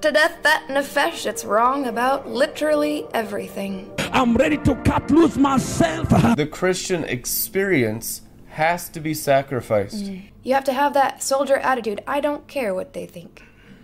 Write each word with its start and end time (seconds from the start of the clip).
put 0.00 0.08
to 0.08 0.12
death 0.12 0.42
that 0.42 0.66
nefesh 0.68 1.24
that's 1.24 1.44
wrong 1.44 1.86
about 1.86 2.28
literally 2.28 3.06
everything. 3.12 3.90
I'm 4.12 4.34
ready 4.34 4.56
to 4.58 4.74
cut 4.76 5.10
loose 5.10 5.36
myself. 5.36 6.08
The 6.36 6.48
Christian 6.50 7.04
experience 7.04 8.22
has 8.48 8.88
to 8.90 9.00
be 9.00 9.14
sacrificed. 9.14 10.04
Mm. 10.06 10.22
You 10.42 10.54
have 10.54 10.64
to 10.64 10.72
have 10.72 10.94
that 10.94 11.22
soldier 11.22 11.56
attitude. 11.56 12.02
I 12.06 12.20
don't 12.20 12.46
care 12.48 12.74
what 12.74 12.94
they 12.94 13.06
think. 13.06 13.42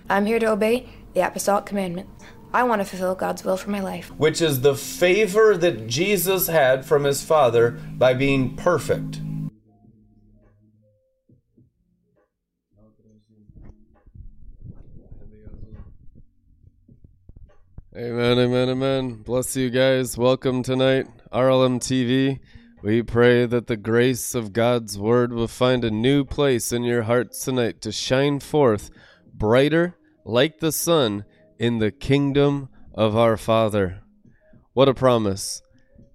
I'm 0.08 0.26
here 0.26 0.38
to 0.38 0.46
obey 0.46 0.88
the 1.14 1.26
apostolic 1.26 1.66
commandment. 1.66 2.08
I 2.54 2.62
want 2.62 2.80
to 2.80 2.86
fulfill 2.86 3.14
God's 3.14 3.44
will 3.44 3.56
for 3.58 3.70
my 3.70 3.80
life. 3.80 4.10
which 4.16 4.40
is 4.40 4.62
the 4.62 4.74
favor 4.74 5.56
that 5.58 5.86
Jesus 5.86 6.46
had 6.46 6.86
from 6.86 7.04
his 7.04 7.22
Father 7.22 7.72
by 7.98 8.14
being 8.14 8.56
perfect. 8.56 9.20
Amen, 17.98 18.38
amen, 18.38 18.68
amen. 18.68 19.22
Bless 19.22 19.56
you 19.56 19.70
guys. 19.70 20.18
Welcome 20.18 20.62
tonight, 20.62 21.06
RLM 21.32 21.80
TV. 21.80 22.40
We 22.82 23.02
pray 23.02 23.46
that 23.46 23.68
the 23.68 23.78
grace 23.78 24.34
of 24.34 24.52
God's 24.52 24.98
word 24.98 25.32
will 25.32 25.48
find 25.48 25.82
a 25.82 25.90
new 25.90 26.22
place 26.22 26.72
in 26.72 26.82
your 26.82 27.04
hearts 27.04 27.42
tonight 27.42 27.80
to 27.80 27.92
shine 27.92 28.40
forth 28.40 28.90
brighter 29.32 29.96
like 30.26 30.58
the 30.58 30.72
sun 30.72 31.24
in 31.58 31.78
the 31.78 31.90
kingdom 31.90 32.68
of 32.92 33.16
our 33.16 33.38
Father. 33.38 34.02
What 34.74 34.90
a 34.90 34.94
promise. 34.94 35.62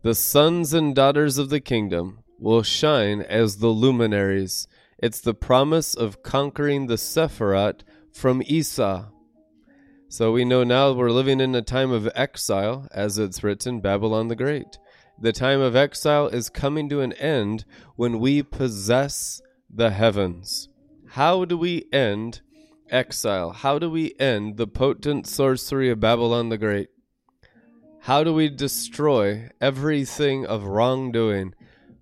The 0.04 0.14
sons 0.14 0.76
and 0.76 0.94
daughters 0.94 1.40
of 1.40 1.50
the 1.50 1.62
kingdom 1.62 2.20
will 2.38 2.62
shine 2.62 3.22
as 3.22 3.58
the 3.58 3.70
luminaries. 3.70 4.68
It's 5.00 5.20
the 5.20 5.34
promise 5.34 5.96
of 5.96 6.22
conquering 6.22 6.86
the 6.86 6.98
Sephiroth 6.98 7.82
from 8.14 8.44
Esau. 8.46 9.08
So 10.12 10.34
we 10.34 10.44
know 10.44 10.66
now 10.66 10.92
we're 10.92 11.10
living 11.10 11.40
in 11.40 11.56
a 11.56 11.62
time 11.62 11.90
of 11.92 12.10
exile, 12.14 12.86
as 12.92 13.18
it's 13.18 13.46
written, 13.46 13.80
Babylon 13.80 14.28
the 14.28 14.36
Great. 14.36 14.78
The 15.18 15.32
time 15.32 15.62
of 15.62 15.74
exile 15.74 16.28
is 16.28 16.50
coming 16.50 16.90
to 16.90 17.00
an 17.00 17.14
end 17.14 17.64
when 17.96 18.20
we 18.20 18.44
possess 18.44 19.42
the 19.74 19.90
heavens. 19.90 20.68
How 21.12 21.46
do 21.46 21.58
we 21.58 21.86
end 21.94 22.42
exile? 22.90 23.52
How 23.52 23.80
do 23.80 23.90
we 23.90 24.14
end 24.20 24.58
the 24.58 24.68
potent 24.68 25.28
sorcery 25.28 25.90
of 25.90 26.02
Babylon 26.02 26.50
the 26.50 26.58
Great? 26.58 26.90
How 28.02 28.26
do 28.26 28.34
we 28.34 28.50
destroy 28.50 29.50
everything 29.62 30.46
of 30.46 30.66
wrongdoing? 30.66 31.54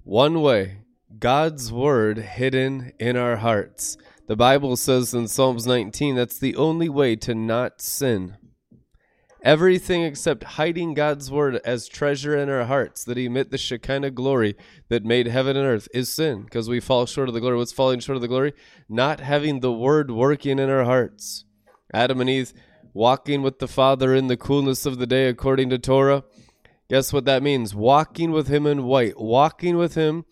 One 0.04 0.42
way 0.42 0.80
God's 1.20 1.72
word 1.72 2.18
hidden 2.18 2.92
in 2.98 3.16
our 3.16 3.36
hearts. 3.36 3.98
The 4.30 4.35
Bible 4.35 4.77
says 4.77 5.11
in 5.16 5.27
Psalms 5.27 5.66
19 5.66 6.16
that's 6.16 6.38
the 6.38 6.55
only 6.55 6.88
way 6.88 7.16
to 7.16 7.33
not 7.33 7.81
sin. 7.81 8.38
Everything 9.41 10.03
except 10.03 10.44
hiding 10.44 10.94
God's 10.94 11.31
word 11.31 11.59
as 11.66 11.88
treasure 11.88 12.38
in 12.38 12.47
our 12.47 12.66
hearts 12.66 13.03
that 13.05 13.17
emit 13.17 13.50
the 13.50 13.57
Shekinah 13.57 14.11
glory 14.11 14.55
that 14.88 15.03
made 15.03 15.25
heaven 15.25 15.57
and 15.57 15.66
earth 15.66 15.88
is 15.95 16.09
sin 16.09 16.44
because 16.44 16.69
we 16.69 16.79
fall 16.79 17.07
short 17.07 17.28
of 17.28 17.34
the 17.34 17.41
glory. 17.41 17.57
What's 17.57 17.72
falling 17.72 18.01
short 18.01 18.18
of 18.18 18.22
the 18.22 18.28
glory? 18.28 18.53
Not 18.88 19.19
having 19.19 19.62
the 19.62 19.72
word 19.72 20.12
working 20.12 20.59
in 20.59 20.69
our 20.69 20.84
hearts. 20.84 21.45
Adam 21.91 22.22
and 22.22 22.29
Eve 22.29 22.53
walking 22.94 23.41
with 23.41 23.57
the 23.57 23.68
Father 23.68 24.13
in 24.13 24.28
the 24.28 24.38
coolness 24.38 24.85
of 24.85 25.00
the 25.00 25.07
day 25.07 25.28
according 25.28 25.72
to 25.72 25.79
Torah. 25.79 26.23
Guess 26.88 27.12
what 27.12 27.25
that 27.25 27.41
means? 27.41 27.73
Walking 27.73 28.29
with 28.29 28.47
Him 28.47 28.68
in 28.68 28.84
white, 28.84 29.19
walking 29.19 29.75
with 29.75 29.95
Him 29.95 30.25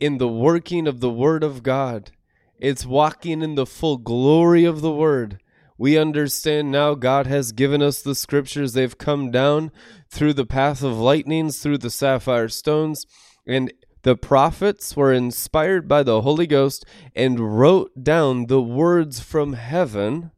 in 0.00 0.18
the 0.18 0.26
working 0.26 0.88
of 0.88 0.98
the 0.98 1.10
Word 1.10 1.44
of 1.44 1.62
God. 1.62 2.10
It's 2.58 2.86
walking 2.86 3.42
in 3.42 3.54
the 3.54 3.66
full 3.66 3.98
glory 3.98 4.64
of 4.64 4.80
the 4.80 4.92
Word. 4.92 5.38
We 5.78 5.98
understand 5.98 6.70
now 6.70 6.94
God 6.94 7.26
has 7.26 7.52
given 7.52 7.82
us 7.82 8.00
the 8.00 8.14
scriptures. 8.14 8.72
They've 8.72 8.96
come 8.96 9.30
down 9.30 9.70
through 10.08 10.32
the 10.32 10.46
path 10.46 10.82
of 10.82 10.98
lightnings, 10.98 11.58
through 11.58 11.78
the 11.78 11.90
sapphire 11.90 12.48
stones, 12.48 13.04
and 13.46 13.72
the 14.02 14.16
prophets 14.16 14.96
were 14.96 15.12
inspired 15.12 15.86
by 15.86 16.02
the 16.02 16.22
Holy 16.22 16.46
Ghost 16.46 16.86
and 17.14 17.58
wrote 17.58 18.04
down 18.04 18.46
the 18.46 18.62
words 18.62 19.20
from 19.20 19.54
heaven 19.54 20.30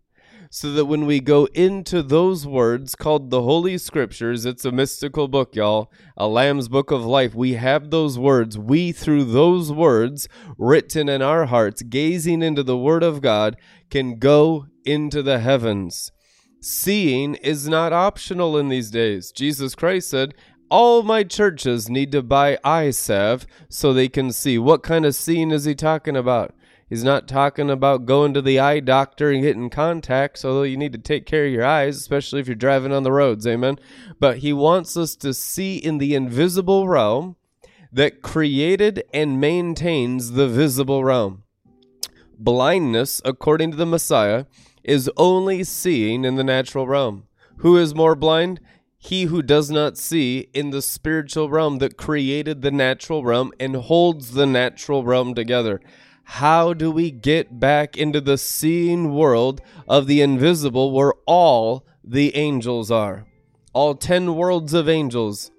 so 0.50 0.72
that 0.72 0.86
when 0.86 1.06
we 1.06 1.20
go 1.20 1.46
into 1.54 2.02
those 2.02 2.46
words 2.46 2.94
called 2.94 3.30
the 3.30 3.42
Holy 3.42 3.76
Scriptures, 3.78 4.44
it's 4.44 4.64
a 4.64 4.72
mystical 4.72 5.28
book, 5.28 5.54
y'all, 5.54 5.92
a 6.16 6.26
Lamb's 6.26 6.68
Book 6.68 6.90
of 6.90 7.04
Life. 7.04 7.34
We 7.34 7.54
have 7.54 7.90
those 7.90 8.18
words. 8.18 8.56
We, 8.58 8.92
through 8.92 9.24
those 9.24 9.72
words 9.72 10.28
written 10.56 11.08
in 11.08 11.22
our 11.22 11.46
hearts, 11.46 11.82
gazing 11.82 12.42
into 12.42 12.62
the 12.62 12.78
Word 12.78 13.02
of 13.02 13.20
God, 13.20 13.56
can 13.90 14.18
go 14.18 14.66
into 14.84 15.22
the 15.22 15.38
heavens. 15.38 16.12
Seeing 16.60 17.34
is 17.36 17.68
not 17.68 17.92
optional 17.92 18.56
in 18.56 18.68
these 18.68 18.90
days. 18.90 19.30
Jesus 19.32 19.74
Christ 19.74 20.10
said, 20.10 20.34
all 20.70 21.02
my 21.02 21.24
churches 21.24 21.88
need 21.88 22.12
to 22.12 22.22
buy 22.22 22.58
eye 22.62 22.90
salve 22.90 23.46
so 23.68 23.92
they 23.92 24.08
can 24.08 24.32
see. 24.32 24.58
What 24.58 24.82
kind 24.82 25.06
of 25.06 25.14
seeing 25.14 25.50
is 25.50 25.64
he 25.64 25.74
talking 25.74 26.16
about? 26.16 26.54
He's 26.88 27.04
not 27.04 27.28
talking 27.28 27.68
about 27.68 28.06
going 28.06 28.32
to 28.32 28.40
the 28.40 28.58
eye 28.58 28.80
doctor 28.80 29.30
and 29.30 29.42
getting 29.42 29.68
contacts, 29.68 30.44
although 30.44 30.62
you 30.62 30.78
need 30.78 30.92
to 30.92 30.98
take 30.98 31.26
care 31.26 31.44
of 31.44 31.52
your 31.52 31.64
eyes, 31.64 31.98
especially 31.98 32.40
if 32.40 32.46
you're 32.46 32.54
driving 32.54 32.92
on 32.92 33.02
the 33.02 33.12
roads. 33.12 33.46
Amen. 33.46 33.76
But 34.18 34.38
he 34.38 34.54
wants 34.54 34.96
us 34.96 35.14
to 35.16 35.34
see 35.34 35.76
in 35.76 35.98
the 35.98 36.14
invisible 36.14 36.88
realm 36.88 37.36
that 37.92 38.22
created 38.22 39.04
and 39.12 39.40
maintains 39.40 40.32
the 40.32 40.48
visible 40.48 41.04
realm. 41.04 41.42
Blindness, 42.38 43.20
according 43.24 43.72
to 43.72 43.76
the 43.76 43.86
Messiah, 43.86 44.46
is 44.82 45.10
only 45.16 45.64
seeing 45.64 46.24
in 46.24 46.36
the 46.36 46.44
natural 46.44 46.86
realm. 46.86 47.26
Who 47.58 47.76
is 47.76 47.94
more 47.94 48.14
blind? 48.14 48.60
He 48.96 49.24
who 49.24 49.42
does 49.42 49.70
not 49.70 49.98
see 49.98 50.48
in 50.54 50.70
the 50.70 50.82
spiritual 50.82 51.50
realm 51.50 51.78
that 51.78 51.96
created 51.96 52.62
the 52.62 52.70
natural 52.70 53.24
realm 53.24 53.52
and 53.60 53.76
holds 53.76 54.32
the 54.32 54.46
natural 54.46 55.04
realm 55.04 55.34
together. 55.34 55.80
How 56.32 56.74
do 56.74 56.90
we 56.90 57.10
get 57.10 57.58
back 57.58 57.96
into 57.96 58.20
the 58.20 58.36
seeing 58.36 59.14
world 59.14 59.62
of 59.88 60.06
the 60.06 60.20
invisible 60.20 60.92
where 60.92 61.14
all 61.26 61.86
the 62.04 62.36
angels 62.36 62.90
are? 62.90 63.26
All 63.72 63.94
10 63.94 64.36
worlds 64.36 64.74
of 64.74 64.90
angels. 64.90 65.50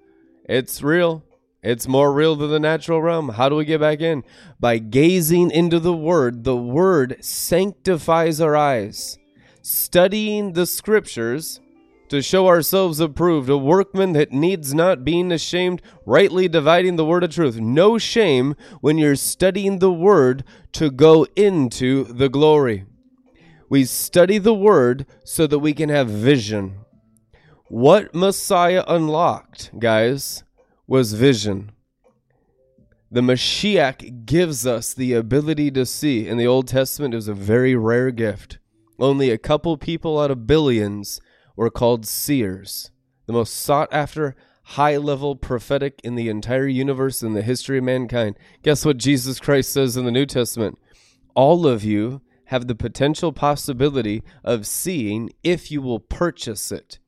It's 0.44 0.80
real. 0.80 1.24
It's 1.60 1.88
more 1.88 2.12
real 2.12 2.36
than 2.36 2.50
the 2.50 2.60
natural 2.60 3.02
realm. 3.02 3.30
How 3.30 3.48
do 3.48 3.56
we 3.56 3.64
get 3.64 3.80
back 3.80 4.00
in? 4.00 4.22
By 4.60 4.78
gazing 4.78 5.50
into 5.50 5.80
the 5.80 5.92
Word. 5.92 6.44
The 6.44 6.56
Word 6.56 7.16
sanctifies 7.20 8.40
our 8.40 8.56
eyes. 8.56 9.18
Studying 9.62 10.52
the 10.52 10.66
Scriptures 10.66 11.60
to 12.10 12.20
show 12.20 12.48
ourselves 12.48 12.98
approved, 12.98 13.48
a 13.48 13.56
workman 13.56 14.12
that 14.12 14.32
needs 14.32 14.74
not 14.74 15.04
being 15.04 15.30
ashamed, 15.30 15.80
rightly 16.04 16.48
dividing 16.48 16.96
the 16.96 17.04
word 17.04 17.22
of 17.22 17.30
truth. 17.30 17.58
No 17.60 17.98
shame 17.98 18.56
when 18.80 18.98
you're 18.98 19.14
studying 19.14 19.78
the 19.78 19.92
word 19.92 20.44
to 20.72 20.90
go 20.90 21.24
into 21.36 22.04
the 22.04 22.28
glory. 22.28 22.84
We 23.68 23.84
study 23.84 24.38
the 24.38 24.52
word 24.52 25.06
so 25.24 25.46
that 25.46 25.60
we 25.60 25.72
can 25.72 25.88
have 25.88 26.08
vision. 26.08 26.80
What 27.68 28.12
Messiah 28.12 28.82
unlocked, 28.88 29.70
guys, 29.78 30.42
was 30.88 31.12
vision. 31.12 31.70
The 33.12 33.20
Mashiach 33.20 34.26
gives 34.26 34.66
us 34.66 34.92
the 34.92 35.12
ability 35.12 35.70
to 35.72 35.86
see. 35.86 36.26
In 36.26 36.38
the 36.38 36.46
Old 36.48 36.66
Testament, 36.66 37.14
it 37.14 37.18
was 37.18 37.28
a 37.28 37.34
very 37.34 37.76
rare 37.76 38.10
gift. 38.10 38.58
Only 38.98 39.30
a 39.30 39.38
couple 39.38 39.76
people 39.76 40.18
out 40.18 40.32
of 40.32 40.48
billions 40.48 41.20
were 41.56 41.70
called 41.70 42.06
seers, 42.06 42.90
the 43.26 43.32
most 43.32 43.54
sought 43.54 43.88
after 43.92 44.36
high 44.62 44.96
level 44.96 45.34
prophetic 45.34 46.00
in 46.04 46.14
the 46.14 46.28
entire 46.28 46.66
universe 46.66 47.22
in 47.22 47.32
the 47.32 47.42
history 47.42 47.78
of 47.78 47.84
mankind. 47.84 48.38
Guess 48.62 48.84
what 48.84 48.98
Jesus 48.98 49.40
Christ 49.40 49.72
says 49.72 49.96
in 49.96 50.04
the 50.04 50.12
New 50.12 50.26
Testament? 50.26 50.78
All 51.34 51.66
of 51.66 51.82
you 51.82 52.22
have 52.46 52.66
the 52.66 52.74
potential 52.74 53.32
possibility 53.32 54.22
of 54.44 54.66
seeing 54.66 55.30
if 55.42 55.70
you 55.70 55.80
will 55.82 56.00
purchase 56.00 56.72
it. 56.72 56.98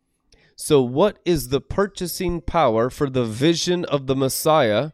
So, 0.56 0.82
what 0.82 1.18
is 1.24 1.48
the 1.48 1.60
purchasing 1.60 2.40
power 2.40 2.90
for 2.90 3.10
the 3.10 3.24
vision 3.24 3.84
of 3.86 4.06
the 4.06 4.14
Messiah 4.14 4.90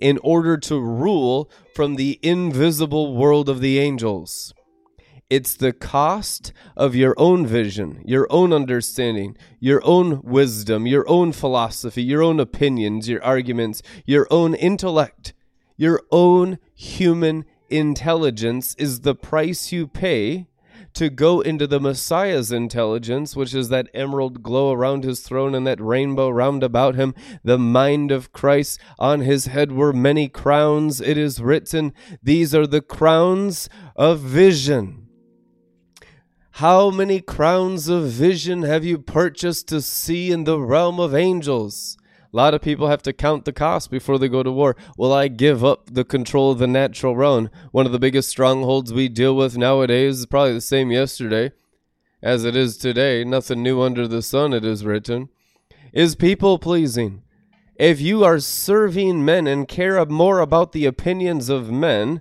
in 0.00 0.18
order 0.22 0.56
to 0.56 0.80
rule 0.80 1.50
from 1.74 1.96
the 1.96 2.18
invisible 2.22 3.16
world 3.16 3.48
of 3.48 3.60
the 3.60 3.78
angels? 3.78 4.54
It's 5.30 5.54
the 5.54 5.72
cost 5.72 6.52
of 6.76 6.96
your 6.96 7.14
own 7.16 7.46
vision, 7.46 8.02
your 8.04 8.26
own 8.30 8.52
understanding, 8.52 9.36
your 9.60 9.80
own 9.84 10.22
wisdom, 10.22 10.88
your 10.88 11.08
own 11.08 11.30
philosophy, 11.30 12.02
your 12.02 12.20
own 12.20 12.40
opinions, 12.40 13.08
your 13.08 13.22
arguments, 13.22 13.80
your 14.04 14.26
own 14.28 14.54
intellect, 14.54 15.32
your 15.76 16.02
own 16.10 16.58
human 16.74 17.44
intelligence 17.68 18.74
is 18.76 19.02
the 19.02 19.14
price 19.14 19.70
you 19.70 19.86
pay 19.86 20.48
to 20.94 21.08
go 21.08 21.40
into 21.40 21.68
the 21.68 21.78
Messiah's 21.78 22.50
intelligence, 22.50 23.36
which 23.36 23.54
is 23.54 23.68
that 23.68 23.88
emerald 23.94 24.42
glow 24.42 24.72
around 24.72 25.04
his 25.04 25.20
throne 25.20 25.54
and 25.54 25.64
that 25.64 25.80
rainbow 25.80 26.28
round 26.28 26.64
about 26.64 26.96
him, 26.96 27.14
the 27.44 27.58
mind 27.58 28.10
of 28.10 28.32
Christ. 28.32 28.80
On 28.98 29.20
his 29.20 29.46
head 29.46 29.70
were 29.70 29.92
many 29.92 30.28
crowns. 30.28 31.00
It 31.00 31.16
is 31.16 31.40
written, 31.40 31.92
These 32.20 32.52
are 32.54 32.66
the 32.66 32.82
crowns 32.82 33.68
of 33.94 34.18
vision. 34.18 34.99
How 36.54 36.90
many 36.90 37.20
crowns 37.20 37.88
of 37.88 38.10
vision 38.10 38.62
have 38.62 38.84
you 38.84 38.98
purchased 38.98 39.68
to 39.68 39.80
see 39.80 40.30
in 40.30 40.44
the 40.44 40.60
realm 40.60 41.00
of 41.00 41.14
angels? 41.14 41.96
A 42.32 42.36
lot 42.36 42.54
of 42.54 42.60
people 42.60 42.88
have 42.88 43.02
to 43.04 43.12
count 43.12 43.44
the 43.44 43.52
cost 43.52 43.90
before 43.90 44.18
they 44.18 44.28
go 44.28 44.42
to 44.42 44.52
war. 44.52 44.76
Will 44.98 45.12
I 45.12 45.28
give 45.28 45.64
up 45.64 45.90
the 45.90 46.04
control 46.04 46.52
of 46.52 46.58
the 46.58 46.66
natural 46.66 47.16
realm? 47.16 47.50
One 47.72 47.86
of 47.86 47.92
the 47.92 47.98
biggest 47.98 48.28
strongholds 48.28 48.92
we 48.92 49.08
deal 49.08 49.34
with 49.34 49.56
nowadays 49.56 50.18
is 50.18 50.26
probably 50.26 50.52
the 50.52 50.60
same 50.60 50.90
yesterday 50.90 51.52
as 52.22 52.44
it 52.44 52.54
is 52.54 52.76
today. 52.76 53.24
Nothing 53.24 53.62
new 53.62 53.80
under 53.80 54.06
the 54.06 54.22
sun, 54.22 54.52
it 54.52 54.64
is 54.64 54.84
written. 54.84 55.28
Is 55.92 56.14
people 56.14 56.58
pleasing. 56.58 57.22
If 57.76 58.00
you 58.00 58.22
are 58.22 58.38
serving 58.38 59.24
men 59.24 59.46
and 59.46 59.66
care 59.66 60.04
more 60.04 60.40
about 60.40 60.72
the 60.72 60.84
opinions 60.84 61.48
of 61.48 61.72
men 61.72 62.20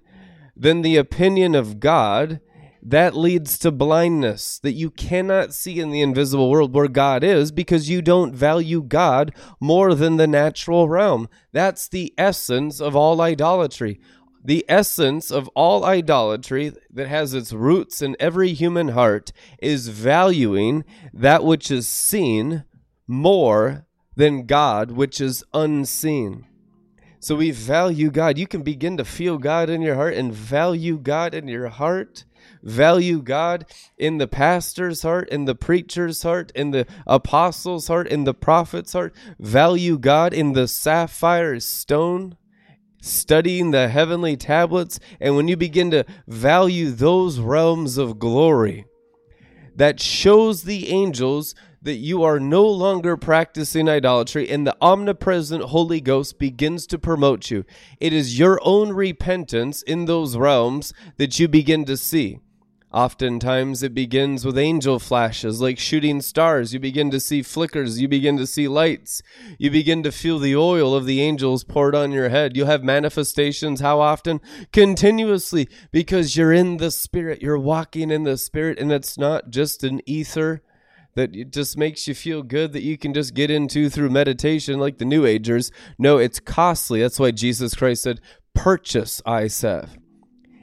than 0.55 0.81
the 0.81 0.95
opinion 0.95 1.53
of 1.53 1.79
God, 1.79 2.39
that 2.81 3.15
leads 3.15 3.57
to 3.59 3.71
blindness 3.71 4.59
that 4.59 4.73
you 4.73 4.89
cannot 4.89 5.53
see 5.53 5.79
in 5.79 5.91
the 5.91 6.01
invisible 6.01 6.49
world 6.49 6.73
where 6.73 6.87
God 6.87 7.23
is 7.23 7.51
because 7.51 7.89
you 7.89 8.01
don't 8.01 8.33
value 8.33 8.81
God 8.81 9.33
more 9.59 9.93
than 9.93 10.17
the 10.17 10.27
natural 10.27 10.87
realm. 10.87 11.27
That's 11.51 11.87
the 11.87 12.13
essence 12.17 12.79
of 12.79 12.95
all 12.95 13.21
idolatry. 13.21 13.99
The 14.43 14.63
essence 14.69 15.31
of 15.31 15.49
all 15.49 15.83
idolatry 15.83 16.73
that 16.91 17.07
has 17.07 17.33
its 17.33 17.51
roots 17.51 18.01
in 18.01 18.15
every 18.19 18.53
human 18.53 18.89
heart 18.89 19.33
is 19.61 19.89
valuing 19.89 20.85
that 21.13 21.43
which 21.43 21.69
is 21.69 21.89
seen 21.89 22.63
more 23.05 23.85
than 24.15 24.45
God, 24.45 24.91
which 24.91 25.19
is 25.19 25.43
unseen. 25.53 26.45
So 27.19 27.35
we 27.35 27.51
value 27.51 28.11
God. 28.11 28.37
You 28.37 28.47
can 28.47 28.63
begin 28.63 28.95
to 28.95 29.03
feel 29.03 29.37
God 29.37 29.69
in 29.69 29.81
your 29.81 29.95
heart 29.95 30.13
and 30.13 30.33
value 30.33 30.97
God 30.97 31.33
in 31.33 31.49
your 31.49 31.67
heart 31.67 32.23
value 32.63 33.21
God 33.21 33.65
in 33.97 34.17
the 34.17 34.27
pastor's 34.27 35.01
heart, 35.01 35.29
in 35.29 35.45
the 35.45 35.55
preacher's 35.55 36.23
heart, 36.23 36.51
in 36.55 36.71
the 36.71 36.85
apostle's 37.07 37.87
heart, 37.87 38.07
in 38.07 38.23
the 38.23 38.33
prophet's 38.33 38.93
heart, 38.93 39.13
value 39.39 39.97
God 39.97 40.33
in 40.33 40.53
the 40.53 40.67
sapphire 40.67 41.59
stone, 41.59 42.37
studying 43.01 43.71
the 43.71 43.87
heavenly 43.87 44.35
tablets. 44.35 44.99
And 45.19 45.35
when 45.35 45.47
you 45.47 45.57
begin 45.57 45.91
to 45.91 46.05
value 46.27 46.91
those 46.91 47.39
realms 47.39 47.97
of 47.97 48.19
glory, 48.19 48.85
that 49.75 49.99
shows 50.01 50.63
the 50.63 50.89
angels 50.89 51.55
that 51.81 51.95
you 51.95 52.23
are 52.23 52.39
no 52.39 52.67
longer 52.67 53.15
practicing 53.15 53.87
idolatry 53.87 54.49
and 54.49 54.67
the 54.67 54.75
omnipresent 54.81 55.63
Holy 55.63 56.01
Ghost 56.01 56.37
begins 56.37 56.85
to 56.87 56.99
promote 56.99 57.49
you. 57.49 57.63
It 57.99 58.11
is 58.11 58.37
your 58.37 58.59
own 58.63 58.91
repentance 58.91 59.81
in 59.81 60.03
those 60.03 60.35
realms 60.35 60.93
that 61.15 61.39
you 61.39 61.47
begin 61.47 61.85
to 61.85 61.95
see. 61.95 62.39
Oftentimes 62.91 63.83
it 63.83 63.93
begins 63.93 64.43
with 64.43 64.57
angel 64.57 64.97
flashes, 64.97 65.61
like 65.61 65.77
shooting 65.77 66.21
stars. 66.21 66.73
You 66.73 66.79
begin 66.79 67.11
to 67.11 67.19
see 67.19 67.43
flickers. 67.43 68.01
You 68.01 68.07
begin 68.07 68.35
to 68.37 68.47
see 68.47 68.67
lights. 68.67 69.21
You 69.59 69.69
begin 69.69 70.01
to 70.03 70.11
feel 70.11 70.39
the 70.39 70.55
oil 70.55 70.95
of 70.95 71.05
the 71.05 71.21
angels 71.21 71.63
poured 71.63 71.93
on 71.93 72.11
your 72.11 72.29
head. 72.29 72.57
You'll 72.57 72.65
have 72.65 72.83
manifestations. 72.83 73.79
How 73.79 73.99
often? 73.99 74.41
Continuously, 74.73 75.69
because 75.91 76.35
you're 76.35 76.51
in 76.51 76.77
the 76.77 76.89
Spirit. 76.89 77.43
You're 77.43 77.59
walking 77.59 78.09
in 78.09 78.23
the 78.23 78.37
Spirit, 78.37 78.79
and 78.79 78.91
it's 78.91 79.19
not 79.19 79.51
just 79.51 79.83
an 79.83 80.01
ether 80.07 80.63
that 81.13 81.35
it 81.35 81.51
just 81.53 81.77
makes 81.77 82.07
you 82.07 82.15
feel 82.15 82.41
good 82.41 82.73
that 82.73 82.83
you 82.83 82.97
can 82.97 83.13
just 83.13 83.35
get 83.35 83.51
into 83.51 83.89
through 83.89 84.09
meditation 84.09 84.79
like 84.79 84.97
the 84.97 85.05
New 85.05 85.27
Agers. 85.27 85.71
No, 85.99 86.17
it's 86.17 86.39
costly. 86.39 87.01
That's 87.01 87.19
why 87.19 87.31
Jesus 87.31 87.75
Christ 87.75 88.01
said, 88.01 88.19
Purchase 88.55 89.21
I 89.27 89.47
said 89.47 89.89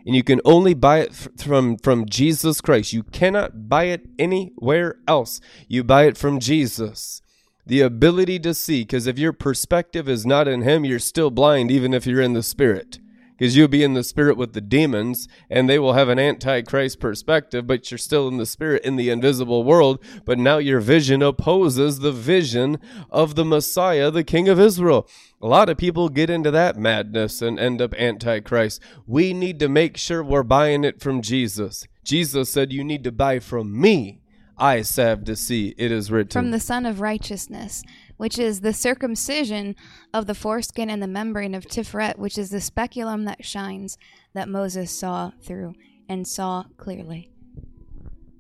and 0.07 0.15
you 0.15 0.23
can 0.23 0.41
only 0.45 0.73
buy 0.73 1.01
it 1.01 1.13
from 1.37 1.77
from 1.77 2.07
Jesus 2.07 2.61
Christ. 2.61 2.93
You 2.93 3.03
cannot 3.03 3.69
buy 3.69 3.85
it 3.85 4.09
anywhere 4.19 4.97
else. 5.07 5.41
You 5.69 5.85
buy 5.85 6.05
it 6.07 6.17
from 6.17 6.41
Jesus. 6.41 7.21
The 7.67 7.81
ability 7.81 8.39
to 8.41 8.55
see, 8.55 8.83
because 8.83 9.09
if 9.09 9.19
your 9.19 9.33
perspective 9.33 10.09
is 10.09 10.25
not 10.25 10.47
in 10.47 10.63
Him, 10.63 10.85
you're 10.85 11.01
still 11.01 11.33
blind, 11.33 11.73
even 11.73 11.93
if 11.93 12.07
you're 12.07 12.23
in 12.23 12.35
the 12.35 12.45
Spirit 12.45 13.01
because 13.37 13.57
you'll 13.57 13.69
be 13.69 13.83
in 13.83 13.95
the 13.95 14.05
spirit 14.05 14.37
with 14.37 14.53
the 14.53 14.61
demons 14.61 15.29
and 15.51 15.69
they 15.69 15.79
will 15.79 15.93
have 15.93 16.09
an 16.09 16.19
antichrist 16.19 17.01
perspective 17.01 17.67
but 17.67 17.91
you're 17.91 17.99
still 17.99 18.29
in 18.29 18.37
the 18.37 18.47
spirit 18.47 18.85
in 18.85 18.97
the 18.97 19.11
invisible 19.11 19.65
world. 19.65 20.03
But 20.25 20.39
now 20.39 20.59
your 20.59 20.81
vision 20.81 21.23
opposes 21.23 21.99
the 21.99 22.13
vision 22.13 22.79
of 23.11 23.35
the 23.35 23.45
messiah 23.45 24.11
the 24.11 24.25
king 24.25 24.49
of 24.49 24.61
israel. 24.61 25.09
A 25.41 25.47
lot 25.47 25.69
of 25.69 25.77
people 25.77 26.09
get 26.09 26.31
into 26.31 26.51
that 26.51 26.77
madness 26.77 27.43
and 27.43 27.59
end 27.59 27.83
up 27.83 27.95
antichrist. 27.95 28.81
We 29.07 29.33
need 29.33 29.59
to 29.61 29.69
make 29.69 29.97
sure 29.97 30.23
we're 30.23 30.43
buying 30.43 30.85
it 30.85 31.01
from 31.01 31.23
jesus. 31.23 31.87
Jesus 32.05 32.51
said 32.51 32.73
you 32.73 32.85
need 32.85 33.05
to 33.05 33.13
buy 33.13 33.41
from 33.41 33.79
me 33.79 34.21
I 34.59 34.83
have 34.97 35.25
to 35.25 35.37
see, 35.37 35.75
it 35.77 35.93
is 35.93 36.11
written. 36.11 36.31
From 36.31 36.51
the 36.51 36.61
Son 36.61 36.87
of 36.87 37.01
Righteousness, 37.01 37.83
which 38.17 38.39
is 38.39 38.61
the 38.61 38.73
circumcision 38.73 39.77
of 40.13 40.27
the 40.27 40.35
foreskin 40.35 40.91
and 40.91 41.03
the 41.03 41.07
membrane 41.07 41.55
of 41.55 41.67
Tiferet, 41.67 42.19
which 42.19 42.39
is 42.39 42.51
the 42.51 42.61
speculum 42.61 43.25
that 43.25 43.45
shines, 43.45 43.99
that 44.35 44.49
Moses 44.49 44.91
saw 44.91 45.33
through 45.43 45.75
and 46.09 46.27
saw 46.27 46.65
clearly. 46.77 47.31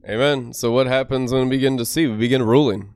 Amen. 0.09 0.53
So, 0.53 0.71
what 0.71 0.87
happens 0.87 1.33
when 1.33 1.45
we 1.49 1.57
begin 1.57 1.77
to 1.79 1.85
see? 1.85 2.07
We 2.07 2.17
begin 2.17 2.43
ruling. 2.43 2.95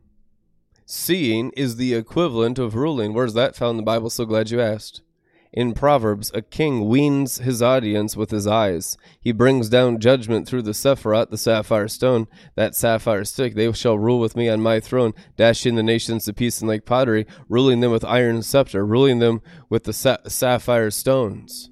Seeing 0.86 1.50
is 1.56 1.76
the 1.76 1.94
equivalent 1.94 2.58
of 2.58 2.74
ruling. 2.74 3.14
Where's 3.14 3.34
that 3.34 3.56
found 3.56 3.70
in 3.70 3.76
the 3.78 3.82
Bible? 3.84 4.10
So 4.10 4.24
glad 4.24 4.50
you 4.50 4.60
asked. 4.60 5.02
In 5.52 5.72
Proverbs, 5.72 6.30
a 6.32 6.42
king 6.42 6.88
weans 6.88 7.38
his 7.38 7.60
audience 7.60 8.16
with 8.16 8.30
his 8.30 8.46
eyes. 8.46 8.96
He 9.20 9.32
brings 9.32 9.68
down 9.68 9.98
judgment 9.98 10.46
through 10.46 10.62
the 10.62 10.70
Sephiroth, 10.70 11.30
the 11.30 11.36
sapphire 11.36 11.88
stone, 11.88 12.28
that 12.54 12.76
sapphire 12.76 13.24
stick. 13.24 13.56
They 13.56 13.72
shall 13.72 13.98
rule 13.98 14.20
with 14.20 14.36
me 14.36 14.48
on 14.48 14.60
my 14.60 14.78
throne, 14.78 15.12
dashing 15.36 15.74
the 15.74 15.82
nations 15.82 16.26
to 16.26 16.32
pieces 16.32 16.62
like 16.62 16.86
pottery, 16.86 17.26
ruling 17.48 17.80
them 17.80 17.90
with 17.90 18.04
iron 18.04 18.42
scepter, 18.42 18.86
ruling 18.86 19.18
them 19.18 19.42
with 19.68 19.84
the 19.84 19.92
sa- 19.92 20.18
sapphire 20.28 20.92
stones, 20.92 21.68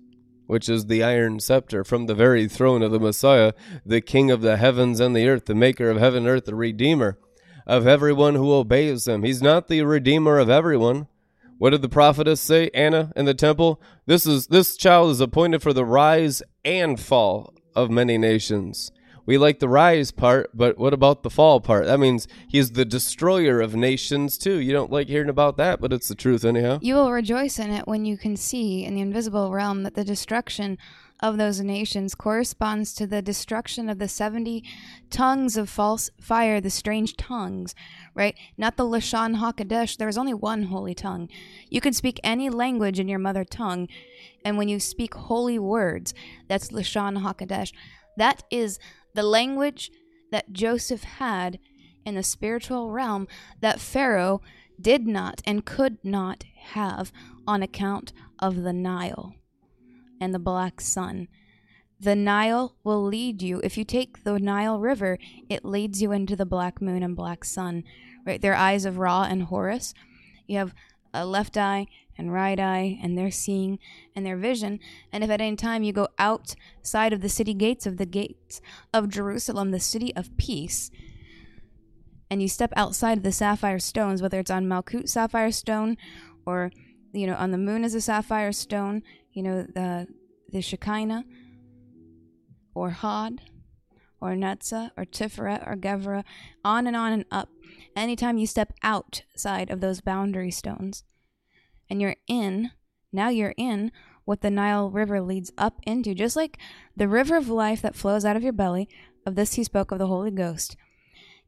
which 0.48 0.68
is 0.68 0.86
the 0.86 1.04
iron 1.04 1.38
scepter 1.38 1.84
from 1.84 2.06
the 2.06 2.16
very 2.16 2.48
throne 2.48 2.82
of 2.82 2.90
the 2.90 2.98
Messiah, 2.98 3.52
the 3.86 4.00
King 4.00 4.32
of 4.32 4.40
the 4.40 4.56
heavens 4.56 4.98
and 4.98 5.14
the 5.14 5.28
earth, 5.28 5.44
the 5.46 5.54
maker 5.54 5.88
of 5.88 5.98
heaven 5.98 6.24
and 6.24 6.28
earth, 6.28 6.46
the 6.46 6.56
Redeemer 6.56 7.16
of 7.64 7.86
everyone 7.86 8.34
who 8.34 8.52
obeys 8.52 9.06
him. 9.06 9.22
He's 9.22 9.40
not 9.40 9.68
the 9.68 9.82
Redeemer 9.82 10.40
of 10.40 10.50
everyone. 10.50 11.06
What 11.58 11.70
did 11.70 11.82
the 11.82 11.88
prophetess 11.88 12.40
say, 12.40 12.70
Anna, 12.72 13.12
in 13.16 13.24
the 13.24 13.34
temple? 13.34 13.82
This 14.06 14.26
is 14.26 14.46
this 14.46 14.76
child 14.76 15.10
is 15.10 15.20
appointed 15.20 15.60
for 15.60 15.72
the 15.72 15.84
rise 15.84 16.40
and 16.64 16.98
fall 16.98 17.52
of 17.74 17.90
many 17.90 18.16
nations. 18.16 18.92
We 19.26 19.36
like 19.38 19.58
the 19.58 19.68
rise 19.68 20.10
part, 20.12 20.50
but 20.54 20.78
what 20.78 20.94
about 20.94 21.22
the 21.22 21.30
fall 21.30 21.60
part? 21.60 21.84
That 21.84 22.00
means 22.00 22.28
he's 22.48 22.70
the 22.70 22.84
destroyer 22.84 23.60
of 23.60 23.74
nations 23.74 24.38
too. 24.38 24.58
You 24.58 24.72
don't 24.72 24.92
like 24.92 25.08
hearing 25.08 25.28
about 25.28 25.56
that, 25.58 25.80
but 25.80 25.92
it's 25.92 26.08
the 26.08 26.14
truth 26.14 26.44
anyhow. 26.44 26.78
You 26.80 26.94
will 26.94 27.12
rejoice 27.12 27.58
in 27.58 27.70
it 27.70 27.86
when 27.86 28.04
you 28.04 28.16
can 28.16 28.36
see 28.36 28.84
in 28.84 28.94
the 28.94 29.02
invisible 29.02 29.52
realm 29.52 29.82
that 29.82 29.94
the 29.94 30.04
destruction 30.04 30.78
of 31.20 31.36
those 31.36 31.60
nations 31.60 32.14
corresponds 32.14 32.94
to 32.94 33.06
the 33.06 33.20
destruction 33.20 33.88
of 33.88 33.98
the 33.98 34.08
70 34.08 34.64
tongues 35.10 35.56
of 35.56 35.68
false 35.68 36.10
fire, 36.20 36.60
the 36.60 36.70
strange 36.70 37.16
tongues, 37.16 37.74
right? 38.18 38.36
Not 38.58 38.76
the 38.76 38.84
Lashon 38.84 39.36
HaKodesh. 39.36 39.96
There 39.96 40.08
is 40.08 40.18
only 40.18 40.34
one 40.34 40.64
holy 40.64 40.94
tongue. 40.94 41.28
You 41.70 41.80
can 41.80 41.92
speak 41.92 42.18
any 42.24 42.50
language 42.50 42.98
in 42.98 43.06
your 43.06 43.20
mother 43.20 43.44
tongue, 43.44 43.86
and 44.44 44.58
when 44.58 44.68
you 44.68 44.80
speak 44.80 45.14
holy 45.14 45.58
words, 45.58 46.12
that's 46.48 46.72
Lashon 46.72 47.22
HaKodesh. 47.22 47.72
That 48.16 48.42
is 48.50 48.80
the 49.14 49.22
language 49.22 49.92
that 50.32 50.52
Joseph 50.52 51.04
had 51.04 51.60
in 52.04 52.16
the 52.16 52.24
spiritual 52.24 52.90
realm 52.90 53.28
that 53.60 53.80
Pharaoh 53.80 54.42
did 54.80 55.06
not 55.06 55.40
and 55.44 55.64
could 55.64 55.98
not 56.02 56.44
have 56.72 57.12
on 57.46 57.62
account 57.62 58.12
of 58.40 58.62
the 58.62 58.72
Nile 58.72 59.36
and 60.20 60.34
the 60.34 60.40
black 60.40 60.80
sun. 60.80 61.28
The 62.00 62.14
Nile 62.14 62.76
will 62.84 63.04
lead 63.04 63.42
you. 63.42 63.60
If 63.64 63.76
you 63.76 63.84
take 63.84 64.22
the 64.22 64.38
Nile 64.38 64.78
River, 64.78 65.18
it 65.48 65.64
leads 65.64 66.00
you 66.00 66.12
into 66.12 66.36
the 66.36 66.46
black 66.46 66.80
moon 66.80 67.02
and 67.02 67.16
black 67.16 67.44
sun. 67.44 67.82
Right? 68.26 68.40
Their 68.40 68.56
eyes 68.56 68.84
of 68.84 68.98
Ra 68.98 69.24
and 69.24 69.44
Horus. 69.44 69.94
You 70.46 70.58
have 70.58 70.74
a 71.12 71.24
left 71.26 71.56
eye 71.56 71.86
and 72.16 72.32
right 72.32 72.58
eye, 72.58 72.98
and 73.00 73.16
their 73.16 73.30
seeing 73.30 73.78
and 74.14 74.26
their 74.26 74.36
vision. 74.36 74.80
And 75.12 75.22
if 75.22 75.30
at 75.30 75.40
any 75.40 75.54
time 75.54 75.84
you 75.84 75.92
go 75.92 76.08
outside 76.18 77.12
of 77.12 77.20
the 77.20 77.28
city 77.28 77.54
gates 77.54 77.86
of 77.86 77.96
the 77.96 78.06
gates 78.06 78.60
of 78.92 79.08
Jerusalem, 79.08 79.70
the 79.70 79.78
city 79.78 80.14
of 80.16 80.36
peace, 80.36 80.90
and 82.28 82.42
you 82.42 82.48
step 82.48 82.72
outside 82.76 83.18
of 83.18 83.24
the 83.24 83.32
sapphire 83.32 83.78
stones, 83.78 84.20
whether 84.20 84.40
it's 84.40 84.50
on 84.50 84.66
Malkut 84.66 85.08
sapphire 85.08 85.52
stone 85.52 85.96
or 86.44 86.72
you 87.12 87.26
know 87.26 87.34
on 87.34 87.52
the 87.52 87.58
moon 87.58 87.84
is 87.84 87.94
a 87.94 88.00
sapphire 88.00 88.52
stone, 88.52 89.02
you 89.32 89.42
know, 89.42 89.62
the, 89.62 90.08
the 90.50 90.60
Shekinah, 90.60 91.24
or 92.74 92.90
Hod, 92.90 93.40
or 94.20 94.30
Netzah, 94.34 94.90
or 94.96 95.04
Tiferet, 95.04 95.66
or 95.66 95.76
Gevurah, 95.76 96.24
on 96.64 96.86
and 96.86 96.96
on 96.96 97.12
and 97.12 97.24
up. 97.30 97.48
Anytime 97.96 98.38
you 98.38 98.46
step 98.46 98.72
outside 98.82 99.70
of 99.70 99.80
those 99.80 100.00
boundary 100.00 100.50
stones, 100.50 101.04
and 101.90 102.00
you're 102.00 102.16
in, 102.26 102.70
now 103.12 103.28
you're 103.28 103.54
in 103.56 103.90
what 104.24 104.42
the 104.42 104.50
Nile 104.50 104.90
River 104.90 105.20
leads 105.20 105.50
up 105.56 105.80
into, 105.84 106.14
just 106.14 106.36
like 106.36 106.58
the 106.96 107.08
river 107.08 107.36
of 107.36 107.48
life 107.48 107.80
that 107.80 107.96
flows 107.96 108.24
out 108.24 108.36
of 108.36 108.42
your 108.42 108.52
belly, 108.52 108.88
of 109.24 109.34
this 109.34 109.54
he 109.54 109.64
spoke 109.64 109.90
of 109.90 109.98
the 109.98 110.06
Holy 110.06 110.30
Ghost, 110.30 110.76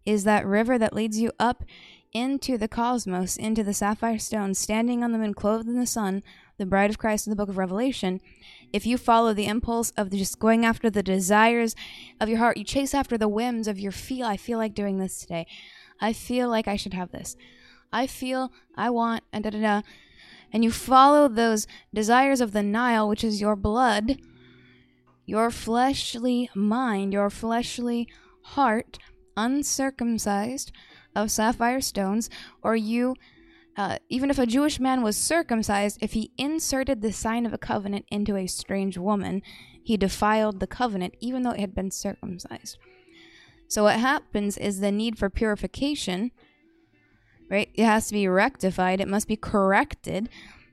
is 0.06 0.24
that 0.24 0.46
river 0.46 0.78
that 0.78 0.94
leads 0.94 1.18
you 1.18 1.30
up 1.38 1.64
into 2.12 2.58
the 2.58 2.68
cosmos, 2.68 3.36
into 3.36 3.62
the 3.62 3.74
sapphire 3.74 4.18
stone, 4.18 4.54
standing 4.54 5.04
on 5.04 5.12
the 5.12 5.18
moon, 5.18 5.34
clothed 5.34 5.68
in 5.68 5.78
the 5.78 5.86
sun, 5.86 6.22
the 6.58 6.66
bride 6.66 6.90
of 6.90 6.98
Christ 6.98 7.26
in 7.26 7.30
the 7.30 7.36
book 7.36 7.48
of 7.48 7.58
Revelation. 7.58 8.20
If 8.72 8.86
you 8.86 8.96
follow 8.96 9.34
the 9.34 9.46
impulse 9.46 9.90
of 9.96 10.10
just 10.10 10.38
going 10.38 10.64
after 10.64 10.90
the 10.90 11.02
desires 11.02 11.74
of 12.20 12.28
your 12.28 12.38
heart, 12.38 12.56
you 12.56 12.64
chase 12.64 12.94
after 12.94 13.18
the 13.18 13.28
whims 13.28 13.66
of 13.66 13.78
your 13.78 13.92
feel. 13.92 14.26
I 14.26 14.36
feel 14.36 14.58
like 14.58 14.74
doing 14.74 14.98
this 14.98 15.18
today. 15.18 15.46
I 16.00 16.12
feel 16.12 16.48
like 16.48 16.68
I 16.68 16.76
should 16.76 16.94
have 16.94 17.10
this. 17.10 17.36
I 17.92 18.06
feel 18.06 18.52
I 18.76 18.90
want, 18.90 19.24
and 19.32 19.44
da 19.44 19.50
da 19.50 19.60
da. 19.60 19.82
And 20.52 20.62
you 20.62 20.70
follow 20.70 21.28
those 21.28 21.66
desires 21.92 22.40
of 22.40 22.52
the 22.52 22.62
Nile, 22.62 23.08
which 23.08 23.24
is 23.24 23.40
your 23.40 23.56
blood, 23.56 24.20
your 25.26 25.50
fleshly 25.50 26.48
mind, 26.54 27.12
your 27.12 27.30
fleshly 27.30 28.08
heart, 28.42 28.98
uncircumcised 29.36 30.72
of 31.14 31.30
sapphire 31.30 31.80
stones, 31.80 32.30
or 32.62 32.76
you, 32.76 33.16
uh, 33.76 33.98
even 34.08 34.30
if 34.30 34.38
a 34.38 34.46
Jewish 34.46 34.80
man 34.80 35.02
was 35.02 35.16
circumcised, 35.16 35.98
if 36.00 36.12
he 36.12 36.32
inserted 36.36 37.00
the 37.00 37.12
sign 37.12 37.46
of 37.46 37.52
a 37.52 37.58
covenant 37.58 38.06
into 38.10 38.36
a 38.36 38.46
strange 38.46 38.98
woman, 38.98 39.42
he 39.82 39.96
defiled 39.96 40.60
the 40.60 40.66
covenant, 40.66 41.14
even 41.20 41.42
though 41.42 41.52
it 41.52 41.60
had 41.60 41.74
been 41.74 41.90
circumcised. 41.90 42.78
So 43.68 43.84
what 43.84 44.00
happens 44.00 44.58
is 44.58 44.80
the 44.80 44.90
need 44.90 45.18
for 45.18 45.30
purification, 45.30 46.32
right? 47.48 47.70
It 47.74 47.84
has 47.84 48.08
to 48.08 48.14
be 48.14 48.26
rectified, 48.26 49.00
it 49.00 49.08
must 49.08 49.28
be 49.28 49.36
corrected. 49.36 50.28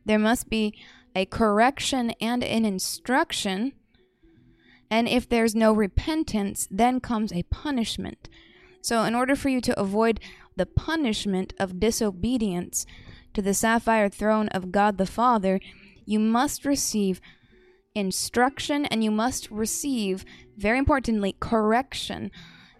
There 0.05 0.19
must 0.19 0.49
be 0.49 0.73
a 1.15 1.25
correction 1.25 2.11
and 2.21 2.43
an 2.43 2.65
instruction. 2.65 3.73
And 4.89 5.07
if 5.07 5.27
there's 5.27 5.53
no 5.53 5.73
repentance, 5.73 6.67
then 6.71 6.99
comes 6.99 7.33
a 7.33 7.43
punishment. 7.43 8.29
So, 8.81 9.03
in 9.03 9.15
order 9.15 9.35
for 9.35 9.49
you 9.49 9.59
to 9.61 9.79
avoid 9.79 10.21
the 10.57 10.65
punishment 10.65 11.53
of 11.59 11.79
disobedience 11.79 12.85
to 13.33 13.41
the 13.41 13.53
sapphire 13.53 14.09
throne 14.09 14.47
of 14.49 14.71
God 14.71 14.97
the 14.97 15.05
Father, 15.05 15.59
you 16.05 16.19
must 16.19 16.65
receive 16.65 17.21
instruction 17.93 18.85
and 18.85 19.03
you 19.03 19.11
must 19.11 19.49
receive, 19.51 20.25
very 20.57 20.77
importantly, 20.77 21.35
correction. 21.39 22.31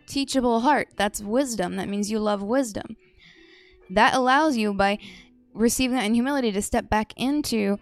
Teachable 0.08 0.62
heart, 0.62 0.90
that's 0.96 1.22
wisdom. 1.22 1.76
That 1.76 1.90
means 1.90 2.10
you 2.10 2.20
love 2.20 2.42
wisdom. 2.42 2.96
That 3.90 4.14
allows 4.14 4.58
you, 4.58 4.74
by 4.74 5.00
receiving 5.54 5.98
that 5.98 6.06
in 6.06 6.14
humility, 6.14 6.52
to 6.52 6.62
step 6.62 6.90
back 6.90 7.14
into 7.18 7.78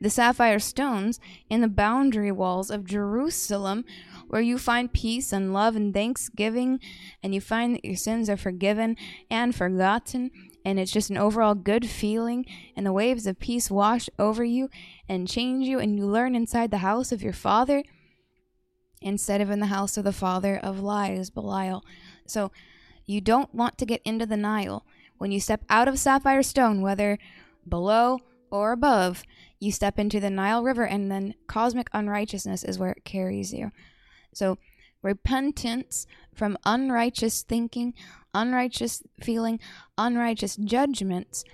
the 0.00 0.10
sapphire 0.10 0.58
stones 0.58 1.18
in 1.50 1.60
the 1.60 1.68
boundary 1.68 2.32
walls 2.32 2.70
of 2.70 2.84
Jerusalem, 2.84 3.84
where 4.28 4.40
you 4.40 4.58
find 4.58 4.92
peace 4.92 5.32
and 5.32 5.52
love 5.52 5.76
and 5.76 5.92
thanksgiving, 5.92 6.80
and 7.22 7.34
you 7.34 7.40
find 7.40 7.74
that 7.74 7.84
your 7.84 7.96
sins 7.96 8.30
are 8.30 8.36
forgiven 8.36 8.96
and 9.30 9.54
forgotten, 9.54 10.30
and 10.64 10.78
it's 10.78 10.92
just 10.92 11.10
an 11.10 11.18
overall 11.18 11.54
good 11.54 11.86
feeling, 11.86 12.46
and 12.76 12.86
the 12.86 12.92
waves 12.92 13.26
of 13.26 13.38
peace 13.38 13.70
wash 13.70 14.08
over 14.18 14.44
you 14.44 14.68
and 15.08 15.28
change 15.28 15.66
you, 15.66 15.78
and 15.78 15.98
you 15.98 16.06
learn 16.06 16.34
inside 16.34 16.70
the 16.70 16.78
house 16.78 17.12
of 17.12 17.22
your 17.22 17.32
Father 17.32 17.82
instead 19.00 19.40
of 19.40 19.50
in 19.50 19.60
the 19.60 19.66
house 19.66 19.96
of 19.96 20.04
the 20.04 20.12
father 20.12 20.56
of 20.56 20.80
lies, 20.80 21.30
Belial. 21.30 21.84
So 22.26 22.50
you 23.06 23.20
don't 23.20 23.54
want 23.54 23.78
to 23.78 23.86
get 23.86 24.02
into 24.04 24.26
the 24.26 24.36
Nile. 24.36 24.84
When 25.18 25.32
you 25.32 25.40
step 25.40 25.62
out 25.68 25.88
of 25.88 25.98
Sapphire 25.98 26.42
Stone, 26.42 26.80
whether 26.80 27.18
below 27.66 28.18
or 28.50 28.72
above, 28.72 29.24
you 29.58 29.72
step 29.72 29.98
into 29.98 30.20
the 30.20 30.30
Nile 30.30 30.62
River, 30.62 30.84
and 30.84 31.10
then 31.10 31.34
cosmic 31.46 31.88
unrighteousness 31.92 32.64
is 32.64 32.78
where 32.78 32.92
it 32.92 33.04
carries 33.04 33.52
you. 33.52 33.72
So, 34.32 34.58
repentance 35.02 36.06
from 36.34 36.58
unrighteous 36.64 37.42
thinking, 37.42 37.94
unrighteous 38.34 39.02
feeling, 39.20 39.60
unrighteous 39.96 40.56
judgments 40.56 41.44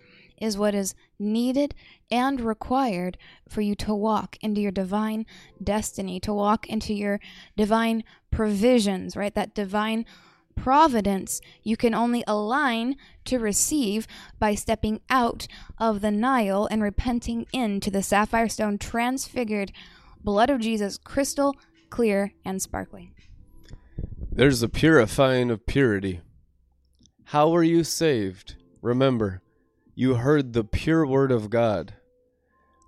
is 0.40 0.58
what 0.58 0.74
is 0.74 0.94
needed 1.18 1.74
and 2.10 2.40
required 2.40 3.16
for 3.48 3.60
you 3.60 3.74
to 3.76 3.94
walk 3.94 4.36
into 4.40 4.60
your 4.60 4.72
divine 4.72 5.26
destiny, 5.62 6.20
to 6.20 6.32
walk 6.32 6.66
into 6.66 6.92
your 6.92 7.20
divine 7.56 8.04
provisions, 8.30 9.16
right? 9.16 9.34
That 9.34 9.54
divine 9.54 10.04
providence 10.56 11.40
you 11.62 11.76
can 11.76 11.94
only 11.94 12.22
align 12.26 12.96
to 13.24 13.38
receive 13.38 14.06
by 14.38 14.54
stepping 14.54 15.00
out 15.10 15.46
of 15.78 16.00
the 16.00 16.10
Nile 16.10 16.66
and 16.70 16.82
repenting 16.82 17.46
into 17.52 17.90
the 17.90 18.02
sapphire 18.02 18.48
stone 18.48 18.78
transfigured 18.78 19.72
blood 20.22 20.50
of 20.50 20.60
Jesus, 20.60 20.98
crystal 20.98 21.54
clear 21.94 22.32
and 22.44 22.60
sparkling. 22.60 23.12
There's 24.32 24.64
a 24.64 24.68
purifying 24.68 25.48
of 25.48 25.64
purity. 25.64 26.22
How 27.26 27.50
were 27.50 27.62
you 27.62 27.84
saved? 27.84 28.56
Remember, 28.82 29.42
you 29.94 30.14
heard 30.14 30.54
the 30.54 30.64
pure 30.64 31.06
word 31.06 31.30
of 31.30 31.50
God. 31.50 31.94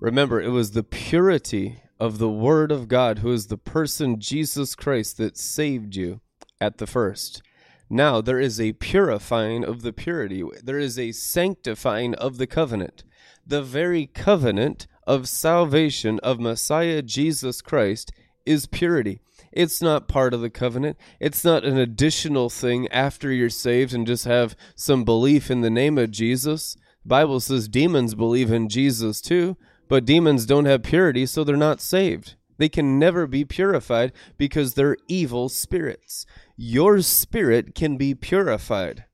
Remember, 0.00 0.40
it 0.40 0.48
was 0.48 0.72
the 0.72 0.82
purity 0.82 1.80
of 2.00 2.18
the 2.18 2.28
word 2.28 2.72
of 2.72 2.88
God, 2.88 3.20
who 3.20 3.30
is 3.30 3.46
the 3.46 3.56
person 3.56 4.18
Jesus 4.18 4.74
Christ, 4.74 5.18
that 5.18 5.38
saved 5.38 5.94
you 5.94 6.20
at 6.60 6.78
the 6.78 6.86
first. 6.88 7.42
Now 7.88 8.20
there 8.20 8.40
is 8.40 8.60
a 8.60 8.72
purifying 8.72 9.64
of 9.64 9.82
the 9.82 9.92
purity, 9.92 10.42
there 10.64 10.80
is 10.80 10.98
a 10.98 11.12
sanctifying 11.12 12.16
of 12.16 12.38
the 12.38 12.48
covenant. 12.48 13.04
The 13.46 13.62
very 13.62 14.08
covenant 14.08 14.88
of 15.06 15.28
salvation 15.28 16.18
of 16.24 16.40
Messiah 16.40 17.02
Jesus 17.02 17.62
Christ 17.62 18.10
is 18.46 18.66
purity. 18.66 19.20
It's 19.52 19.80
not 19.80 20.08
part 20.08 20.34
of 20.34 20.40
the 20.40 20.50
covenant. 20.50 20.96
It's 21.18 21.44
not 21.44 21.64
an 21.64 21.78
additional 21.78 22.50
thing 22.50 22.88
after 22.88 23.32
you're 23.32 23.50
saved 23.50 23.94
and 23.94 24.06
just 24.06 24.24
have 24.24 24.56
some 24.74 25.04
belief 25.04 25.50
in 25.50 25.62
the 25.62 25.70
name 25.70 25.98
of 25.98 26.10
Jesus. 26.10 26.76
Bible 27.04 27.40
says 27.40 27.68
demons 27.68 28.14
believe 28.14 28.52
in 28.52 28.68
Jesus 28.68 29.20
too, 29.20 29.56
but 29.88 30.04
demons 30.04 30.44
don't 30.44 30.64
have 30.64 30.82
purity, 30.82 31.24
so 31.24 31.44
they're 31.44 31.56
not 31.56 31.80
saved. 31.80 32.34
They 32.58 32.68
can 32.68 32.98
never 32.98 33.26
be 33.26 33.44
purified 33.44 34.12
because 34.36 34.74
they're 34.74 34.96
evil 35.08 35.48
spirits. 35.48 36.26
Your 36.56 37.00
spirit 37.02 37.74
can 37.74 37.96
be 37.96 38.14
purified. 38.14 39.04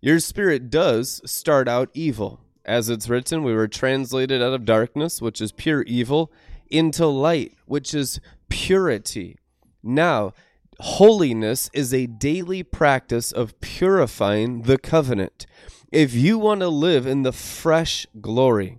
Your 0.00 0.20
spirit 0.20 0.70
does 0.70 1.20
start 1.30 1.68
out 1.68 1.90
evil. 1.94 2.40
As 2.64 2.88
it's 2.88 3.08
written, 3.08 3.42
we 3.42 3.54
were 3.54 3.68
translated 3.68 4.42
out 4.42 4.52
of 4.52 4.64
darkness, 4.64 5.20
which 5.20 5.40
is 5.40 5.52
pure 5.52 5.82
evil, 5.82 6.30
into 6.70 7.06
light, 7.06 7.54
which 7.66 7.94
is 7.94 8.20
purity. 8.48 9.36
Now, 9.82 10.32
holiness 10.78 11.70
is 11.72 11.92
a 11.92 12.06
daily 12.06 12.62
practice 12.62 13.32
of 13.32 13.60
purifying 13.60 14.62
the 14.62 14.78
covenant. 14.78 15.46
If 15.92 16.14
you 16.14 16.38
want 16.38 16.60
to 16.60 16.68
live 16.68 17.06
in 17.06 17.22
the 17.22 17.32
fresh 17.32 18.06
glory, 18.20 18.78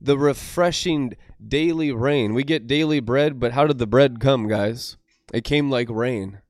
the 0.00 0.18
refreshing 0.18 1.14
daily 1.46 1.92
rain, 1.92 2.34
we 2.34 2.44
get 2.44 2.66
daily 2.66 3.00
bread, 3.00 3.40
but 3.40 3.52
how 3.52 3.66
did 3.66 3.78
the 3.78 3.86
bread 3.86 4.20
come, 4.20 4.46
guys? 4.48 4.96
It 5.32 5.44
came 5.44 5.70
like 5.70 5.88
rain. 5.88 6.40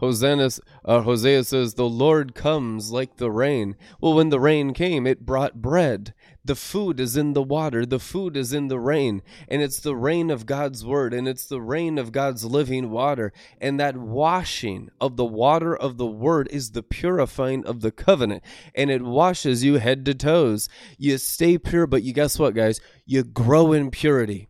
Hosanna, 0.00 0.48
uh, 0.82 1.02
Hosea 1.02 1.44
says, 1.44 1.74
The 1.74 1.88
Lord 1.88 2.34
comes 2.34 2.90
like 2.90 3.18
the 3.18 3.30
rain. 3.30 3.76
Well, 4.00 4.14
when 4.14 4.30
the 4.30 4.40
rain 4.40 4.72
came, 4.72 5.06
it 5.06 5.26
brought 5.26 5.60
bread. 5.60 6.14
The 6.42 6.54
food 6.54 6.98
is 6.98 7.18
in 7.18 7.34
the 7.34 7.42
water, 7.42 7.84
the 7.84 7.98
food 7.98 8.34
is 8.34 8.54
in 8.54 8.68
the 8.68 8.78
rain, 8.78 9.20
and 9.46 9.60
it's 9.60 9.78
the 9.78 9.94
rain 9.94 10.30
of 10.30 10.46
God's 10.46 10.86
word, 10.86 11.12
and 11.12 11.28
it's 11.28 11.44
the 11.46 11.60
rain 11.60 11.98
of 11.98 12.12
God's 12.12 12.46
living 12.46 12.90
water. 12.90 13.30
And 13.60 13.78
that 13.78 13.98
washing 13.98 14.88
of 15.02 15.16
the 15.16 15.24
water 15.26 15.76
of 15.76 15.98
the 15.98 16.06
word 16.06 16.48
is 16.50 16.70
the 16.70 16.82
purifying 16.82 17.66
of 17.66 17.82
the 17.82 17.92
covenant, 17.92 18.42
and 18.74 18.90
it 18.90 19.02
washes 19.02 19.62
you 19.62 19.74
head 19.74 20.06
to 20.06 20.14
toes. 20.14 20.70
You 20.96 21.18
stay 21.18 21.58
pure, 21.58 21.86
but 21.86 22.02
you 22.02 22.14
guess 22.14 22.38
what, 22.38 22.54
guys? 22.54 22.80
You 23.04 23.22
grow 23.22 23.72
in 23.72 23.90
purity. 23.90 24.48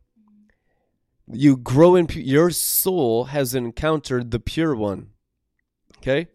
You 1.26 1.56
grow 1.56 1.96
in 1.96 2.06
pu- 2.06 2.20
your 2.20 2.50
soul 2.50 3.24
has 3.24 3.52
encountered 3.52 4.30
the 4.30 4.40
pure 4.40 4.76
one. 4.76 5.08
Okay? 6.00 6.28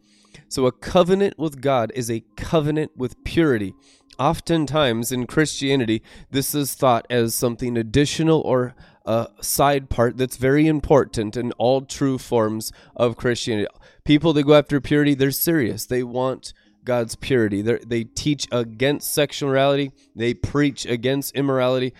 So 0.48 0.66
a 0.66 0.72
covenant 0.72 1.38
with 1.38 1.62
God 1.62 1.92
is 1.96 2.10
a 2.10 2.24
covenant 2.38 2.92
with 2.96 3.24
purity. 3.24 3.74
Oftentimes 4.18 5.12
in 5.12 5.28
Christianity, 5.28 6.02
this 6.32 6.56
is 6.56 6.74
thought 6.74 7.06
as 7.10 7.36
something 7.36 7.76
additional 7.76 8.42
or 8.42 8.76
a 9.06 9.28
side 9.42 9.90
part 9.90 10.18
that's 10.18 10.38
very 10.38 10.68
important 10.68 11.36
in 11.36 11.52
all 11.54 11.82
true 11.82 12.18
forms 12.18 12.72
of 12.96 13.18
Christianity. 13.18 13.68
People 14.04 14.34
that 14.34 14.44
go 14.44 14.54
after 14.54 14.80
purity, 14.80 15.14
they're 15.14 15.32
serious. 15.32 15.86
They 15.86 16.04
want 16.04 16.54
God's 16.86 17.16
purity. 17.16 17.62
They're, 17.62 17.82
they 17.86 18.04
teach 18.04 18.48
against 18.52 19.12
sexual 19.12 19.50
morality, 19.50 19.92
they 20.16 20.34
preach 20.34 20.86
against 20.86 21.36
immorality. 21.36 21.94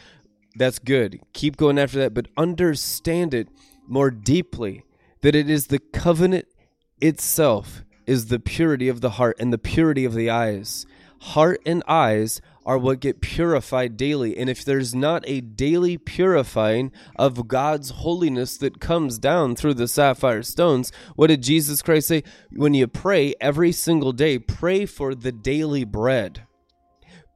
That's 0.56 0.80
good. 0.80 1.20
Keep 1.34 1.58
going 1.58 1.78
after 1.78 2.00
that, 2.00 2.14
but 2.14 2.28
understand 2.38 3.34
it 3.34 3.50
more 3.88 4.10
deeply 4.10 4.86
that 5.22 5.36
it 5.36 5.50
is 5.50 5.68
the 5.68 5.80
covenant 5.80 6.48
itself 7.02 7.84
is 8.06 8.28
the 8.28 8.40
purity 8.40 8.88
of 8.88 9.02
the 9.02 9.12
heart 9.12 9.38
and 9.40 9.52
the 9.52 9.58
purity 9.58 10.06
of 10.06 10.14
the 10.14 10.30
eyes. 10.30 10.86
Heart 11.20 11.62
and 11.66 11.84
eyes 11.88 12.42
are 12.66 12.78
what 12.78 13.00
get 13.00 13.22
purified 13.22 13.96
daily. 13.96 14.38
And 14.38 14.50
if 14.50 14.66
there's 14.66 14.94
not 14.96 15.24
a 15.28 15.42
daily 15.42 15.98
purifying 15.98 16.92
of 17.16 17.48
God's 17.48 17.92
holiness 17.92 18.58
that 18.58 18.80
comes 18.80 19.20
down 19.20 19.56
through 19.56 19.76
the 19.76 19.88
sapphire 19.88 20.44
stones, 20.44 20.92
what 21.16 21.28
did 21.28 21.44
Jesus 21.44 21.82
Christ 21.82 22.08
say? 22.08 22.24
When 22.52 22.74
you 22.74 22.88
pray 22.88 23.36
every 23.40 23.72
single 23.72 24.12
day, 24.12 24.40
pray 24.40 24.86
for 24.86 25.14
the 25.14 25.32
daily 25.32 25.84
bread, 25.84 26.46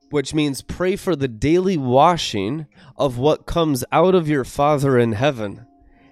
which 0.09 0.33
means 0.33 0.61
pray 0.61 0.95
for 0.95 1.15
the 1.15 1.27
daily 1.27 1.77
washing 1.77 2.65
of 2.97 3.17
what 3.17 3.45
comes 3.45 3.83
out 3.91 4.15
of 4.15 4.27
your 4.27 4.45
Father 4.45 4.97
in 4.97 5.13
heaven. 5.13 5.65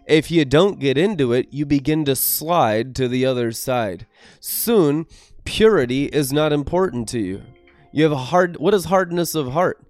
If 0.07 0.31
you 0.31 0.45
don't 0.45 0.79
get 0.79 0.97
into 0.97 1.33
it, 1.33 1.49
you 1.51 1.65
begin 1.65 2.05
to 2.05 2.15
slide 2.15 2.95
to 2.95 3.09
the 3.09 3.25
other 3.25 3.51
side. 3.51 4.07
Soon, 4.39 5.05
purity 5.43 6.05
is 6.05 6.31
not 6.31 6.53
important 6.53 7.09
to 7.09 7.19
you. 7.19 7.43
You 7.91 8.03
have 8.03 8.13
a 8.13 8.17
hard 8.17 8.55
what 8.55 8.73
is 8.73 8.85
hardness 8.85 9.35
of 9.35 9.51
heart? 9.51 9.83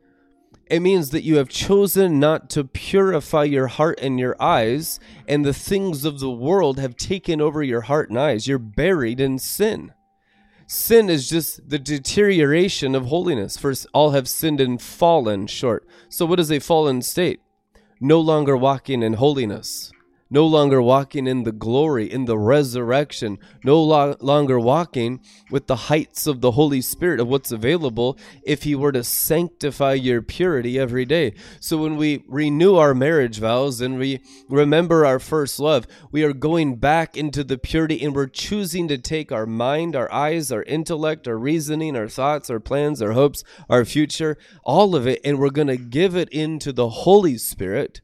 It 0.71 0.81
means 0.81 1.11
that 1.11 1.23
you 1.23 1.37
have 1.37 1.49
chosen 1.49 2.19
not 2.19 2.49
to 2.51 2.63
purify 2.63 3.43
your 3.43 3.67
heart 3.67 3.99
and 4.01 4.19
your 4.19 4.35
eyes, 4.41 4.99
and 5.27 5.45
the 5.45 5.53
things 5.53 6.03
of 6.03 6.19
the 6.19 6.31
world 6.31 6.79
have 6.79 6.97
taken 6.97 7.39
over 7.39 7.61
your 7.61 7.81
heart 7.81 8.09
and 8.09 8.19
eyes. 8.19 8.47
You're 8.47 8.57
buried 8.57 9.19
in 9.19 9.37
sin. 9.37 9.93
Sin 10.65 11.11
is 11.11 11.29
just 11.29 11.69
the 11.69 11.79
deterioration 11.79 12.95
of 12.95 13.05
holiness. 13.05 13.55
First, 13.55 13.85
all 13.93 14.11
have 14.11 14.27
sinned 14.27 14.59
and 14.59 14.81
fallen 14.81 15.45
short. 15.45 15.87
So, 16.09 16.25
what 16.25 16.39
is 16.39 16.51
a 16.51 16.59
fallen 16.59 17.03
state? 17.03 17.39
No 18.01 18.19
longer 18.19 18.57
walking 18.57 19.03
in 19.03 19.13
holiness 19.13 19.91
no 20.29 20.45
longer 20.45 20.81
walking 20.81 21.27
in 21.27 21.43
the 21.43 21.51
glory, 21.51 22.11
in 22.11 22.25
the 22.25 22.37
resurrection, 22.37 23.37
no 23.63 23.81
lo- 23.81 24.15
longer 24.19 24.59
walking 24.59 25.21
with 25.51 25.67
the 25.67 25.75
heights 25.75 26.27
of 26.27 26.41
the 26.41 26.51
Holy 26.51 26.81
Spirit 26.81 27.19
of 27.19 27.27
what's 27.27 27.51
available 27.51 28.17
if 28.43 28.63
He 28.63 28.75
were 28.75 28.91
to 28.91 29.03
sanctify 29.03 29.93
your 29.93 30.21
purity 30.21 30.79
every 30.79 31.05
day. 31.05 31.33
So 31.59 31.77
when 31.77 31.97
we 31.97 32.23
renew 32.27 32.75
our 32.75 32.93
marriage 32.93 33.39
vows 33.39 33.81
and 33.81 33.97
we 33.97 34.21
remember 34.49 35.05
our 35.05 35.19
first 35.19 35.59
love, 35.59 35.87
we 36.11 36.23
are 36.23 36.33
going 36.33 36.75
back 36.75 37.17
into 37.17 37.43
the 37.43 37.57
purity 37.57 38.03
and 38.03 38.15
we're 38.15 38.27
choosing 38.27 38.87
to 38.87 38.97
take 38.97 39.31
our 39.31 39.45
mind, 39.45 39.95
our 39.95 40.11
eyes, 40.11 40.51
our 40.51 40.63
intellect, 40.63 41.27
our 41.27 41.37
reasoning, 41.37 41.95
our 41.95 42.07
thoughts, 42.07 42.49
our 42.49 42.59
plans, 42.59 43.01
our 43.01 43.13
hopes, 43.13 43.43
our 43.69 43.85
future, 43.85 44.37
all 44.63 44.95
of 44.95 45.07
it, 45.07 45.21
and 45.23 45.39
we're 45.39 45.49
going 45.49 45.67
to 45.67 45.77
give 45.77 46.15
it 46.15 46.29
into 46.29 46.71
the 46.71 46.89
Holy 46.89 47.37
Spirit 47.37 48.01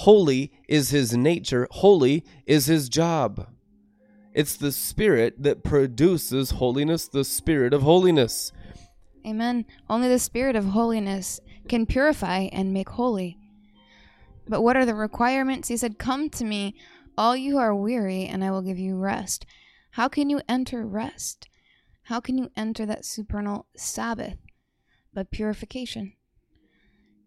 Holy 0.00 0.52
is 0.68 0.90
his 0.90 1.16
nature, 1.16 1.66
holy 1.70 2.22
is 2.44 2.66
his 2.66 2.90
job. 2.90 3.48
It's 4.34 4.54
the 4.54 4.70
spirit 4.70 5.42
that 5.42 5.64
produces 5.64 6.50
holiness, 6.50 7.08
the 7.08 7.24
spirit 7.24 7.72
of 7.72 7.80
holiness. 7.80 8.52
Amen. 9.26 9.64
Only 9.88 10.08
the 10.10 10.18
spirit 10.18 10.54
of 10.54 10.66
holiness 10.66 11.40
can 11.66 11.86
purify 11.86 12.40
and 12.52 12.74
make 12.74 12.90
holy. 12.90 13.38
But 14.46 14.60
what 14.60 14.76
are 14.76 14.84
the 14.84 14.94
requirements? 14.94 15.68
He 15.68 15.78
said, 15.78 15.98
Come 15.98 16.28
to 16.28 16.44
me, 16.44 16.74
all 17.16 17.34
you 17.34 17.52
who 17.52 17.58
are 17.58 17.74
weary, 17.74 18.26
and 18.26 18.44
I 18.44 18.50
will 18.50 18.62
give 18.62 18.78
you 18.78 18.98
rest. 18.98 19.46
How 19.92 20.08
can 20.08 20.28
you 20.28 20.42
enter 20.46 20.86
rest? 20.86 21.48
How 22.02 22.20
can 22.20 22.36
you 22.36 22.50
enter 22.54 22.84
that 22.84 23.06
supernal 23.06 23.66
Sabbath? 23.78 24.36
By 25.14 25.22
purification. 25.22 26.12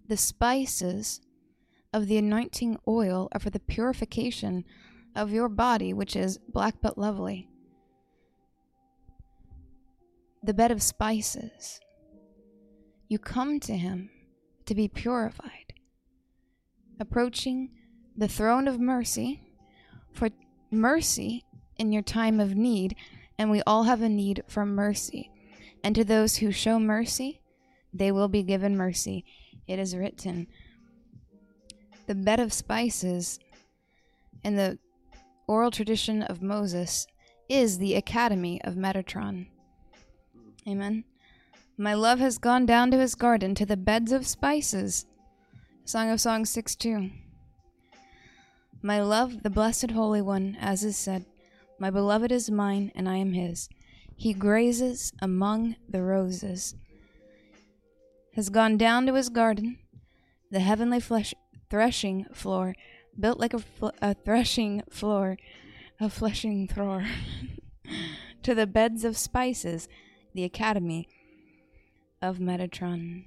The 0.07 0.17
spices 0.17 1.19
of 1.93 2.07
the 2.07 2.17
anointing 2.17 2.77
oil 2.87 3.29
for 3.39 3.49
the 3.49 3.59
purification 3.59 4.63
of 5.15 5.31
your 5.31 5.49
body, 5.49 5.93
which 5.93 6.15
is 6.15 6.37
black 6.37 6.75
but 6.81 6.97
lovely. 6.97 7.49
The 10.43 10.53
bed 10.53 10.71
of 10.71 10.81
spices. 10.81 11.79
You 13.07 13.17
come 13.17 13.59
to 13.61 13.75
him 13.75 14.09
to 14.65 14.75
be 14.75 14.87
purified, 14.87 15.73
approaching 16.99 17.71
the 18.15 18.27
throne 18.27 18.67
of 18.67 18.79
mercy 18.79 19.41
for 20.13 20.29
mercy 20.69 21.43
in 21.77 21.91
your 21.91 22.03
time 22.03 22.39
of 22.39 22.55
need, 22.55 22.95
and 23.37 23.49
we 23.49 23.63
all 23.65 23.83
have 23.83 24.01
a 24.01 24.09
need 24.09 24.43
for 24.47 24.65
mercy. 24.65 25.31
And 25.83 25.95
to 25.95 26.03
those 26.03 26.37
who 26.37 26.51
show 26.51 26.77
mercy, 26.77 27.41
they 27.93 28.11
will 28.11 28.27
be 28.27 28.43
given 28.43 28.77
mercy. 28.77 29.25
It 29.67 29.79
is 29.79 29.95
written, 29.95 30.47
the 32.09 32.15
bed 32.15 32.39
of 32.39 32.51
spices 32.51 33.37
in 34.43 34.55
the 34.55 34.79
oral 35.45 35.69
tradition 35.69 36.23
of 36.23 36.41
Moses 36.41 37.05
is 37.47 37.77
the 37.77 37.93
academy 37.93 38.59
of 38.63 38.73
Metatron. 38.73 39.45
Amen. 40.67 41.03
My 41.77 41.93
love 41.93 42.17
has 42.17 42.39
gone 42.39 42.65
down 42.65 42.89
to 42.89 42.97
his 42.97 43.13
garden 43.13 43.53
to 43.53 43.65
the 43.65 43.77
beds 43.77 44.11
of 44.11 44.25
spices. 44.25 45.05
Song 45.85 46.09
of 46.09 46.19
Songs 46.19 46.49
6 46.49 46.75
2. 46.77 47.11
My 48.81 48.99
love, 49.03 49.43
the 49.43 49.51
blessed 49.51 49.91
Holy 49.91 50.23
One, 50.23 50.57
as 50.59 50.83
is 50.83 50.97
said, 50.97 51.27
My 51.77 51.91
beloved 51.91 52.31
is 52.31 52.49
mine, 52.49 52.91
and 52.95 53.07
I 53.07 53.17
am 53.17 53.33
his. 53.33 53.69
He 54.15 54.33
grazes 54.33 55.13
among 55.21 55.75
the 55.87 56.01
roses. 56.01 56.73
Has 58.33 58.49
gone 58.49 58.77
down 58.77 59.05
to 59.05 59.13
his 59.13 59.29
garden, 59.29 59.77
the 60.49 60.61
heavenly 60.61 60.99
flesh 60.99 61.35
threshing 61.69 62.25
floor, 62.33 62.75
built 63.19 63.39
like 63.39 63.53
a, 63.53 63.59
fl- 63.59 63.89
a 64.01 64.13
threshing 64.13 64.83
floor, 64.89 65.37
a 65.99 66.09
fleshing 66.09 66.67
floor, 66.67 67.05
to 68.43 68.55
the 68.55 68.67
beds 68.67 69.03
of 69.03 69.17
spices, 69.17 69.87
the 70.33 70.43
academy 70.43 71.07
of 72.21 72.37
Metatron. 72.37 73.25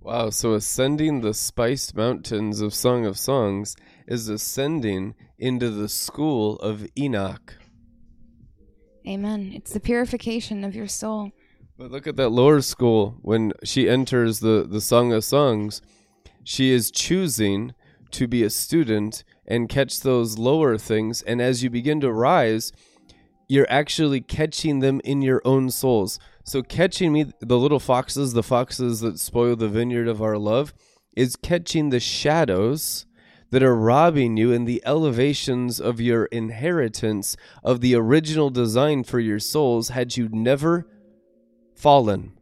Wow, 0.00 0.30
so 0.30 0.54
ascending 0.54 1.20
the 1.20 1.34
spiced 1.34 1.96
mountains 1.96 2.60
of 2.60 2.72
Song 2.72 3.04
of 3.04 3.18
Songs 3.18 3.74
is 4.06 4.28
ascending 4.28 5.14
into 5.38 5.70
the 5.70 5.88
school 5.88 6.56
of 6.56 6.86
Enoch. 6.96 7.54
Amen. 9.06 9.52
It's 9.54 9.72
the 9.72 9.80
purification 9.80 10.64
of 10.64 10.76
your 10.76 10.88
soul. 10.88 11.32
But 11.78 11.90
look 11.90 12.06
at 12.06 12.16
that 12.16 12.30
lower 12.30 12.60
school 12.60 13.16
when 13.22 13.52
she 13.64 13.88
enters 13.88 14.40
the, 14.40 14.66
the 14.68 14.80
Song 14.80 15.12
of 15.12 15.24
Songs 15.24 15.82
she 16.46 16.70
is 16.70 16.92
choosing 16.92 17.74
to 18.12 18.28
be 18.28 18.44
a 18.44 18.50
student 18.50 19.24
and 19.48 19.68
catch 19.68 19.98
those 20.00 20.38
lower 20.38 20.78
things. 20.78 21.20
And 21.22 21.42
as 21.42 21.64
you 21.64 21.70
begin 21.70 22.00
to 22.02 22.12
rise, 22.12 22.70
you're 23.48 23.66
actually 23.68 24.20
catching 24.20 24.78
them 24.78 25.00
in 25.02 25.22
your 25.22 25.42
own 25.44 25.70
souls. 25.70 26.20
So, 26.44 26.62
catching 26.62 27.12
me, 27.12 27.32
the 27.40 27.58
little 27.58 27.80
foxes, 27.80 28.32
the 28.32 28.44
foxes 28.44 29.00
that 29.00 29.18
spoil 29.18 29.56
the 29.56 29.68
vineyard 29.68 30.06
of 30.06 30.22
our 30.22 30.38
love, 30.38 30.72
is 31.16 31.34
catching 31.34 31.90
the 31.90 31.98
shadows 31.98 33.06
that 33.50 33.64
are 33.64 33.74
robbing 33.74 34.36
you 34.36 34.52
in 34.52 34.66
the 34.66 34.80
elevations 34.86 35.80
of 35.80 36.00
your 36.00 36.26
inheritance 36.26 37.36
of 37.64 37.80
the 37.80 37.96
original 37.96 38.50
design 38.50 39.02
for 39.02 39.18
your 39.18 39.40
souls 39.40 39.88
had 39.88 40.16
you 40.16 40.28
never 40.28 40.86
fallen. 41.74 42.35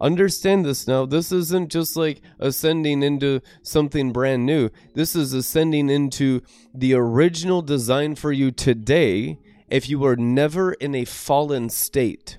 Understand 0.00 0.64
this 0.64 0.86
now. 0.86 1.06
This 1.06 1.30
isn't 1.30 1.70
just 1.70 1.96
like 1.96 2.20
ascending 2.38 3.02
into 3.02 3.40
something 3.62 4.12
brand 4.12 4.44
new. 4.44 4.70
This 4.94 5.14
is 5.14 5.32
ascending 5.32 5.88
into 5.88 6.42
the 6.74 6.94
original 6.94 7.62
design 7.62 8.14
for 8.14 8.32
you 8.32 8.50
today 8.50 9.38
if 9.68 9.88
you 9.88 9.98
were 9.98 10.16
never 10.16 10.72
in 10.72 10.94
a 10.94 11.04
fallen 11.04 11.68
state. 11.68 12.38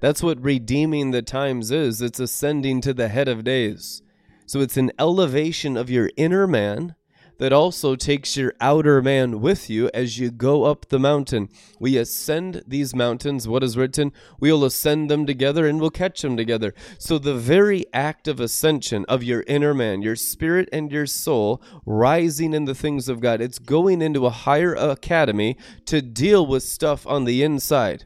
That's 0.00 0.22
what 0.22 0.42
redeeming 0.42 1.10
the 1.10 1.22
times 1.22 1.70
is. 1.70 2.00
It's 2.00 2.20
ascending 2.20 2.80
to 2.82 2.94
the 2.94 3.08
head 3.08 3.28
of 3.28 3.44
days. 3.44 4.02
So 4.46 4.60
it's 4.60 4.78
an 4.78 4.90
elevation 4.98 5.76
of 5.76 5.90
your 5.90 6.10
inner 6.16 6.46
man 6.46 6.96
that 7.40 7.54
also 7.54 7.96
takes 7.96 8.36
your 8.36 8.52
outer 8.60 9.00
man 9.00 9.40
with 9.40 9.70
you 9.70 9.90
as 9.94 10.18
you 10.18 10.30
go 10.30 10.64
up 10.64 10.86
the 10.90 10.98
mountain. 10.98 11.48
We 11.78 11.96
ascend 11.96 12.62
these 12.66 12.94
mountains, 12.94 13.48
what 13.48 13.64
is 13.64 13.78
written, 13.78 14.12
we'll 14.38 14.62
ascend 14.62 15.10
them 15.10 15.24
together 15.24 15.66
and 15.66 15.80
we'll 15.80 15.88
catch 15.88 16.20
them 16.20 16.36
together. 16.36 16.74
So 16.98 17.18
the 17.18 17.34
very 17.34 17.86
act 17.94 18.28
of 18.28 18.40
ascension 18.40 19.06
of 19.08 19.24
your 19.24 19.42
inner 19.46 19.72
man, 19.72 20.02
your 20.02 20.16
spirit 20.16 20.68
and 20.70 20.92
your 20.92 21.06
soul 21.06 21.62
rising 21.86 22.52
in 22.52 22.66
the 22.66 22.74
things 22.74 23.08
of 23.08 23.20
God, 23.20 23.40
it's 23.40 23.58
going 23.58 24.02
into 24.02 24.26
a 24.26 24.30
higher 24.30 24.74
academy 24.74 25.56
to 25.86 26.02
deal 26.02 26.46
with 26.46 26.62
stuff 26.62 27.06
on 27.06 27.24
the 27.24 27.42
inside, 27.42 28.04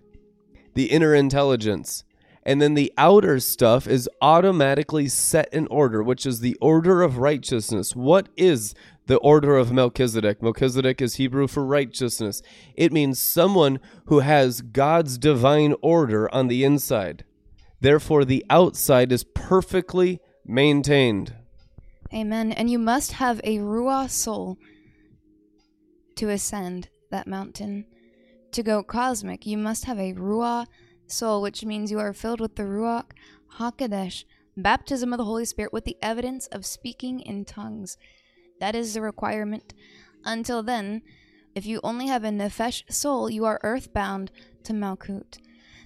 the 0.75 0.93
inner 0.93 1.13
intelligence 1.13 2.05
and 2.45 2.61
then 2.61 2.75
the 2.75 2.93
outer 2.99 3.41
stuff 3.41 3.87
is 3.87 4.09
automatically 4.21 5.09
set 5.09 5.53
in 5.53 5.67
order, 5.69 6.03
which 6.03 6.27
is 6.27 6.41
the 6.41 6.57
order 6.61 7.03
of 7.03 7.19
righteousness. 7.19 7.97
What 7.97 8.29
is 8.37 8.75
the 9.07 9.19
order 9.19 9.57
of 9.57 9.73
Melchizedek. 9.73 10.43
Melchizedek 10.43 11.03
is 11.03 11.17
Hebrew 11.17 11.47
for 11.47 11.65
righteousness. 11.65 12.43
It 12.75 12.93
means 12.93 13.19
someone 13.19 13.81
who 14.07 14.21
has 14.21 14.63
God's 14.63 15.19
divine 15.19 15.75
order 15.83 16.33
on 16.35 16.49
the 16.49 16.65
inside. 16.65 17.25
Therefore, 17.81 18.25
the 18.25 18.45
outside 18.49 19.13
is 19.13 19.25
perfectly 19.25 20.21
maintained. 20.47 21.35
Amen. 22.13 22.53
And 22.53 22.71
you 22.71 22.79
must 22.79 23.13
have 23.13 23.41
a 23.45 23.59
Ruah 23.59 24.09
soul 24.09 24.57
to 26.17 26.31
ascend 26.31 26.89
that 27.11 27.27
mountain. 27.27 27.87
To 28.53 28.63
go 28.63 28.83
cosmic, 28.83 29.47
you 29.47 29.59
must 29.59 29.85
have 29.85 29.99
a 29.99 30.15
Ruah 30.15 30.67
soul, 31.07 31.43
which 31.43 31.65
means 31.65 31.91
you 31.91 31.99
are 31.99 32.13
filled 32.13 32.41
with 32.41 32.57
the 32.57 32.63
Ruach 32.63 33.13
HaKodesh 33.59 34.25
baptism 34.57 35.13
of 35.13 35.19
the 35.19 35.25
Holy 35.25 35.45
Spirit 35.45 35.73
with 35.73 35.85
the 35.85 35.97
evidence 36.03 36.47
of 36.49 36.67
speaking 36.67 37.21
in 37.21 37.45
tongues. 37.45 37.97
That 38.61 38.75
is 38.75 38.95
the 38.95 39.03
requirement. 39.03 39.75
Until 40.25 40.63
then, 40.63 41.03
if 41.55 41.67
you 41.67 41.81
only 41.83 42.07
have 42.07 42.25
a 42.25 42.29
nefesh 42.29 42.91
soul, 42.93 43.31
you 43.31 43.45
are 43.45 43.61
earthbound 43.63 44.31
to 44.65 44.73
Malkut. 44.73 45.39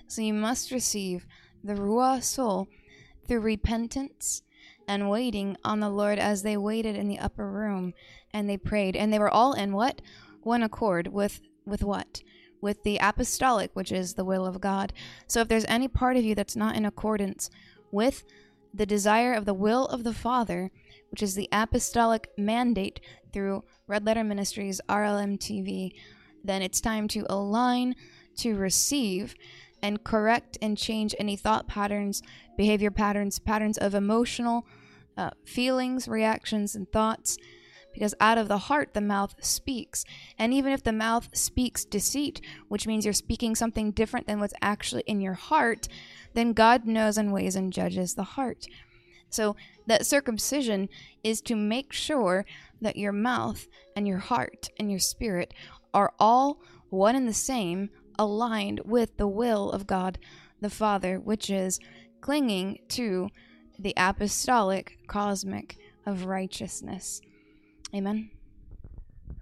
So 0.06 0.22
you 0.22 0.32
must 0.32 0.70
receive 0.70 1.26
the 1.62 1.74
Ruah 1.74 2.22
soul 2.22 2.68
through 3.26 3.40
repentance 3.40 4.42
and 4.86 5.10
waiting 5.10 5.56
on 5.64 5.80
the 5.80 5.90
Lord 5.90 6.18
as 6.18 6.42
they 6.42 6.56
waited 6.56 6.96
in 6.96 7.08
the 7.08 7.18
upper 7.18 7.50
room 7.50 7.92
and 8.32 8.48
they 8.48 8.56
prayed. 8.56 8.96
And 8.96 9.12
they 9.12 9.18
were 9.18 9.30
all 9.30 9.52
in 9.52 9.72
what? 9.72 10.00
One 10.42 10.62
accord 10.62 11.08
with 11.08 11.40
with 11.66 11.82
what? 11.82 12.22
With 12.60 12.82
the 12.82 12.98
apostolic, 13.00 13.70
which 13.74 13.92
is 13.92 14.14
the 14.14 14.24
will 14.24 14.44
of 14.44 14.60
God. 14.60 14.92
So 15.26 15.40
if 15.40 15.48
there's 15.48 15.64
any 15.66 15.88
part 15.88 16.16
of 16.16 16.24
you 16.24 16.34
that's 16.34 16.56
not 16.56 16.76
in 16.76 16.84
accordance 16.84 17.50
with 17.90 18.24
the 18.74 18.86
desire 18.86 19.32
of 19.32 19.44
the 19.44 19.54
will 19.54 19.86
of 19.86 20.04
the 20.04 20.12
Father, 20.12 20.70
which 21.10 21.22
is 21.22 21.34
the 21.34 21.48
apostolic 21.52 22.28
mandate 22.36 23.00
through 23.32 23.64
Red 23.86 24.04
Letter 24.04 24.24
Ministries, 24.24 24.80
RLM 24.88 25.38
TV, 25.38 25.92
then 26.44 26.62
it's 26.62 26.80
time 26.80 27.08
to 27.08 27.26
align, 27.28 27.94
to 28.38 28.54
receive, 28.56 29.34
and 29.82 30.02
correct 30.04 30.58
and 30.60 30.76
change 30.76 31.14
any 31.18 31.36
thought 31.36 31.68
patterns, 31.68 32.22
behavior 32.56 32.90
patterns, 32.90 33.38
patterns 33.38 33.78
of 33.78 33.94
emotional 33.94 34.66
uh, 35.16 35.30
feelings, 35.44 36.08
reactions, 36.08 36.74
and 36.74 36.90
thoughts. 36.90 37.36
Because 37.98 38.14
out 38.20 38.38
of 38.38 38.46
the 38.46 38.58
heart, 38.58 38.94
the 38.94 39.00
mouth 39.00 39.34
speaks. 39.40 40.04
And 40.38 40.54
even 40.54 40.72
if 40.72 40.84
the 40.84 40.92
mouth 40.92 41.30
speaks 41.32 41.84
deceit, 41.84 42.40
which 42.68 42.86
means 42.86 43.04
you're 43.04 43.12
speaking 43.12 43.56
something 43.56 43.90
different 43.90 44.28
than 44.28 44.38
what's 44.38 44.54
actually 44.62 45.02
in 45.08 45.20
your 45.20 45.34
heart, 45.34 45.88
then 46.34 46.52
God 46.52 46.84
knows 46.84 47.18
and 47.18 47.32
weighs 47.32 47.56
and 47.56 47.72
judges 47.72 48.14
the 48.14 48.22
heart. 48.22 48.66
So 49.30 49.56
that 49.88 50.06
circumcision 50.06 50.88
is 51.24 51.40
to 51.40 51.56
make 51.56 51.92
sure 51.92 52.46
that 52.80 52.96
your 52.96 53.10
mouth 53.10 53.66
and 53.96 54.06
your 54.06 54.18
heart 54.18 54.68
and 54.78 54.92
your 54.92 55.00
spirit 55.00 55.52
are 55.92 56.12
all 56.20 56.60
one 56.90 57.16
and 57.16 57.26
the 57.26 57.34
same, 57.34 57.90
aligned 58.16 58.82
with 58.84 59.16
the 59.16 59.26
will 59.26 59.72
of 59.72 59.88
God 59.88 60.20
the 60.60 60.70
Father, 60.70 61.18
which 61.18 61.50
is 61.50 61.80
clinging 62.20 62.78
to 62.90 63.28
the 63.76 63.94
apostolic 63.96 64.98
cosmic 65.08 65.76
of 66.06 66.26
righteousness. 66.26 67.20
Amen. 67.94 68.30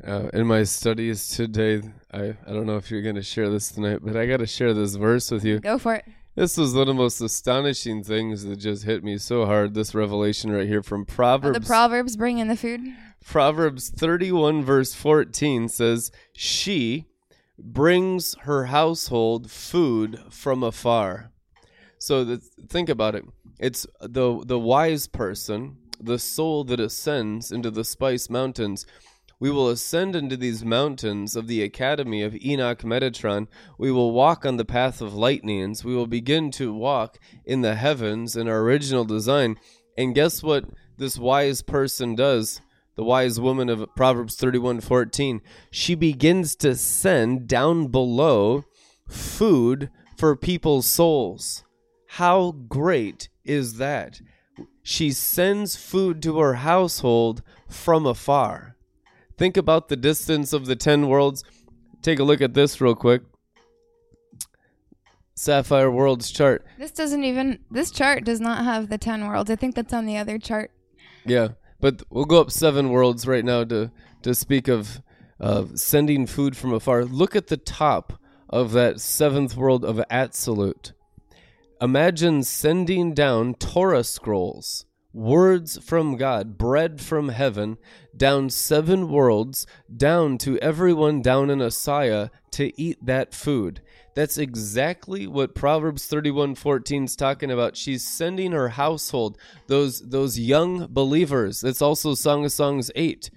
Uh, 0.06 0.28
in 0.32 0.46
my 0.46 0.62
studies 0.62 1.28
today, 1.30 1.82
I, 2.12 2.36
I 2.46 2.52
don't 2.52 2.66
know 2.66 2.76
if 2.76 2.90
you're 2.90 3.02
going 3.02 3.14
to 3.16 3.22
share 3.22 3.48
this 3.48 3.70
tonight, 3.72 4.00
but 4.02 4.16
I 4.16 4.26
got 4.26 4.36
to 4.38 4.46
share 4.46 4.72
this 4.74 4.94
verse 4.94 5.30
with 5.30 5.44
you. 5.44 5.58
Go 5.58 5.78
for 5.78 5.94
it. 5.96 6.04
This 6.36 6.56
was 6.58 6.74
one 6.74 6.82
of 6.82 6.86
the 6.88 6.94
most 6.94 7.20
astonishing 7.20 8.04
things 8.04 8.44
that 8.44 8.56
just 8.56 8.84
hit 8.84 9.02
me 9.02 9.16
so 9.18 9.46
hard. 9.46 9.72
This 9.74 9.94
revelation 9.94 10.52
right 10.52 10.68
here 10.68 10.82
from 10.82 11.02
Oh, 11.02 11.04
Proverbs. 11.06 11.58
the 11.58 11.66
Proverbs 11.66 12.16
bring 12.16 12.38
in 12.38 12.48
the 12.48 12.56
food. 12.56 12.80
Proverbs 13.24 13.88
31, 13.88 14.62
verse 14.62 14.92
14 14.94 15.68
says, 15.68 16.12
She 16.34 17.06
brings 17.58 18.34
her 18.40 18.66
household 18.66 19.50
food 19.50 20.20
from 20.30 20.62
afar. 20.62 21.32
So 21.98 22.22
the, 22.22 22.42
think 22.68 22.90
about 22.90 23.14
it. 23.14 23.24
It's 23.58 23.86
the, 24.00 24.42
the 24.44 24.58
wise 24.58 25.06
person, 25.06 25.78
the 26.00 26.18
soul 26.18 26.64
that 26.64 26.80
ascends 26.80 27.50
into 27.50 27.70
the 27.70 27.84
Spice 27.84 28.28
Mountains. 28.30 28.86
We 29.38 29.50
will 29.50 29.68
ascend 29.68 30.16
into 30.16 30.36
these 30.36 30.64
mountains 30.64 31.36
of 31.36 31.46
the 31.46 31.62
Academy 31.62 32.22
of 32.22 32.34
Enoch 32.36 32.82
Metatron. 32.82 33.48
We 33.78 33.92
will 33.92 34.12
walk 34.12 34.46
on 34.46 34.56
the 34.56 34.64
path 34.64 35.02
of 35.02 35.14
lightnings. 35.14 35.84
We 35.84 35.94
will 35.94 36.06
begin 36.06 36.50
to 36.52 36.72
walk 36.72 37.18
in 37.44 37.60
the 37.60 37.74
heavens 37.74 38.34
in 38.34 38.48
our 38.48 38.60
original 38.60 39.04
design. 39.04 39.56
And 39.98 40.14
guess 40.14 40.42
what 40.42 40.64
this 40.96 41.18
wise 41.18 41.60
person 41.60 42.14
does? 42.14 42.62
The 42.96 43.04
wise 43.04 43.38
woman 43.38 43.68
of 43.68 43.86
Proverbs 43.94 44.36
31:14. 44.36 45.42
She 45.70 45.94
begins 45.94 46.56
to 46.56 46.74
send 46.74 47.46
down 47.46 47.88
below 47.88 48.64
food 49.06 49.90
for 50.16 50.34
people's 50.34 50.86
souls. 50.86 51.62
How 52.06 52.52
great 52.52 53.28
is 53.44 53.74
that? 53.74 54.22
She 54.88 55.10
sends 55.10 55.74
food 55.74 56.22
to 56.22 56.38
her 56.38 56.54
household 56.54 57.42
from 57.68 58.06
afar. 58.06 58.76
Think 59.36 59.56
about 59.56 59.88
the 59.88 59.96
distance 59.96 60.52
of 60.52 60.66
the 60.66 60.76
10 60.76 61.08
worlds. 61.08 61.42
Take 62.02 62.20
a 62.20 62.22
look 62.22 62.40
at 62.40 62.54
this 62.54 62.80
real 62.80 62.94
quick. 62.94 63.22
Sapphire 65.34 65.90
Worlds 65.90 66.30
chart. 66.30 66.64
This 66.78 66.92
doesn't 66.92 67.24
even, 67.24 67.58
this 67.68 67.90
chart 67.90 68.24
does 68.24 68.40
not 68.40 68.62
have 68.62 68.88
the 68.88 68.96
10 68.96 69.26
worlds. 69.26 69.50
I 69.50 69.56
think 69.56 69.74
that's 69.74 69.92
on 69.92 70.06
the 70.06 70.18
other 70.18 70.38
chart. 70.38 70.70
Yeah, 71.24 71.48
but 71.80 72.04
we'll 72.08 72.24
go 72.24 72.40
up 72.40 72.52
seven 72.52 72.90
worlds 72.90 73.26
right 73.26 73.44
now 73.44 73.64
to 73.64 73.90
to 74.22 74.36
speak 74.36 74.68
of 74.68 75.02
uh, 75.40 75.64
sending 75.74 76.28
food 76.28 76.56
from 76.56 76.72
afar. 76.72 77.04
Look 77.04 77.34
at 77.34 77.48
the 77.48 77.56
top 77.56 78.20
of 78.48 78.70
that 78.72 79.00
seventh 79.00 79.56
world 79.56 79.84
of 79.84 80.00
absolute. 80.10 80.92
Imagine 81.82 82.42
sending 82.42 83.12
down 83.12 83.52
Torah 83.52 84.02
scrolls, 84.02 84.86
words 85.12 85.78
from 85.84 86.16
God, 86.16 86.56
bread 86.56 87.02
from 87.02 87.28
heaven, 87.28 87.76
down 88.16 88.48
seven 88.48 89.10
worlds, 89.10 89.66
down 89.94 90.38
to 90.38 90.58
everyone 90.60 91.20
down 91.20 91.50
in 91.50 91.58
Assiah 91.58 92.30
to 92.52 92.72
eat 92.80 93.04
that 93.04 93.34
food. 93.34 93.82
That's 94.14 94.38
exactly 94.38 95.26
what 95.26 95.54
Proverbs 95.54 96.06
31:14 96.06 97.04
is 97.04 97.14
talking 97.14 97.50
about. 97.50 97.76
She's 97.76 98.02
sending 98.02 98.52
her 98.52 98.70
household, 98.70 99.36
those 99.66 100.00
those 100.00 100.38
young 100.38 100.86
believers. 100.86 101.60
That's 101.60 101.82
also 101.82 102.14
Song 102.14 102.46
of 102.46 102.52
Songs 102.52 102.90
8 102.94 103.30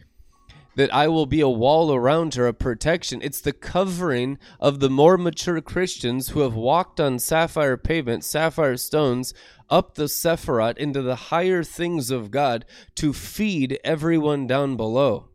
that 0.79 0.93
I 0.93 1.09
will 1.09 1.25
be 1.25 1.41
a 1.41 1.49
wall 1.49 1.93
around 1.93 2.35
her, 2.35 2.47
a 2.47 2.53
protection. 2.53 3.19
It's 3.21 3.41
the 3.41 3.51
covering 3.51 4.39
of 4.61 4.79
the 4.79 4.89
more 4.89 5.17
mature 5.17 5.59
Christians 5.59 6.29
who 6.29 6.39
have 6.39 6.55
walked 6.55 7.01
on 7.01 7.19
sapphire 7.19 7.75
pavement, 7.75 8.23
sapphire 8.23 8.77
stones, 8.77 9.33
up 9.69 9.95
the 9.95 10.05
Sephiroth 10.05 10.77
into 10.77 11.01
the 11.01 11.15
higher 11.15 11.65
things 11.65 12.11
of 12.11 12.31
God 12.31 12.63
to 12.95 13.11
feed 13.11 13.77
everyone 13.83 14.47
down 14.47 14.77
below. 14.77 15.27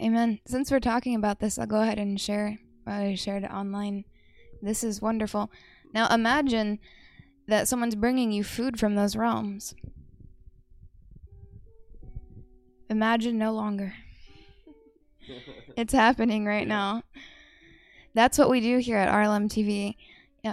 Amen. 0.00 0.40
Since 0.46 0.70
we're 0.70 0.80
talking 0.80 1.14
about 1.14 1.40
this, 1.40 1.58
I'll 1.58 1.66
go 1.66 1.82
ahead 1.82 1.98
and 1.98 2.18
share. 2.18 2.58
I 2.86 3.16
shared 3.16 3.44
it 3.44 3.50
online. 3.50 4.06
This 4.62 4.82
is 4.82 5.02
wonderful. 5.02 5.50
Now 5.92 6.08
imagine 6.08 6.78
that 7.48 7.68
someone's 7.68 7.96
bringing 7.96 8.32
you 8.32 8.42
food 8.42 8.80
from 8.80 8.94
those 8.94 9.14
realms. 9.14 9.74
Imagine 12.88 13.36
no 13.36 13.52
longer. 13.52 13.92
it's 15.76 15.92
happening 15.92 16.44
right 16.44 16.66
now. 16.66 17.02
That's 18.14 18.38
what 18.38 18.50
we 18.50 18.60
do 18.60 18.78
here 18.78 18.96
at 18.96 19.12
RLM 19.12 19.48
TV. 19.48 19.96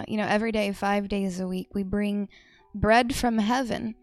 You 0.08 0.16
know, 0.16 0.26
every 0.26 0.52
day, 0.52 0.72
five 0.72 1.08
days 1.08 1.38
a 1.38 1.46
week, 1.46 1.68
we 1.72 1.82
bring 1.82 2.28
bread 2.74 3.14
from 3.14 3.38
heaven, 3.38 3.94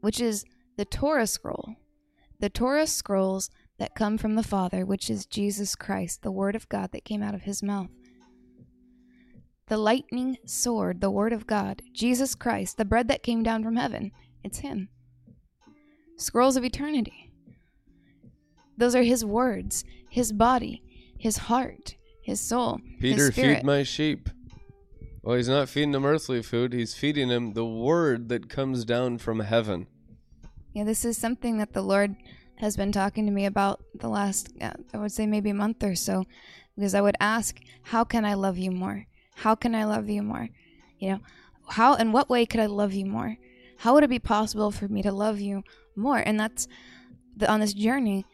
which 0.00 0.20
is 0.20 0.44
the 0.76 0.84
Torah 0.84 1.26
scroll. 1.26 1.76
The 2.40 2.50
Torah 2.50 2.88
scrolls 2.88 3.50
that 3.78 3.94
come 3.94 4.18
from 4.18 4.34
the 4.34 4.42
Father, 4.42 4.84
which 4.84 5.08
is 5.08 5.26
Jesus 5.26 5.76
Christ, 5.76 6.22
the 6.22 6.32
Word 6.32 6.56
of 6.56 6.68
God 6.68 6.90
that 6.92 7.04
came 7.04 7.22
out 7.22 7.34
of 7.34 7.42
his 7.42 7.62
mouth. 7.62 7.90
The 9.68 9.76
lightning 9.76 10.38
sword, 10.44 11.00
the 11.00 11.10
Word 11.10 11.32
of 11.32 11.46
God, 11.46 11.82
Jesus 11.92 12.34
Christ, 12.34 12.76
the 12.76 12.84
bread 12.84 13.08
that 13.08 13.22
came 13.22 13.42
down 13.42 13.62
from 13.62 13.76
heaven. 13.76 14.12
It's 14.44 14.58
him. 14.58 14.88
Scrolls 16.16 16.56
of 16.56 16.64
eternity. 16.64 17.31
Those 18.82 18.96
are 18.96 19.04
his 19.04 19.24
words, 19.24 19.84
his 20.10 20.32
body, 20.32 20.82
his 21.16 21.36
heart, 21.36 21.94
his 22.20 22.40
soul, 22.40 22.80
Peter, 22.98 23.26
his 23.26 23.32
spirit. 23.32 23.58
feed 23.58 23.64
my 23.64 23.84
sheep. 23.84 24.28
Well, 25.22 25.36
he's 25.36 25.48
not 25.48 25.68
feeding 25.68 25.92
them 25.92 26.04
earthly 26.04 26.42
food, 26.42 26.72
he's 26.72 26.92
feeding 26.92 27.28
them 27.28 27.52
the 27.52 27.64
word 27.64 28.28
that 28.30 28.48
comes 28.48 28.84
down 28.84 29.18
from 29.18 29.38
heaven. 29.38 29.86
Yeah, 30.72 30.82
this 30.82 31.04
is 31.04 31.16
something 31.16 31.58
that 31.58 31.74
the 31.74 31.82
Lord 31.82 32.16
has 32.56 32.76
been 32.76 32.90
talking 32.90 33.24
to 33.26 33.30
me 33.30 33.46
about 33.46 33.80
the 33.94 34.08
last, 34.08 34.52
I 34.60 34.98
would 34.98 35.12
say 35.12 35.26
maybe 35.26 35.50
a 35.50 35.54
month 35.54 35.84
or 35.84 35.94
so, 35.94 36.24
because 36.74 36.96
I 36.96 37.02
would 37.02 37.16
ask, 37.20 37.60
How 37.84 38.02
can 38.02 38.24
I 38.24 38.34
love 38.34 38.58
you 38.58 38.72
more? 38.72 39.06
How 39.36 39.54
can 39.54 39.76
I 39.76 39.84
love 39.84 40.10
you 40.10 40.24
more? 40.24 40.48
You 40.98 41.10
know, 41.10 41.20
how, 41.68 41.94
in 41.94 42.10
what 42.10 42.28
way 42.28 42.46
could 42.46 42.58
I 42.58 42.66
love 42.66 42.94
you 42.94 43.06
more? 43.06 43.36
How 43.76 43.94
would 43.94 44.02
it 44.02 44.10
be 44.10 44.18
possible 44.18 44.72
for 44.72 44.88
me 44.88 45.02
to 45.02 45.12
love 45.12 45.38
you 45.38 45.62
more? 45.94 46.18
And 46.18 46.40
that's 46.40 46.66
the, 47.36 47.48
on 47.48 47.60
this 47.60 47.74
journey, 47.74 48.26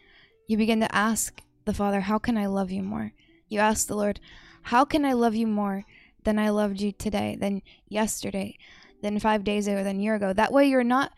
you 0.48 0.56
begin 0.56 0.80
to 0.80 0.92
ask 0.92 1.42
the 1.66 1.74
Father, 1.74 2.00
How 2.00 2.18
can 2.18 2.36
I 2.36 2.46
love 2.46 2.72
you 2.72 2.82
more? 2.82 3.12
You 3.48 3.60
ask 3.60 3.86
the 3.86 3.94
Lord, 3.94 4.18
How 4.62 4.84
can 4.84 5.04
I 5.04 5.12
love 5.12 5.36
you 5.36 5.46
more 5.46 5.84
than 6.24 6.38
I 6.38 6.48
loved 6.48 6.80
you 6.80 6.90
today, 6.90 7.36
than 7.38 7.62
yesterday, 7.88 8.58
than 9.02 9.20
five 9.20 9.44
days 9.44 9.68
ago, 9.68 9.84
than 9.84 10.00
a 10.00 10.02
year 10.02 10.16
ago? 10.16 10.32
That 10.32 10.52
way 10.52 10.66
you're 10.66 10.82
not 10.82 11.12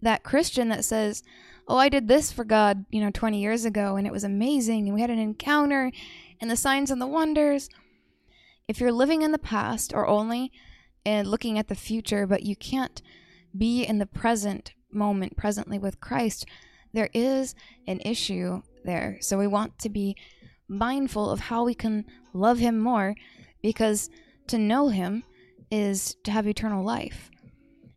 that 0.00 0.22
Christian 0.22 0.68
that 0.68 0.84
says, 0.84 1.24
"Oh, 1.66 1.76
I 1.76 1.88
did 1.88 2.06
this 2.06 2.30
for 2.30 2.44
God, 2.44 2.86
you 2.88 3.00
know, 3.00 3.10
20 3.10 3.40
years 3.40 3.64
ago 3.64 3.96
and 3.96 4.06
it 4.06 4.12
was 4.12 4.22
amazing 4.22 4.86
and 4.86 4.94
we 4.94 5.00
had 5.00 5.10
an 5.10 5.18
encounter 5.18 5.90
and 6.40 6.48
the 6.48 6.56
signs 6.56 6.90
and 6.92 7.02
the 7.02 7.06
wonders." 7.06 7.68
If 8.68 8.80
you're 8.80 8.92
living 8.92 9.22
in 9.22 9.32
the 9.32 9.38
past 9.38 9.92
or 9.92 10.06
only 10.06 10.52
and 11.04 11.26
looking 11.26 11.58
at 11.58 11.66
the 11.66 11.74
future, 11.74 12.28
but 12.28 12.44
you 12.44 12.54
can't 12.54 13.02
be 13.56 13.82
in 13.82 13.98
the 13.98 14.06
present 14.06 14.72
moment, 14.92 15.36
presently 15.36 15.78
with 15.78 16.00
Christ, 16.00 16.46
there 16.92 17.10
is 17.14 17.54
an 17.86 18.00
issue 18.04 18.62
there. 18.84 19.18
So 19.20 19.38
we 19.38 19.46
want 19.46 19.78
to 19.80 19.88
be 19.88 20.16
mindful 20.68 21.30
of 21.30 21.40
how 21.40 21.64
we 21.64 21.74
can 21.74 22.04
love 22.32 22.58
Him 22.58 22.78
more 22.78 23.14
because 23.62 24.10
to 24.48 24.58
know 24.58 24.88
Him 24.88 25.24
is 25.70 26.16
to 26.24 26.30
have 26.30 26.46
eternal 26.46 26.84
life. 26.84 27.30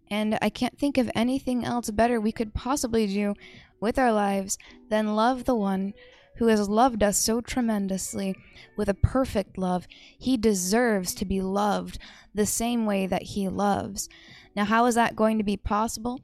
And 0.10 0.38
I 0.42 0.50
can't 0.50 0.78
think 0.78 0.98
of 0.98 1.10
anything 1.16 1.64
else 1.64 1.90
better 1.90 2.20
we 2.20 2.34
could 2.34 2.54
possibly 2.54 3.08
do 3.08 3.34
with 3.80 3.98
our 3.98 4.12
lives 4.12 4.58
than 4.90 5.16
love 5.16 5.46
the 5.46 5.56
one 5.56 5.94
who 6.38 6.48
has 6.48 6.68
loved 6.68 7.04
us 7.04 7.18
so 7.18 7.40
tremendously 7.40 8.36
with 8.76 8.90
a 8.90 8.94
perfect 8.94 9.58
love. 9.58 9.88
He 10.18 10.38
deserves 10.38 11.14
to 11.16 11.26
be 11.26 11.42
loved 11.42 11.98
the 12.34 12.46
same 12.46 12.86
way 12.86 13.06
that 13.08 13.22
he 13.22 13.48
loves. 13.48 14.10
Now, 14.56 14.66
how 14.66 14.86
is 14.86 14.96
that 14.96 15.16
going 15.16 15.38
to 15.38 15.44
be 15.44 15.58
possible? 15.58 16.20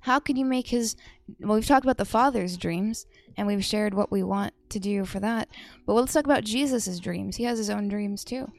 How 0.00 0.18
can 0.18 0.36
you 0.36 0.44
make 0.44 0.68
his. 0.68 0.96
Well, 1.40 1.56
we've 1.56 1.66
talked 1.66 1.84
about 1.84 1.98
the 1.98 2.04
Father's 2.04 2.56
dreams, 2.56 3.06
and 3.36 3.46
we've 3.46 3.64
shared 3.64 3.94
what 3.94 4.10
we 4.10 4.22
want 4.22 4.54
to 4.70 4.78
do 4.78 5.04
for 5.04 5.20
that. 5.20 5.48
But 5.86 5.94
let's 5.94 6.12
talk 6.12 6.24
about 6.24 6.44
Jesus' 6.44 6.98
dreams. 7.00 7.36
He 7.36 7.44
has 7.44 7.58
his 7.58 7.70
own 7.70 7.88
dreams 7.88 8.24
too. 8.24 8.50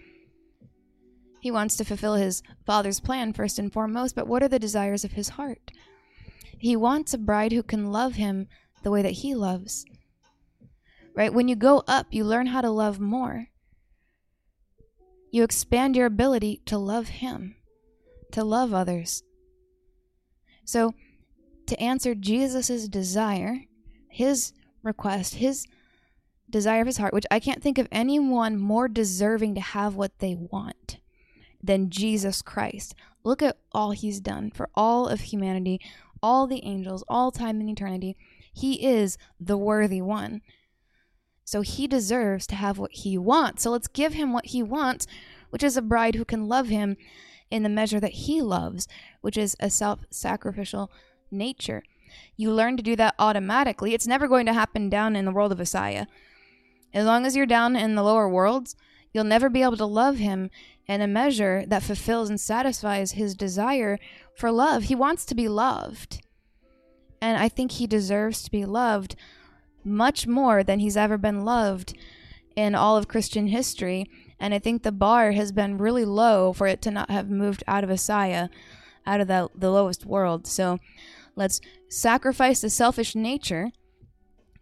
He 1.40 1.52
wants 1.52 1.78
to 1.78 1.86
fulfill 1.86 2.16
his 2.16 2.44
Father's 2.66 3.00
plan 3.00 3.34
first 3.34 3.60
and 3.60 3.72
foremost, 3.72 4.16
but 4.16 4.28
what 4.28 4.44
are 4.44 4.48
the 4.50 4.60
desires 4.60 5.06
of 5.06 5.14
his 5.14 5.30
heart? 5.30 5.72
He 6.58 6.76
wants 6.76 7.14
a 7.14 7.18
bride 7.18 7.54
who 7.54 7.64
can 7.64 7.92
love 7.92 8.16
him 8.16 8.48
the 8.84 8.92
way 8.92 9.02
that 9.02 9.12
he 9.12 9.34
loves. 9.34 9.86
Right? 11.16 11.34
When 11.34 11.48
you 11.48 11.56
go 11.56 11.84
up, 11.88 12.08
you 12.12 12.24
learn 12.24 12.48
how 12.48 12.62
to 12.62 12.70
love 12.70 13.00
more. 13.00 13.48
You 15.32 15.44
expand 15.44 15.96
your 15.96 16.06
ability 16.06 16.62
to 16.66 16.78
love 16.78 17.08
him, 17.08 17.56
to 18.32 18.44
love 18.44 18.74
others. 18.74 19.24
So, 20.66 20.94
to 21.70 21.82
answer 21.82 22.16
Jesus' 22.16 22.88
desire, 22.88 23.66
his 24.10 24.54
request, 24.84 25.36
his 25.36 25.66
desire 26.50 26.82
of 26.82 26.88
his 26.88 26.98
heart, 26.98 27.14
which 27.14 27.26
I 27.30 27.40
can't 27.40 27.62
think 27.62 27.78
of 27.78 27.88
anyone 27.92 28.58
more 28.58 28.88
deserving 28.88 29.56
to 29.56 29.62
have 29.62 29.96
what 29.96 30.20
they 30.20 30.36
want 30.36 30.98
than 31.62 31.90
Jesus 31.90 32.42
Christ. 32.42 32.96
Look 33.24 33.42
at 33.42 33.58
all 33.72 33.92
he's 33.92 34.20
done 34.20 34.52
for 34.52 34.70
all 34.76 35.08
of 35.08 35.22
humanity, 35.22 35.80
all 36.24 36.48
the 36.48 36.64
angels, 36.64 37.04
all 37.08 37.32
time 37.32 37.60
and 37.60 37.70
eternity. 37.70 38.18
He 38.54 38.86
is 38.86 39.18
the 39.40 39.58
worthy 39.58 40.02
one. 40.02 40.42
So 41.46 41.62
he 41.62 41.88
deserves 41.88 42.46
to 42.48 42.56
have 42.56 42.78
what 42.78 42.92
he 42.92 43.18
wants. 43.18 43.64
So 43.64 43.72
let's 43.72 43.88
give 43.88 44.14
him 44.14 44.34
what 44.34 44.48
he 44.48 44.62
wants, 44.62 45.08
which 45.50 45.64
is 45.64 45.78
a 45.78 45.82
bride 45.82 46.16
who 46.16 46.26
can 46.26 46.48
love 46.48 46.68
him 46.68 46.96
in 47.50 47.64
the 47.64 47.70
measure 47.70 48.00
that 48.00 48.12
he 48.12 48.42
loves, 48.42 48.88
which 49.22 49.38
is 49.38 49.56
a 49.60 49.70
self 49.70 50.02
sacrificial 50.12 50.92
nature. 51.32 51.84
You 52.36 52.52
learn 52.52 52.78
to 52.78 52.84
do 52.84 52.96
that 52.96 53.16
automatically. 53.20 53.94
It's 53.94 54.08
never 54.08 54.28
going 54.28 54.46
to 54.46 54.54
happen 54.54 54.90
down 54.90 55.16
in 55.16 55.26
the 55.26 55.32
world 55.32 55.52
of 55.52 55.60
Assiah. 55.60 56.08
As 56.94 57.06
long 57.06 57.26
as 57.26 57.36
you're 57.36 57.46
down 57.46 57.76
in 57.76 57.96
the 57.96 58.04
lower 58.04 58.28
worlds, 58.28 58.76
you'll 59.14 59.24
never 59.24 59.50
be 59.50 59.62
able 59.62 59.78
to 59.78 59.86
love 59.86 60.18
him 60.18 60.50
in 60.88 61.02
a 61.02 61.08
measure 61.08 61.64
that 61.68 61.84
fulfills 61.84 62.30
and 62.30 62.40
satisfies 62.40 63.12
his 63.12 63.36
desire 63.36 64.00
for 64.36 64.52
love. 64.52 64.84
He 64.84 64.96
wants 64.96 65.26
to 65.26 65.36
be 65.36 65.48
loved. 65.48 66.22
And 67.22 67.38
I 67.38 67.50
think 67.50 67.74
he 67.74 67.86
deserves 67.86 68.42
to 68.44 68.52
be 68.52 68.66
loved 68.66 69.16
much 69.84 70.26
more 70.26 70.64
than 70.64 70.80
he's 70.80 70.98
ever 70.98 71.18
been 71.18 71.46
loved 71.46 71.96
in 72.56 72.74
all 72.74 72.98
of 72.98 73.08
Christian 73.08 73.48
history. 73.48 74.10
And 74.40 74.54
I 74.54 74.60
think 74.60 74.84
the 74.84 74.92
bar 74.92 75.34
has 75.34 75.52
been 75.52 75.78
really 75.78 76.06
low 76.06 76.54
for 76.54 76.66
it 76.68 76.82
to 76.84 76.92
not 76.92 77.12
have 77.12 77.30
moved 77.30 77.64
out 77.68 77.84
of 77.84 77.90
Assiah, 77.90 78.50
out 79.06 79.22
of 79.22 79.28
the, 79.28 79.50
the 79.54 79.72
lowest 79.72 80.06
world. 80.06 80.48
So 80.48 80.80
let's 81.40 81.62
sacrifice 81.88 82.62
the 82.62 82.70
selfish 82.70 83.16
nature. 83.16 83.72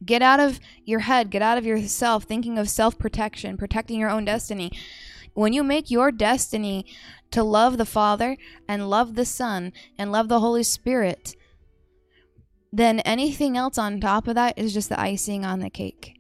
Get 0.06 0.22
out 0.22 0.40
of 0.40 0.60
your 0.86 1.00
head, 1.02 1.32
get 1.32 1.42
out 1.42 1.58
of 1.58 1.66
yourself 1.66 2.24
thinking 2.24 2.58
of 2.58 2.70
self 2.70 2.98
protection, 2.98 3.58
protecting 3.58 4.00
your 4.00 4.12
own 4.12 4.24
destiny. 4.24 4.72
When 5.34 5.54
you 5.54 5.64
make 5.64 5.92
your 5.92 6.12
destiny 6.12 6.86
to 7.32 7.44
love 7.44 7.78
the 7.78 7.86
Father 7.86 8.38
and 8.68 8.90
love 8.90 9.16
the 9.16 9.26
Son 9.26 9.74
and 9.98 10.12
love 10.12 10.30
the 10.30 10.40
Holy 10.40 10.64
Spirit, 10.64 11.36
then 12.72 13.00
anything 13.02 13.58
else 13.58 13.78
on 13.78 14.00
top 14.00 14.28
of 14.28 14.36
that 14.36 14.58
is 14.58 14.74
just 14.74 14.90
the 14.90 15.00
icing 15.00 15.44
on 15.44 15.60
the 15.60 15.70
cake. 15.70 16.20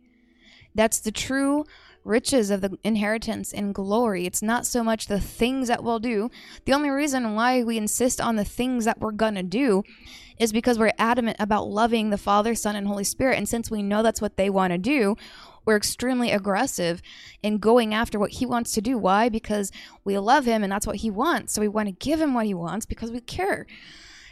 That's 0.73 0.99
the 0.99 1.11
true 1.11 1.65
riches 2.03 2.49
of 2.49 2.61
the 2.61 2.77
inheritance 2.83 3.53
and 3.53 3.75
glory. 3.75 4.25
It's 4.25 4.41
not 4.41 4.65
so 4.65 4.83
much 4.83 5.07
the 5.07 5.19
things 5.19 5.67
that 5.67 5.83
we'll 5.83 5.99
do. 5.99 6.31
The 6.65 6.73
only 6.73 6.89
reason 6.89 7.35
why 7.35 7.63
we 7.63 7.77
insist 7.77 8.21
on 8.21 8.37
the 8.37 8.45
things 8.45 8.85
that 8.85 8.99
we're 8.99 9.11
going 9.11 9.35
to 9.35 9.43
do 9.43 9.83
is 10.39 10.51
because 10.51 10.77
we're 10.77 10.93
adamant 10.97 11.37
about 11.39 11.67
loving 11.67 12.09
the 12.09 12.17
Father, 12.17 12.55
Son, 12.55 12.75
and 12.75 12.87
Holy 12.87 13.03
Spirit. 13.03 13.37
And 13.37 13.49
since 13.49 13.71
we 13.71 13.81
know 13.81 14.03
that's 14.03 14.21
what 14.21 14.37
they 14.37 14.49
want 14.49 14.71
to 14.71 14.77
do, 14.77 15.15
we're 15.65 15.75
extremely 15.75 16.31
aggressive 16.31 17.01
in 17.43 17.57
going 17.57 17.93
after 17.93 18.17
what 18.17 18.31
he 18.31 18.45
wants 18.45 18.71
to 18.73 18.81
do. 18.81 18.97
Why? 18.97 19.29
Because 19.29 19.71
we 20.03 20.17
love 20.17 20.45
him 20.45 20.63
and 20.63 20.71
that's 20.71 20.87
what 20.87 20.97
he 20.97 21.09
wants. 21.09 21.53
So 21.53 21.61
we 21.61 21.67
want 21.67 21.87
to 21.87 21.91
give 21.91 22.21
him 22.21 22.33
what 22.33 22.45
he 22.45 22.53
wants 22.53 22.85
because 22.85 23.11
we 23.11 23.19
care. 23.19 23.67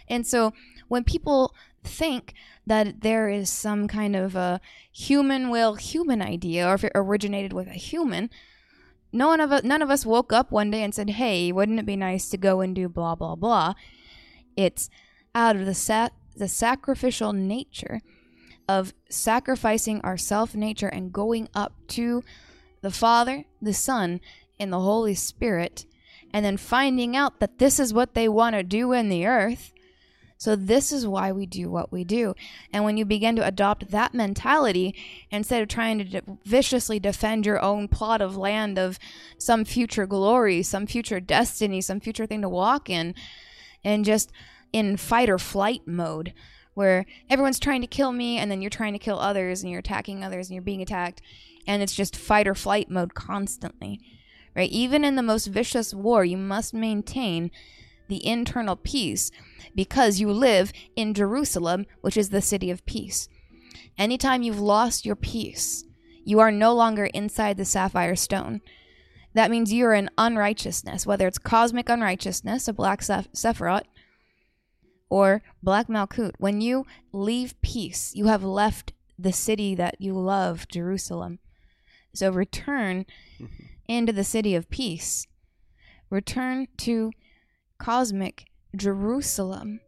And 0.07 0.25
so 0.25 0.53
when 0.87 1.03
people 1.03 1.53
think 1.83 2.33
that 2.65 3.01
there 3.01 3.29
is 3.29 3.49
some 3.49 3.87
kind 3.87 4.15
of 4.15 4.35
a 4.35 4.61
human 4.91 5.49
will 5.49 5.75
human 5.75 6.21
idea 6.21 6.67
or 6.67 6.75
if 6.75 6.83
it 6.83 6.91
originated 6.95 7.53
with 7.53 7.67
a 7.67 7.71
human, 7.71 8.29
no 9.11 9.27
one 9.27 9.39
of 9.39 9.51
us, 9.51 9.63
none 9.63 9.81
of 9.81 9.89
us 9.89 10.05
woke 10.05 10.31
up 10.31 10.51
one 10.51 10.71
day 10.71 10.83
and 10.83 10.93
said, 10.93 11.11
"Hey, 11.11 11.51
wouldn't 11.51 11.79
it 11.79 11.85
be 11.85 11.95
nice 11.95 12.29
to 12.29 12.37
go 12.37 12.61
and 12.61 12.75
do 12.75 12.89
blah 12.89 13.15
blah 13.15 13.35
blah?" 13.35 13.73
It's 14.55 14.89
out 15.35 15.55
of 15.55 15.65
the 15.65 15.75
sa- 15.75 16.09
the 16.35 16.47
sacrificial 16.47 17.33
nature 17.33 18.01
of 18.67 18.93
sacrificing 19.09 20.01
our 20.01 20.17
self 20.17 20.55
nature 20.55 20.87
and 20.87 21.13
going 21.13 21.47
up 21.53 21.73
to 21.89 22.23
the 22.81 22.91
Father, 22.91 23.45
the 23.61 23.73
Son, 23.73 24.21
and 24.59 24.71
the 24.71 24.79
Holy 24.79 25.15
Spirit, 25.15 25.85
and 26.33 26.45
then 26.45 26.57
finding 26.57 27.15
out 27.15 27.39
that 27.39 27.59
this 27.59 27.79
is 27.79 27.93
what 27.93 28.13
they 28.13 28.27
want 28.27 28.55
to 28.55 28.63
do 28.63 28.91
in 28.91 29.09
the 29.09 29.25
earth. 29.25 29.71
So, 30.37 30.55
this 30.55 30.91
is 30.91 31.07
why 31.07 31.31
we 31.31 31.45
do 31.45 31.69
what 31.69 31.91
we 31.91 32.03
do. 32.03 32.35
And 32.73 32.83
when 32.83 32.97
you 32.97 33.05
begin 33.05 33.37
to 33.37 33.47
adopt 33.47 33.91
that 33.91 34.13
mentality, 34.13 34.93
instead 35.31 35.61
of 35.61 35.69
trying 35.69 35.97
to 35.99 36.03
de- 36.03 36.21
viciously 36.43 36.99
defend 36.99 37.45
your 37.45 37.61
own 37.61 37.87
plot 37.87 38.21
of 38.21 38.35
land 38.35 38.77
of 38.77 38.99
some 39.37 39.63
future 39.63 40.05
glory, 40.05 40.61
some 40.61 40.87
future 40.87 41.21
destiny, 41.21 41.79
some 41.79 42.01
future 42.01 42.25
thing 42.25 42.41
to 42.41 42.49
walk 42.49 42.89
in, 42.89 43.15
and 43.83 44.03
just 44.03 44.31
in 44.75 44.97
fight 44.97 45.29
or 45.29 45.37
flight 45.37 45.83
mode, 45.85 46.33
where 46.73 47.05
everyone's 47.29 47.61
trying 47.61 47.79
to 47.79 47.87
kill 47.87 48.11
me 48.11 48.37
and 48.37 48.51
then 48.51 48.61
you're 48.61 48.69
trying 48.69 48.91
to 48.91 48.99
kill 48.99 49.17
others 49.17 49.63
and 49.63 49.71
you're 49.71 49.79
attacking 49.79 50.21
others 50.21 50.49
and 50.49 50.53
you're 50.53 50.61
being 50.61 50.81
attacked 50.81 51.21
and 51.65 51.81
it's 51.81 51.95
just 51.95 52.13
fight 52.13 52.45
or 52.45 52.53
flight 52.53 52.91
mode 52.91 53.13
constantly 53.13 54.01
right? 54.53 54.69
Even 54.71 55.05
in 55.05 55.15
the 55.15 55.23
most 55.23 55.47
vicious 55.47 55.93
war 55.93 56.25
you 56.25 56.35
must 56.35 56.73
maintain 56.73 57.51
the 58.09 58.25
internal 58.27 58.75
peace 58.75 59.31
because 59.73 60.19
you 60.19 60.29
live 60.29 60.73
in 60.97 61.13
Jerusalem 61.13 61.85
which 62.01 62.17
is 62.17 62.29
the 62.29 62.41
city 62.41 62.69
of 62.69 62.85
peace. 62.85 63.29
Anytime 63.97 64.43
you've 64.43 64.59
lost 64.59 65.05
your 65.05 65.15
peace 65.15 65.85
you 66.25 66.41
are 66.41 66.51
no 66.51 66.73
longer 66.73 67.05
inside 67.05 67.55
the 67.55 67.63
sapphire 67.63 68.17
stone. 68.17 68.59
That 69.33 69.51
means 69.51 69.71
you 69.71 69.85
are 69.85 69.93
in 69.93 70.09
unrighteousness 70.17 71.07
whether 71.07 71.27
it's 71.27 71.37
cosmic 71.37 71.87
unrighteousness 71.87 72.67
a 72.67 72.73
black 72.73 72.99
sephiroth 72.99 73.85
or 75.09 75.41
Black 75.61 75.87
Malkut, 75.87 76.33
when 76.37 76.61
you 76.61 76.85
leave 77.11 77.59
peace, 77.61 78.11
you 78.15 78.25
have 78.27 78.43
left 78.43 78.93
the 79.17 79.31
city 79.31 79.75
that 79.75 79.95
you 79.99 80.13
love, 80.13 80.67
Jerusalem. 80.67 81.39
So 82.13 82.31
return 82.31 83.05
into 83.87 84.13
the 84.13 84.23
city 84.23 84.55
of 84.55 84.69
peace. 84.69 85.27
Return 86.09 86.67
to 86.77 87.11
cosmic 87.77 88.45
Jerusalem. 88.75 89.79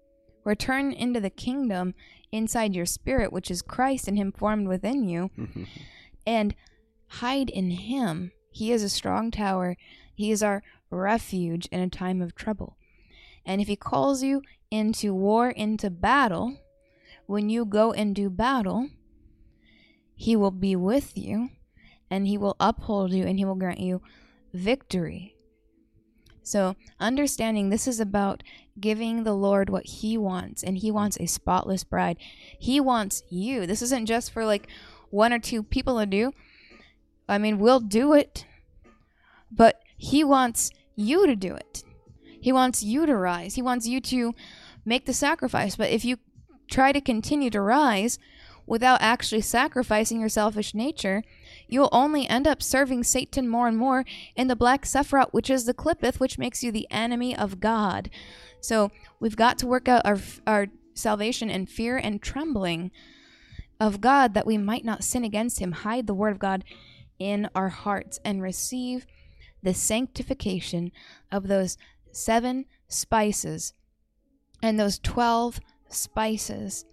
Return 0.43 0.91
into 0.91 1.19
the 1.19 1.29
kingdom 1.29 1.93
inside 2.31 2.75
your 2.75 2.85
spirit, 2.85 3.31
which 3.31 3.51
is 3.51 3.61
Christ 3.61 4.07
and 4.07 4.17
Him 4.17 4.31
formed 4.31 4.67
within 4.67 5.07
you, 5.07 5.29
and 6.27 6.55
hide 7.07 7.49
in 7.49 7.71
Him. 7.71 8.31
He 8.51 8.71
is 8.71 8.83
a 8.83 8.89
strong 8.89 9.31
tower. 9.31 9.75
He 10.13 10.31
is 10.31 10.41
our 10.41 10.63
refuge 10.89 11.67
in 11.67 11.79
a 11.79 11.89
time 11.89 12.21
of 12.21 12.35
trouble. 12.35 12.77
And 13.45 13.61
if 13.61 13.67
He 13.67 13.75
calls 13.75 14.23
you 14.23 14.41
into 14.71 15.13
war, 15.13 15.49
into 15.49 15.89
battle, 15.89 16.57
when 17.25 17.49
you 17.49 17.65
go 17.65 17.91
and 17.91 18.15
do 18.15 18.29
battle, 18.29 18.89
he 20.15 20.35
will 20.35 20.51
be 20.51 20.75
with 20.75 21.17
you 21.17 21.49
and 22.09 22.27
he 22.27 22.37
will 22.37 22.55
uphold 22.59 23.11
you 23.11 23.25
and 23.25 23.37
he 23.37 23.45
will 23.45 23.55
grant 23.55 23.79
you 23.79 24.01
victory. 24.53 25.35
So, 26.41 26.77
understanding 26.97 27.69
this 27.69 27.87
is 27.87 27.99
about 27.99 28.41
giving 28.79 29.23
the 29.23 29.33
Lord 29.33 29.69
what 29.69 29.85
he 29.85 30.17
wants, 30.17 30.63
and 30.63 30.77
he 30.77 30.91
wants 30.91 31.17
a 31.19 31.25
spotless 31.25 31.83
bride. 31.83 32.15
He 32.57 32.79
wants 32.79 33.21
you. 33.29 33.67
This 33.67 33.81
isn't 33.81 34.05
just 34.05 34.31
for 34.31 34.45
like 34.45 34.69
one 35.09 35.33
or 35.33 35.39
two 35.39 35.61
people 35.61 35.99
to 35.99 36.05
do. 36.05 36.31
I 37.27 37.37
mean, 37.37 37.59
we'll 37.59 37.81
do 37.81 38.13
it, 38.13 38.45
but 39.51 39.81
he 39.97 40.23
wants 40.23 40.71
you 40.95 41.27
to 41.27 41.35
do 41.35 41.53
it. 41.53 41.83
He 42.47 42.53
wants 42.53 42.81
you 42.81 43.05
to 43.05 43.17
rise. 43.17 43.55
He 43.55 43.61
wants 43.61 43.87
you 43.87 43.99
to 43.99 44.33
make 44.85 45.05
the 45.05 45.11
sacrifice. 45.11 45.75
But 45.75 45.89
if 45.89 46.05
you 46.05 46.15
try 46.71 46.93
to 46.93 47.01
continue 47.01 47.49
to 47.49 47.59
rise 47.59 48.19
without 48.65 49.01
actually 49.01 49.41
sacrificing 49.41 50.21
your 50.21 50.29
selfish 50.29 50.73
nature, 50.73 51.23
you'll 51.67 51.89
only 51.91 52.25
end 52.25 52.47
up 52.47 52.63
serving 52.63 53.03
Satan 53.03 53.49
more 53.49 53.67
and 53.67 53.77
more 53.77 54.05
in 54.37 54.47
the 54.47 54.55
black 54.55 54.85
Sephiroth, 54.85 55.33
which 55.33 55.49
is 55.49 55.65
the 55.65 55.73
Qliphoth, 55.73 56.21
which 56.21 56.37
makes 56.37 56.63
you 56.63 56.71
the 56.71 56.87
enemy 56.89 57.35
of 57.35 57.59
God. 57.59 58.09
So 58.61 58.91
we've 59.19 59.35
got 59.35 59.57
to 59.57 59.67
work 59.67 59.89
out 59.89 60.05
our 60.05 60.17
our 60.47 60.67
salvation 60.93 61.49
in 61.49 61.65
fear 61.65 61.97
and 61.97 62.21
trembling 62.21 62.91
of 63.77 63.99
God 63.99 64.33
that 64.35 64.47
we 64.47 64.57
might 64.57 64.85
not 64.85 65.03
sin 65.03 65.25
against 65.25 65.59
him. 65.59 65.73
Hide 65.73 66.07
the 66.07 66.13
word 66.13 66.31
of 66.31 66.39
God 66.39 66.63
in 67.19 67.49
our 67.53 67.67
hearts 67.67 68.21
and 68.23 68.41
receive 68.41 69.05
the 69.61 69.73
sanctification 69.73 70.93
of 71.29 71.49
those 71.49 71.77
seven 72.11 72.65
spices 72.87 73.73
and 74.61 74.79
those 74.79 74.99
12 74.99 75.59
spices 75.89 76.85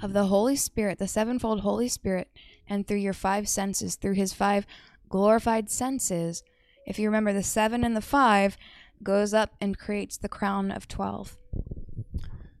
of 0.00 0.12
the 0.12 0.26
Holy 0.26 0.56
Spirit, 0.56 0.98
the 0.98 1.08
sevenfold 1.08 1.60
Holy 1.60 1.88
Spirit, 1.88 2.28
and 2.68 2.86
through 2.86 2.98
your 2.98 3.12
five 3.12 3.48
senses, 3.48 3.96
through 3.96 4.14
his 4.14 4.32
five 4.32 4.66
glorified 5.08 5.70
senses. 5.70 6.42
If 6.86 6.98
you 6.98 7.06
remember, 7.06 7.32
the 7.32 7.42
seven 7.42 7.84
and 7.84 7.94
the 7.94 8.00
five 8.00 8.56
goes 9.02 9.34
up 9.34 9.54
and 9.60 9.78
creates 9.78 10.16
the 10.16 10.28
crown 10.28 10.70
of 10.70 10.88
12. 10.88 11.36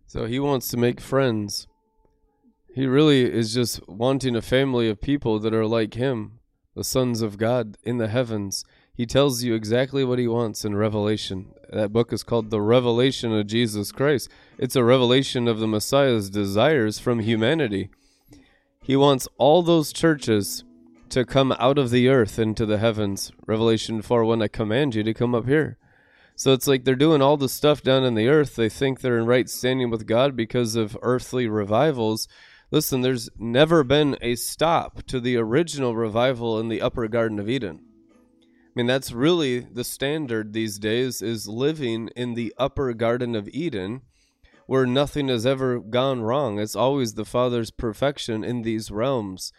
So 0.06 0.26
he 0.26 0.38
wants 0.38 0.68
to 0.68 0.76
make 0.76 1.00
friends. 1.00 1.66
He 2.74 2.86
really 2.86 3.22
is 3.22 3.54
just 3.54 3.86
wanting 3.88 4.36
a 4.36 4.42
family 4.42 4.88
of 4.88 5.00
people 5.00 5.38
that 5.38 5.54
are 5.54 5.66
like 5.66 5.94
him, 5.94 6.40
the 6.74 6.84
sons 6.84 7.22
of 7.22 7.38
God 7.38 7.76
in 7.82 7.98
the 7.98 8.08
heavens. 8.08 8.64
He 8.94 9.06
tells 9.06 9.42
you 9.42 9.54
exactly 9.54 10.04
what 10.04 10.18
he 10.18 10.28
wants 10.28 10.64
in 10.64 10.76
Revelation. 10.76 11.52
That 11.70 11.92
book 11.92 12.12
is 12.12 12.22
called 12.22 12.50
The 12.50 12.60
Revelation 12.60 13.32
of 13.32 13.46
Jesus 13.46 13.90
Christ. 13.90 14.28
It's 14.58 14.76
a 14.76 14.84
revelation 14.84 15.48
of 15.48 15.58
the 15.58 15.66
Messiah's 15.66 16.28
desires 16.28 16.98
from 16.98 17.20
humanity. 17.20 17.88
He 18.82 18.94
wants 18.94 19.28
all 19.38 19.62
those 19.62 19.94
churches 19.94 20.64
to 21.08 21.24
come 21.24 21.52
out 21.58 21.78
of 21.78 21.90
the 21.90 22.08
earth 22.08 22.38
into 22.38 22.66
the 22.66 22.78
heavens. 22.78 23.32
Revelation 23.46 24.02
4 24.02 24.24
1, 24.24 24.42
I 24.42 24.48
command 24.48 24.94
you 24.94 25.02
to 25.04 25.14
come 25.14 25.34
up 25.34 25.46
here. 25.46 25.78
So 26.36 26.52
it's 26.52 26.66
like 26.66 26.84
they're 26.84 26.94
doing 26.94 27.22
all 27.22 27.36
the 27.36 27.48
stuff 27.48 27.82
down 27.82 28.04
in 28.04 28.14
the 28.14 28.28
earth. 28.28 28.56
They 28.56 28.68
think 28.68 29.00
they're 29.00 29.18
in 29.18 29.26
right 29.26 29.48
standing 29.48 29.88
with 29.88 30.06
God 30.06 30.36
because 30.36 30.74
of 30.74 30.98
earthly 31.00 31.46
revivals. 31.46 32.28
Listen, 32.70 33.00
there's 33.00 33.30
never 33.38 33.84
been 33.84 34.16
a 34.20 34.34
stop 34.34 35.02
to 35.04 35.20
the 35.20 35.36
original 35.36 35.94
revival 35.94 36.58
in 36.58 36.68
the 36.68 36.82
upper 36.82 37.08
Garden 37.08 37.38
of 37.38 37.48
Eden. 37.48 37.80
I 38.72 38.80
mean, 38.80 38.86
that's 38.86 39.12
really 39.12 39.60
the 39.60 39.84
standard 39.84 40.54
these 40.54 40.78
days 40.78 41.20
is 41.20 41.46
living 41.46 42.08
in 42.16 42.32
the 42.32 42.54
upper 42.56 42.94
Garden 42.94 43.34
of 43.34 43.46
Eden 43.48 44.00
where 44.66 44.86
nothing 44.86 45.28
has 45.28 45.44
ever 45.44 45.78
gone 45.78 46.22
wrong. 46.22 46.58
It's 46.58 46.74
always 46.74 47.12
the 47.12 47.26
Father's 47.26 47.70
perfection 47.70 48.42
in 48.42 48.62
these 48.62 48.90
realms. 48.90 49.52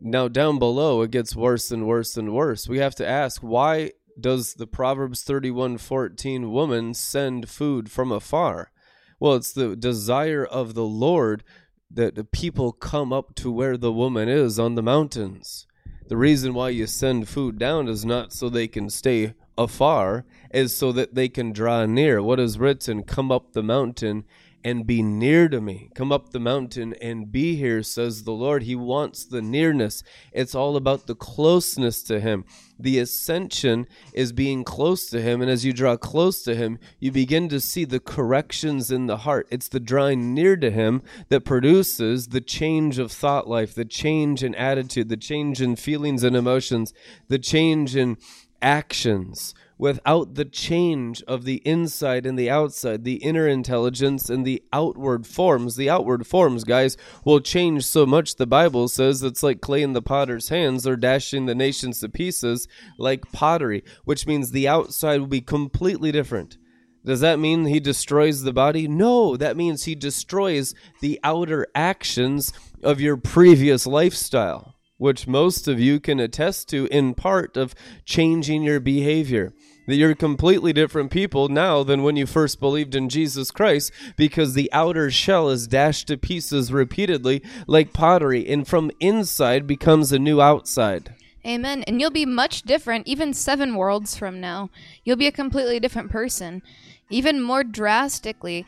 Now, 0.00 0.28
down 0.28 0.60
below, 0.60 1.02
it 1.02 1.10
gets 1.10 1.34
worse 1.34 1.72
and 1.72 1.88
worse 1.88 2.16
and 2.16 2.32
worse. 2.32 2.68
We 2.68 2.78
have 2.78 2.94
to 2.96 3.06
ask 3.06 3.40
why 3.40 3.92
does 4.20 4.54
the 4.54 4.68
Proverbs 4.68 5.24
31:14 5.24 6.52
woman 6.52 6.94
send 6.94 7.48
food 7.48 7.90
from 7.90 8.12
afar? 8.12 8.70
Well, 9.18 9.34
it's 9.34 9.52
the 9.52 9.74
desire 9.74 10.44
of 10.44 10.74
the 10.74 10.86
Lord 10.86 11.42
that 11.90 12.14
the 12.14 12.24
people 12.24 12.70
come 12.70 13.12
up 13.12 13.34
to 13.36 13.50
where 13.50 13.76
the 13.76 13.92
woman 13.92 14.28
is 14.28 14.60
on 14.60 14.76
the 14.76 14.82
mountains. 14.82 15.66
The 16.08 16.16
reason 16.16 16.52
why 16.54 16.70
you 16.70 16.86
send 16.86 17.28
food 17.28 17.58
down 17.58 17.88
is 17.88 18.04
not 18.04 18.32
so 18.32 18.48
they 18.48 18.68
can 18.68 18.90
stay 18.90 19.34
afar, 19.56 20.24
is 20.52 20.74
so 20.74 20.92
that 20.92 21.14
they 21.14 21.28
can 21.28 21.52
draw 21.52 21.86
near. 21.86 22.22
What 22.22 22.40
is 22.40 22.58
written, 22.58 23.02
come 23.02 23.30
up 23.30 23.52
the 23.52 23.62
mountain 23.62 24.24
and 24.64 24.86
be 24.86 25.02
near 25.02 25.48
to 25.48 25.60
me. 25.60 25.90
Come 25.94 26.12
up 26.12 26.30
the 26.30 26.40
mountain 26.40 26.94
and 27.00 27.32
be 27.32 27.56
here, 27.56 27.82
says 27.82 28.24
the 28.24 28.32
Lord. 28.32 28.62
He 28.62 28.74
wants 28.74 29.24
the 29.24 29.42
nearness. 29.42 30.02
It's 30.32 30.54
all 30.54 30.76
about 30.76 31.06
the 31.06 31.14
closeness 31.14 32.02
to 32.04 32.20
Him. 32.20 32.44
The 32.78 32.98
ascension 32.98 33.86
is 34.12 34.32
being 34.32 34.64
close 34.64 35.08
to 35.10 35.20
Him. 35.20 35.40
And 35.42 35.50
as 35.50 35.64
you 35.64 35.72
draw 35.72 35.96
close 35.96 36.42
to 36.44 36.54
Him, 36.54 36.78
you 37.00 37.10
begin 37.10 37.48
to 37.48 37.60
see 37.60 37.84
the 37.84 38.00
corrections 38.00 38.90
in 38.90 39.06
the 39.06 39.18
heart. 39.18 39.48
It's 39.50 39.68
the 39.68 39.80
drawing 39.80 40.34
near 40.34 40.56
to 40.56 40.70
Him 40.70 41.02
that 41.28 41.44
produces 41.44 42.28
the 42.28 42.40
change 42.40 42.98
of 42.98 43.10
thought 43.10 43.48
life, 43.48 43.74
the 43.74 43.84
change 43.84 44.42
in 44.42 44.54
attitude, 44.54 45.08
the 45.08 45.16
change 45.16 45.60
in 45.60 45.76
feelings 45.76 46.22
and 46.24 46.36
emotions, 46.36 46.92
the 47.28 47.38
change 47.38 47.96
in 47.96 48.16
actions 48.60 49.54
without 49.82 50.36
the 50.36 50.44
change 50.44 51.24
of 51.24 51.44
the 51.44 51.56
inside 51.64 52.24
and 52.24 52.38
the 52.38 52.48
outside, 52.48 53.02
the 53.02 53.16
inner 53.16 53.48
intelligence 53.48 54.30
and 54.30 54.46
the 54.46 54.62
outward 54.72 55.26
forms. 55.26 55.74
The 55.74 55.90
outward 55.90 56.24
forms, 56.24 56.62
guys, 56.62 56.96
will 57.24 57.40
change 57.40 57.84
so 57.84 58.06
much. 58.06 58.36
The 58.36 58.46
Bible 58.46 58.86
says 58.86 59.24
it's 59.24 59.42
like 59.42 59.60
clay 59.60 59.82
in 59.82 59.92
the 59.92 60.00
potter's 60.00 60.50
hands. 60.50 60.84
They're 60.84 60.94
dashing 60.94 61.46
the 61.46 61.56
nations 61.56 61.98
to 61.98 62.08
pieces 62.08 62.68
like 62.96 63.32
pottery, 63.32 63.82
which 64.04 64.24
means 64.24 64.52
the 64.52 64.68
outside 64.68 65.18
will 65.18 65.26
be 65.26 65.40
completely 65.40 66.12
different. 66.12 66.58
Does 67.04 67.18
that 67.18 67.40
mean 67.40 67.64
he 67.64 67.80
destroys 67.80 68.42
the 68.42 68.52
body? 68.52 68.86
No, 68.86 69.36
that 69.36 69.56
means 69.56 69.82
he 69.82 69.96
destroys 69.96 70.76
the 71.00 71.18
outer 71.24 71.66
actions 71.74 72.52
of 72.84 73.00
your 73.00 73.16
previous 73.16 73.84
lifestyle, 73.84 74.76
which 74.96 75.26
most 75.26 75.66
of 75.66 75.80
you 75.80 75.98
can 75.98 76.20
attest 76.20 76.68
to 76.68 76.86
in 76.92 77.14
part 77.14 77.56
of 77.56 77.74
changing 78.04 78.62
your 78.62 78.78
behavior 78.78 79.52
that 79.92 79.98
you're 79.98 80.14
completely 80.14 80.72
different 80.72 81.10
people 81.10 81.50
now 81.50 81.82
than 81.82 82.02
when 82.02 82.16
you 82.16 82.24
first 82.24 82.58
believed 82.58 82.94
in 82.94 83.10
Jesus 83.10 83.50
Christ 83.50 83.92
because 84.16 84.54
the 84.54 84.72
outer 84.72 85.10
shell 85.10 85.50
is 85.50 85.66
dashed 85.66 86.08
to 86.08 86.16
pieces 86.16 86.72
repeatedly 86.72 87.42
like 87.66 87.92
pottery 87.92 88.48
and 88.48 88.66
from 88.66 88.90
inside 89.00 89.66
becomes 89.66 90.10
a 90.10 90.18
new 90.18 90.40
outside. 90.40 91.14
Amen. 91.44 91.82
And 91.82 92.00
you'll 92.00 92.10
be 92.10 92.24
much 92.24 92.62
different 92.62 93.06
even 93.06 93.34
7 93.34 93.74
worlds 93.74 94.16
from 94.16 94.40
now. 94.40 94.70
You'll 95.04 95.18
be 95.18 95.26
a 95.26 95.32
completely 95.32 95.78
different 95.78 96.10
person, 96.10 96.62
even 97.10 97.42
more 97.42 97.62
drastically 97.62 98.64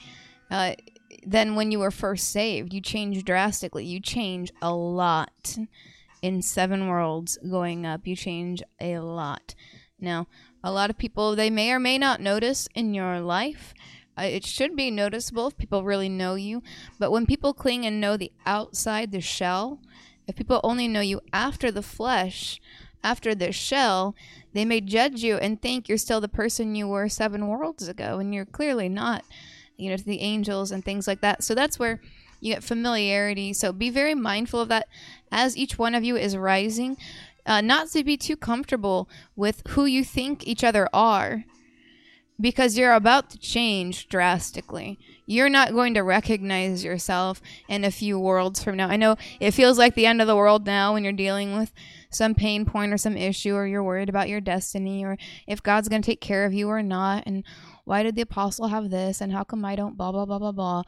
uh, 0.51 0.75
than 1.27 1.55
when 1.55 1.73
you 1.73 1.79
were 1.79 1.91
first 1.91 2.31
saved. 2.31 2.75
You 2.75 2.83
change 2.83 3.25
drastically. 3.25 3.87
You 3.87 3.99
change 3.99 4.53
a 4.61 4.75
lot 4.75 5.57
in 6.21 6.43
7 6.43 6.87
worlds 6.87 7.39
going 7.51 7.87
up. 7.87 8.07
You 8.07 8.15
change 8.15 8.63
a 8.79 8.99
lot. 8.99 9.55
Now, 9.99 10.27
a 10.65 10.73
lot 10.73 10.89
of 10.91 10.99
people 10.99 11.37
they 11.37 11.51
may 11.51 11.71
or 11.71 11.79
may 11.79 11.99
not 11.99 12.21
notice 12.21 12.69
in 12.75 12.95
your 12.95 13.21
life. 13.21 13.75
Uh, 14.19 14.23
it 14.23 14.47
should 14.47 14.75
be 14.75 14.91
noticeable 14.91 15.49
if 15.49 15.59
people 15.59 15.85
really 15.85 16.09
know 16.09 16.35
you. 16.37 16.63
But 16.99 17.11
when 17.11 17.27
people 17.27 17.53
cling 17.53 17.85
and 17.85 18.01
know 18.01 18.17
the 18.17 18.33
outside 18.47 19.13
the 19.13 19.21
shell 19.21 19.79
if 20.27 20.37
people 20.37 20.61
only 20.65 20.89
know 20.89 21.03
you 21.03 21.21
after 21.35 21.71
the 21.71 21.83
flesh 21.83 22.61
after 23.03 23.35
the 23.35 23.53
shell 23.53 24.15
they 24.55 24.65
may 24.65 24.81
judge 24.81 25.23
you 25.23 25.37
and 25.37 25.61
think 25.61 25.87
you're 25.87 25.99
still 25.99 26.21
the 26.23 26.29
person 26.29 26.75
you 26.75 26.89
were 26.89 27.11
seven 27.11 27.47
worlds 27.47 27.87
ago 27.87 28.19
and 28.19 28.35
you're 28.35 28.47
clearly 28.47 28.89
not 28.89 29.23
you 29.77 29.91
know 29.91 29.97
to 29.99 30.05
the 30.05 30.21
angels 30.21 30.71
and 30.73 30.85
things 30.85 31.07
like 31.07 31.21
that. 31.21 31.43
So 31.45 31.55
that's 31.55 31.79
where 31.79 32.01
you 32.41 32.55
get 32.55 32.65
familiarity. 32.65 33.53
So 33.53 33.73
be 33.73 33.91
very 33.91 34.15
mindful 34.15 34.61
of 34.61 34.69
that. 34.69 34.89
As 35.33 35.57
each 35.57 35.79
one 35.79 35.95
of 35.95 36.05
you 36.05 36.17
is 36.17 36.37
rising 36.37 36.97
uh, 37.47 37.61
not 37.61 37.89
to 37.91 38.05
be 38.05 38.17
too 38.17 38.37
comfortable 38.37 39.09
with 39.37 39.63
who 39.69 39.85
you 39.85 40.05
think 40.05 40.47
each 40.47 40.65
other 40.65 40.89
are 40.93 41.45
because 42.41 42.77
you're 42.77 42.95
about 42.95 43.31
to 43.31 43.39
change 43.39 44.09
drastically. 44.09 44.99
You're 45.27 45.49
not 45.49 45.73
going 45.73 45.95
to 45.95 46.03
recognize 46.03 46.85
yourself 46.85 47.41
in 47.69 47.85
a 47.85 47.91
few 47.91 48.19
worlds 48.19 48.63
from 48.63 48.77
now. 48.77 48.89
I 48.89 48.97
know 48.97 49.17
it 49.41 49.53
feels 49.53 49.79
like 49.79 49.95
the 49.95 50.07
end 50.07 50.21
of 50.21 50.27
the 50.27 50.37
world 50.37 50.67
now 50.67 50.93
when 50.93 51.05
you're 51.05 51.13
dealing 51.13 51.57
with 51.57 51.73
some 52.11 52.35
pain 52.35 52.65
point 52.65 52.93
or 52.93 52.99
some 52.99 53.17
issue 53.17 53.55
or 53.55 53.67
you're 53.67 53.85
worried 53.85 54.09
about 54.09 54.29
your 54.29 54.41
destiny 54.41 55.05
or 55.05 55.17
if 55.47 55.63
God's 55.63 55.89
going 55.89 56.03
to 56.03 56.07
take 56.07 56.21
care 56.21 56.45
of 56.45 56.53
you 56.53 56.69
or 56.69 56.83
not 56.83 57.25
and 57.27 57.45
why 57.85 58.03
did 58.03 58.17
the 58.17 58.23
apostle 58.23 58.69
have 58.69 58.91
this 58.91 59.21
and 59.21 59.33
how 59.33 59.45
come 59.45 59.65
I 59.65 59.77
don't 59.77 59.97
blah 59.97 60.13
blah 60.13 60.25
blah 60.25 60.39
blah 60.39 60.53
blah. 60.53 60.83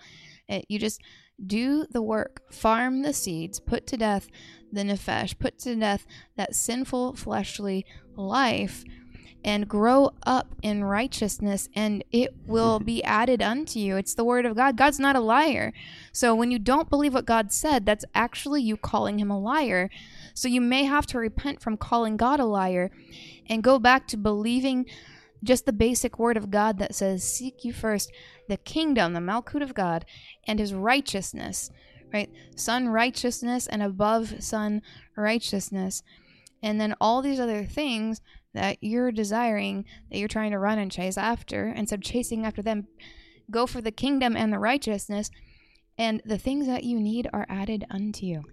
It, 0.48 0.64
you 0.68 0.78
just 0.78 1.00
do 1.44 1.86
the 1.90 2.02
work, 2.02 2.52
farm 2.52 3.02
the 3.02 3.12
seeds, 3.12 3.60
put 3.60 3.86
to 3.88 3.96
death 3.96 4.28
the 4.72 4.82
nefesh, 4.82 5.38
put 5.38 5.58
to 5.60 5.74
death 5.76 6.06
that 6.36 6.54
sinful 6.54 7.14
fleshly 7.14 7.84
life, 8.16 8.84
and 9.44 9.68
grow 9.68 10.10
up 10.26 10.56
in 10.62 10.82
righteousness, 10.82 11.68
and 11.74 12.02
it 12.10 12.34
will 12.46 12.80
be 12.92 13.02
added 13.04 13.40
unto 13.40 13.78
you. 13.78 13.96
It's 13.96 14.14
the 14.14 14.24
word 14.24 14.44
of 14.44 14.56
God. 14.56 14.76
God's 14.76 14.98
not 14.98 15.14
a 15.14 15.20
liar. 15.20 15.72
So 16.12 16.34
when 16.34 16.50
you 16.50 16.58
don't 16.58 16.90
believe 16.90 17.14
what 17.14 17.26
God 17.26 17.52
said, 17.52 17.86
that's 17.86 18.04
actually 18.14 18.62
you 18.62 18.76
calling 18.76 19.20
him 19.20 19.30
a 19.30 19.38
liar. 19.38 19.88
So 20.34 20.48
you 20.48 20.60
may 20.60 20.84
have 20.84 21.06
to 21.06 21.18
repent 21.18 21.60
from 21.60 21.76
calling 21.76 22.16
God 22.16 22.40
a 22.40 22.44
liar 22.44 22.90
and 23.48 23.62
go 23.62 23.78
back 23.78 24.08
to 24.08 24.16
believing 24.16 24.86
just 25.42 25.66
the 25.66 25.72
basic 25.72 26.18
word 26.18 26.36
of 26.36 26.50
God 26.50 26.78
that 26.78 26.94
says, 26.94 27.22
Seek 27.22 27.64
you 27.64 27.72
first 27.72 28.10
the 28.48 28.56
kingdom, 28.56 29.12
the 29.12 29.20
Malkut 29.20 29.62
of 29.62 29.74
God, 29.74 30.04
and 30.46 30.58
his 30.58 30.74
righteousness 30.74 31.70
right? 32.12 32.30
Sun 32.56 32.88
righteousness 32.88 33.66
and 33.66 33.82
above 33.82 34.42
sun 34.42 34.82
righteousness. 35.16 36.02
And 36.62 36.80
then 36.80 36.94
all 37.00 37.22
these 37.22 37.40
other 37.40 37.64
things 37.64 38.20
that 38.54 38.78
you're 38.80 39.12
desiring, 39.12 39.84
that 40.10 40.18
you're 40.18 40.28
trying 40.28 40.52
to 40.52 40.58
run 40.58 40.78
and 40.78 40.90
chase 40.90 41.18
after, 41.18 41.68
instead 41.68 41.98
of 41.98 42.04
chasing 42.04 42.46
after 42.46 42.62
them, 42.62 42.86
go 43.50 43.66
for 43.66 43.80
the 43.80 43.90
kingdom 43.90 44.36
and 44.36 44.52
the 44.52 44.58
righteousness, 44.58 45.30
and 45.98 46.22
the 46.24 46.38
things 46.38 46.66
that 46.66 46.84
you 46.84 46.98
need 46.98 47.28
are 47.32 47.46
added 47.48 47.84
unto 47.90 48.24
you. 48.24 48.44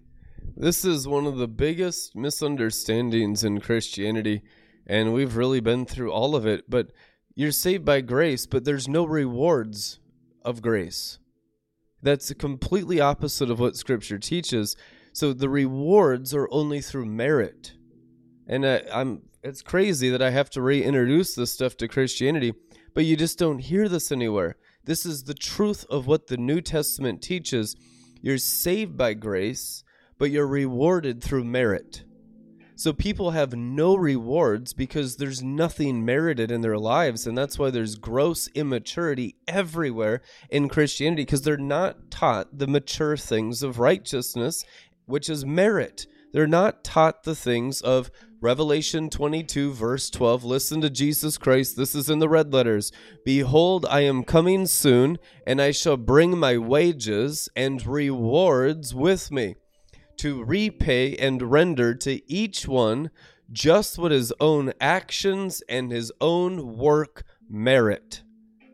This 0.56 0.84
is 0.84 1.08
one 1.08 1.26
of 1.26 1.38
the 1.38 1.48
biggest 1.48 2.16
misunderstandings 2.16 3.44
in 3.44 3.62
Christianity, 3.62 4.42
and 4.86 5.14
we've 5.14 5.36
really 5.36 5.60
been 5.60 5.86
through 5.86 6.12
all 6.12 6.36
of 6.36 6.46
it. 6.46 6.70
But 6.70 6.92
you're 7.36 7.52
saved 7.52 7.86
by 7.86 8.02
grace, 8.02 8.46
but 8.46 8.66
there's 8.66 8.88
no 8.88 9.06
rewards 9.06 10.00
of 10.44 10.62
grace. 10.62 11.20
That's 12.02 12.34
completely 12.34 13.00
opposite 13.00 13.50
of 13.50 13.60
what 13.60 13.78
Scripture 13.78 14.20
teaches. 14.20 14.76
So 15.14 15.32
the 15.32 15.50
rewards 15.50 16.34
are 16.34 16.50
only 16.52 16.82
through 16.82 17.06
merit. 17.06 17.74
And 18.48 18.66
I, 18.66 18.82
I'm 18.94 19.22
it's 19.44 19.62
crazy 19.62 20.10
that 20.10 20.22
I 20.22 20.30
have 20.30 20.50
to 20.52 20.62
reintroduce 20.62 21.36
this 21.36 21.52
stuff 21.52 21.76
to 21.78 21.88
Christianity, 21.90 22.54
but 22.94 23.04
you 23.04 23.18
just 23.18 23.38
don't 23.38 23.60
hear 23.60 23.90
this 23.90 24.12
anywhere. 24.12 24.56
This 24.86 25.06
is 25.06 25.24
the 25.24 25.34
truth 25.34 25.86
of 25.90 26.08
what 26.08 26.28
the 26.28 26.38
New 26.38 26.62
Testament 26.62 27.22
teaches. 27.22 27.76
You're 28.22 28.38
saved 28.38 28.98
by 28.98 29.14
grace, 29.16 29.84
but 30.18 30.32
you're 30.32 30.48
rewarded 30.48 31.22
through 31.22 31.44
merit. 31.44 32.04
So 32.76 32.92
people 32.92 33.32
have 33.32 33.54
no 33.56 33.96
rewards 33.96 34.74
because 34.74 35.18
there's 35.18 35.44
nothing 35.44 36.04
merited 36.04 36.50
in 36.50 36.62
their 36.62 36.78
lives. 36.78 37.28
And 37.28 37.38
that's 37.38 37.60
why 37.60 37.70
there's 37.70 37.96
gross 37.96 38.48
immaturity 38.56 39.36
everywhere 39.48 40.22
in 40.50 40.70
Christianity 40.70 41.24
because 41.24 41.44
they're 41.44 41.58
not 41.58 42.10
taught 42.10 42.58
the 42.58 42.68
mature 42.68 43.16
things 43.16 43.62
of 43.62 43.80
righteousness, 43.80 44.66
which 45.06 45.30
is 45.30 45.46
merit. 45.46 46.08
They're 46.32 46.48
not 46.48 46.84
taught 46.84 47.24
the 47.24 47.36
things 47.36 47.80
of 47.80 48.10
Revelation 48.42 49.10
22, 49.10 49.72
verse 49.72 50.10
12. 50.10 50.44
Listen 50.44 50.82
to 50.82 50.90
Jesus 50.90 51.38
Christ. 51.38 51.78
This 51.78 51.94
is 51.94 52.10
in 52.10 52.18
the 52.18 52.28
red 52.28 52.52
letters. 52.52 52.92
Behold, 53.24 53.86
I 53.88 54.02
am 54.02 54.24
coming 54.24 54.66
soon, 54.66 55.20
and 55.46 55.62
I 55.62 55.72
shall 55.72 55.96
bring 55.96 56.38
my 56.38 56.58
wages 56.58 57.48
and 57.56 57.86
rewards 57.86 58.96
with 58.96 59.32
me 59.32 59.56
to 60.18 60.44
repay 60.44 61.16
and 61.16 61.42
render 61.42 61.94
to 61.96 62.32
each 62.32 62.68
one 62.68 63.10
just 63.52 63.98
what 63.98 64.12
his 64.12 64.34
own 64.40 64.74
actions 64.82 65.62
and 65.70 65.92
his 65.92 66.12
own 66.20 66.78
work 66.78 67.24
merit. 67.50 68.24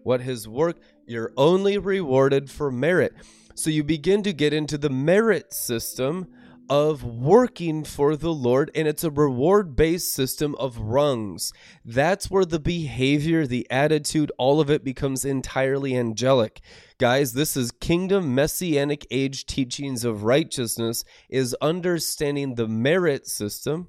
What 0.04 0.22
his 0.22 0.48
work, 0.48 0.78
you're 1.06 1.34
only 1.36 1.78
rewarded 1.78 2.50
for 2.50 2.72
merit. 2.72 3.14
So 3.56 3.70
you 3.70 3.84
begin 3.84 4.24
to 4.24 4.34
get 4.34 4.54
into 4.54 4.78
the 4.78 4.90
merit 4.90 5.54
system 5.54 6.28
of 6.70 7.04
working 7.04 7.84
for 7.84 8.16
the 8.16 8.34
Lord, 8.34 8.70
and 8.76 8.88
it's 8.88 9.04
a 9.04 9.12
reward 9.12 9.76
based 9.76 10.14
system 10.14 10.56
of 10.56 10.78
rungs. 10.78 11.52
That's 11.84 12.30
where 12.30 12.46
the 12.46 12.60
behavior, 12.60 13.48
the 13.48 13.68
attitude, 13.72 14.32
all 14.38 14.62
of 14.62 14.70
it 14.70 14.84
becomes 14.84 15.26
entirely 15.26 15.96
angelic. 15.96 16.62
Guys, 17.00 17.34
this 17.34 17.58
is 17.58 17.72
kingdom 17.72 18.36
messianic 18.36 19.08
age 19.10 19.46
teachings 19.46 20.04
of 20.06 20.24
righteousness, 20.24 21.04
is 21.30 21.56
understanding 21.62 22.56
the 22.56 22.68
merit 22.68 23.28
system 23.28 23.88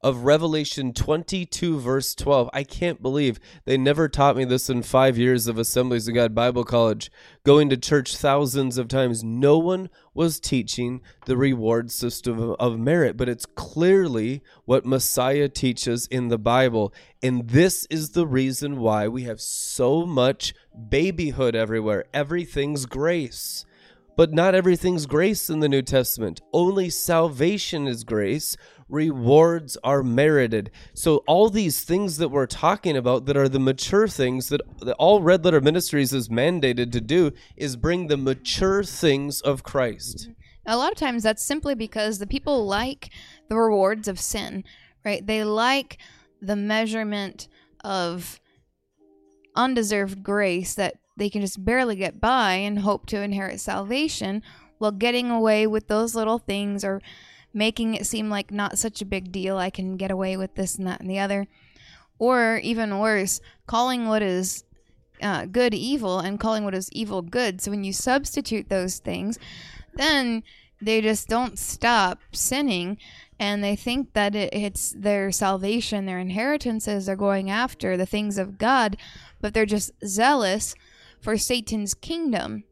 of 0.00 0.24
Revelation 0.24 0.92
22, 0.92 1.80
verse 1.80 2.14
12. 2.14 2.48
I 2.52 2.62
can't 2.62 3.02
believe 3.02 3.40
they 3.64 3.76
never 3.76 4.08
taught 4.08 4.36
me 4.36 4.44
this 4.44 4.70
in 4.70 4.82
five 4.82 5.18
years 5.18 5.48
of 5.48 5.58
Assemblies 5.58 6.06
of 6.06 6.14
God 6.14 6.34
Bible 6.34 6.64
College, 6.64 7.10
going 7.44 7.68
to 7.70 7.76
church 7.76 8.16
thousands 8.16 8.78
of 8.78 8.86
times. 8.86 9.24
No 9.24 9.58
one 9.58 9.90
was 10.14 10.38
teaching 10.38 11.00
the 11.26 11.36
reward 11.36 11.90
system 11.90 12.54
of 12.60 12.78
merit, 12.78 13.16
but 13.16 13.28
it's 13.28 13.46
clearly 13.46 14.42
what 14.64 14.86
Messiah 14.86 15.48
teaches 15.48 16.06
in 16.06 16.28
the 16.28 16.38
Bible. 16.38 16.94
And 17.20 17.48
this 17.48 17.84
is 17.90 18.10
the 18.10 18.26
reason 18.26 18.78
why 18.78 19.08
we 19.08 19.24
have 19.24 19.40
so 19.40 20.06
much 20.06 20.54
babyhood 20.88 21.56
everywhere. 21.56 22.04
Everything's 22.14 22.86
grace. 22.86 23.64
But 24.16 24.32
not 24.32 24.56
everything's 24.56 25.06
grace 25.06 25.48
in 25.48 25.60
the 25.60 25.68
New 25.68 25.82
Testament. 25.82 26.40
Only 26.52 26.90
salvation 26.90 27.86
is 27.86 28.02
grace 28.02 28.56
rewards 28.88 29.76
are 29.84 30.02
merited. 30.02 30.70
So 30.94 31.18
all 31.26 31.50
these 31.50 31.84
things 31.84 32.16
that 32.18 32.30
we're 32.30 32.46
talking 32.46 32.96
about 32.96 33.26
that 33.26 33.36
are 33.36 33.48
the 33.48 33.58
mature 33.58 34.08
things 34.08 34.48
that, 34.48 34.60
that 34.80 34.94
all 34.94 35.22
Red 35.22 35.44
Letter 35.44 35.60
Ministries 35.60 36.12
is 36.12 36.28
mandated 36.28 36.92
to 36.92 37.00
do 37.00 37.32
is 37.56 37.76
bring 37.76 38.06
the 38.06 38.16
mature 38.16 38.82
things 38.82 39.40
of 39.40 39.62
Christ. 39.62 40.30
A 40.66 40.76
lot 40.76 40.92
of 40.92 40.98
times 40.98 41.22
that's 41.22 41.44
simply 41.44 41.74
because 41.74 42.18
the 42.18 42.26
people 42.26 42.66
like 42.66 43.10
the 43.48 43.56
rewards 43.56 44.08
of 44.08 44.20
sin, 44.20 44.64
right? 45.04 45.26
They 45.26 45.44
like 45.44 45.98
the 46.40 46.56
measurement 46.56 47.48
of 47.82 48.40
undeserved 49.56 50.22
grace 50.22 50.74
that 50.74 50.94
they 51.16 51.28
can 51.28 51.40
just 51.40 51.64
barely 51.64 51.96
get 51.96 52.20
by 52.20 52.54
and 52.54 52.78
hope 52.78 53.06
to 53.06 53.20
inherit 53.20 53.60
salvation 53.60 54.42
while 54.78 54.92
getting 54.92 55.30
away 55.30 55.66
with 55.66 55.88
those 55.88 56.14
little 56.14 56.38
things 56.38 56.84
or 56.84 57.00
making 57.52 57.94
it 57.94 58.06
seem 58.06 58.28
like 58.28 58.50
not 58.50 58.78
such 58.78 59.00
a 59.00 59.06
big 59.06 59.32
deal. 59.32 59.56
I 59.56 59.70
can 59.70 59.96
get 59.96 60.10
away 60.10 60.36
with 60.36 60.54
this 60.54 60.76
and 60.76 60.86
that 60.86 61.00
and 61.00 61.10
the 61.10 61.18
other. 61.18 61.46
Or 62.18 62.58
even 62.62 62.98
worse, 62.98 63.40
calling 63.66 64.08
what 64.08 64.22
is 64.22 64.64
uh, 65.22 65.46
good 65.46 65.74
evil 65.74 66.18
and 66.18 66.40
calling 66.40 66.64
what 66.64 66.74
is 66.74 66.90
evil 66.92 67.22
good. 67.22 67.60
So 67.60 67.70
when 67.70 67.84
you 67.84 67.92
substitute 67.92 68.68
those 68.68 68.98
things, 68.98 69.38
then 69.94 70.42
they 70.80 71.00
just 71.00 71.28
don't 71.28 71.58
stop 71.58 72.20
sinning 72.32 72.98
and 73.40 73.62
they 73.62 73.76
think 73.76 74.14
that 74.14 74.34
it, 74.34 74.52
it's 74.52 74.90
their 74.90 75.30
salvation, 75.30 76.06
their 76.06 76.18
inheritances 76.18 77.06
they're 77.06 77.16
going 77.16 77.50
after, 77.50 77.96
the 77.96 78.06
things 78.06 78.36
of 78.36 78.58
God, 78.58 78.96
but 79.40 79.54
they're 79.54 79.66
just 79.66 79.92
zealous 80.04 80.74
for 81.20 81.36
Satan's 81.36 81.94
kingdom 81.94 82.64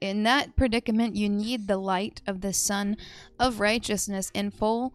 in 0.00 0.22
that 0.24 0.56
predicament, 0.56 1.16
you 1.16 1.28
need 1.28 1.66
the 1.66 1.78
light 1.78 2.20
of 2.26 2.40
the 2.40 2.52
Sun 2.52 2.96
of 3.38 3.60
Righteousness 3.60 4.30
in 4.34 4.50
full 4.50 4.94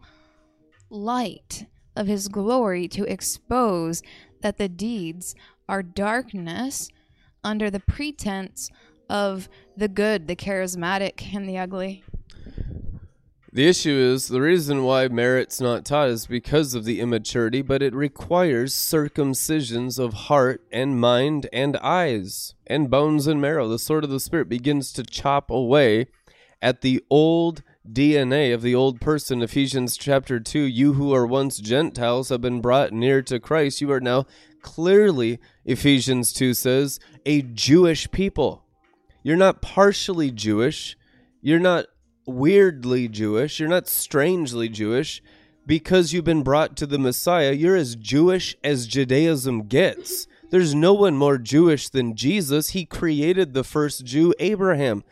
light 0.90 1.66
of 1.94 2.06
His 2.06 2.28
glory 2.28 2.86
to 2.88 3.04
expose 3.04 4.02
that 4.42 4.58
the 4.58 4.68
deeds 4.68 5.34
are 5.68 5.82
darkness 5.82 6.88
under 7.42 7.70
the 7.70 7.80
pretense 7.80 8.70
of 9.08 9.48
the 9.76 9.88
good, 9.88 10.28
the 10.28 10.36
charismatic, 10.36 11.34
and 11.34 11.48
the 11.48 11.58
ugly. 11.58 12.04
The 13.56 13.68
issue 13.68 13.96
is 13.96 14.28
the 14.28 14.42
reason 14.42 14.84
why 14.84 15.08
merit's 15.08 15.62
not 15.62 15.86
taught 15.86 16.10
is 16.10 16.26
because 16.26 16.74
of 16.74 16.84
the 16.84 17.00
immaturity, 17.00 17.62
but 17.62 17.80
it 17.80 17.94
requires 17.94 18.74
circumcisions 18.74 19.98
of 19.98 20.12
heart 20.12 20.60
and 20.70 21.00
mind 21.00 21.48
and 21.54 21.74
eyes 21.78 22.54
and 22.66 22.90
bones 22.90 23.26
and 23.26 23.40
marrow. 23.40 23.66
The 23.66 23.78
sword 23.78 24.04
of 24.04 24.10
the 24.10 24.20
Spirit 24.20 24.50
begins 24.50 24.92
to 24.92 25.04
chop 25.04 25.50
away 25.50 26.08
at 26.60 26.82
the 26.82 27.02
old 27.08 27.62
DNA 27.90 28.52
of 28.52 28.60
the 28.60 28.74
old 28.74 29.00
person. 29.00 29.40
Ephesians 29.40 29.96
chapter 29.96 30.38
2 30.38 30.60
You 30.60 30.92
who 30.92 31.14
are 31.14 31.26
once 31.26 31.56
Gentiles 31.56 32.28
have 32.28 32.42
been 32.42 32.60
brought 32.60 32.92
near 32.92 33.22
to 33.22 33.40
Christ. 33.40 33.80
You 33.80 33.90
are 33.90 34.02
now 34.02 34.26
clearly, 34.60 35.38
Ephesians 35.64 36.34
2 36.34 36.52
says, 36.52 37.00
a 37.24 37.40
Jewish 37.40 38.10
people. 38.10 38.66
You're 39.22 39.34
not 39.34 39.62
partially 39.62 40.30
Jewish. 40.30 40.94
You're 41.40 41.58
not 41.58 41.86
weirdly 42.26 43.08
Jewish, 43.08 43.58
you're 43.58 43.68
not 43.68 43.88
strangely 43.88 44.68
Jewish 44.68 45.22
because 45.66 46.12
you've 46.12 46.24
been 46.24 46.42
brought 46.42 46.76
to 46.76 46.86
the 46.86 46.98
Messiah. 46.98 47.52
You're 47.52 47.76
as 47.76 47.96
Jewish 47.96 48.56
as 48.62 48.86
Judaism 48.86 49.62
gets. 49.62 50.26
There's 50.50 50.74
no 50.74 50.92
one 50.92 51.16
more 51.16 51.38
Jewish 51.38 51.88
than 51.88 52.14
Jesus. 52.14 52.70
He 52.70 52.84
created 52.84 53.52
the 53.52 53.64
first 53.64 54.04
Jew, 54.04 54.32
Abraham. 54.38 55.02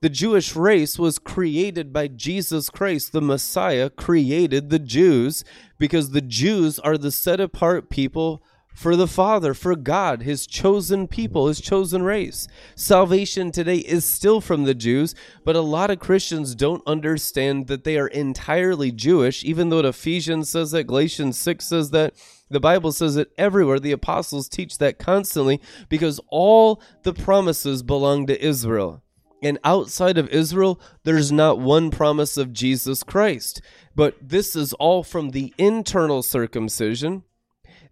The 0.00 0.08
Jewish 0.08 0.56
race 0.56 0.98
was 0.98 1.18
created 1.18 1.92
by 1.92 2.08
Jesus 2.08 2.70
Christ. 2.70 3.12
The 3.12 3.20
Messiah 3.20 3.90
created 3.90 4.70
the 4.70 4.78
Jews 4.78 5.44
because 5.78 6.10
the 6.10 6.22
Jews 6.22 6.78
are 6.78 6.96
the 6.96 7.12
set 7.12 7.38
apart 7.38 7.90
people 7.90 8.42
for 8.80 8.96
the 8.96 9.06
Father, 9.06 9.52
for 9.52 9.76
God, 9.76 10.22
his 10.22 10.46
chosen 10.46 11.06
people, 11.06 11.48
his 11.48 11.60
chosen 11.60 12.02
race. 12.02 12.48
Salvation 12.74 13.52
today 13.52 13.76
is 13.76 14.06
still 14.06 14.40
from 14.40 14.64
the 14.64 14.72
Jews, 14.72 15.14
but 15.44 15.54
a 15.54 15.60
lot 15.60 15.90
of 15.90 16.00
Christians 16.00 16.54
don't 16.54 16.82
understand 16.86 17.66
that 17.66 17.84
they 17.84 17.98
are 17.98 18.06
entirely 18.06 18.90
Jewish, 18.90 19.44
even 19.44 19.68
though 19.68 19.80
Ephesians 19.80 20.48
says 20.48 20.70
that, 20.70 20.84
Galatians 20.84 21.36
6 21.36 21.66
says 21.66 21.90
that. 21.90 22.14
The 22.48 22.58
Bible 22.58 22.90
says 22.92 23.16
it 23.16 23.30
everywhere. 23.36 23.78
The 23.78 23.92
apostles 23.92 24.48
teach 24.48 24.78
that 24.78 24.98
constantly 24.98 25.60
because 25.90 26.18
all 26.28 26.80
the 27.02 27.12
promises 27.12 27.82
belong 27.82 28.26
to 28.28 28.42
Israel. 28.42 29.02
And 29.42 29.58
outside 29.62 30.16
of 30.16 30.30
Israel, 30.30 30.80
there's 31.04 31.30
not 31.30 31.60
one 31.60 31.90
promise 31.90 32.38
of 32.38 32.54
Jesus 32.54 33.02
Christ. 33.02 33.60
But 33.94 34.16
this 34.26 34.56
is 34.56 34.72
all 34.72 35.02
from 35.02 35.30
the 35.30 35.52
internal 35.58 36.22
circumcision 36.22 37.24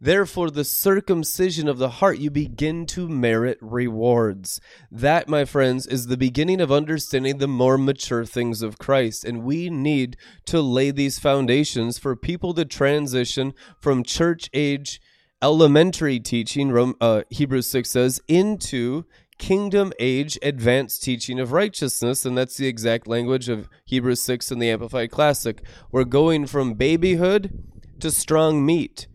Therefore, 0.01 0.51
the 0.51 0.65
circumcision 0.65 1.69
of 1.69 1.79
the 1.79 1.89
heart, 1.89 2.19
you 2.19 2.31
begin 2.31 2.87
to 2.87 3.09
merit 3.09 3.59
rewards. 3.61 4.61
That, 4.91 5.29
my 5.29 5.45
friends, 5.45 5.87
is 5.87 6.07
the 6.07 6.17
beginning 6.17 6.61
of 6.61 6.71
understanding 6.71 7.39
the 7.39 7.49
more 7.49 7.77
mature 7.77 8.25
things 8.25 8.63
of 8.63 8.79
Christ. 8.79 9.25
And 9.25 9.43
we 9.43 9.71
need 9.71 10.17
to 10.47 10.61
lay 10.61 10.91
these 10.91 11.19
foundations 11.19 11.99
for 11.99 12.15
people 12.15 12.55
to 12.55 12.65
transition 12.65 13.55
from 13.81 14.05
church 14.05 14.49
age 14.55 15.01
elementary 15.43 16.19
teaching, 16.21 16.95
uh, 17.01 17.23
Hebrews 17.31 17.67
6 17.67 17.89
says, 17.89 18.21
into 18.29 19.05
kingdom 19.39 19.93
age 20.01 20.37
advanced 20.43 21.03
teaching 21.03 21.39
of 21.39 21.53
righteousness. 21.53 22.25
And 22.25 22.37
that's 22.37 22.57
the 22.57 22.67
exact 22.67 23.07
language 23.07 23.49
of 23.49 23.69
Hebrews 23.85 24.21
6 24.23 24.51
in 24.51 24.59
the 24.59 24.71
Amplified 24.71 25.11
Classic. 25.11 25.63
We're 25.91 26.05
going 26.05 26.47
from 26.47 26.75
babyhood 26.75 27.65
to 28.01 28.11
strong 28.11 28.65
meat. 28.65 29.07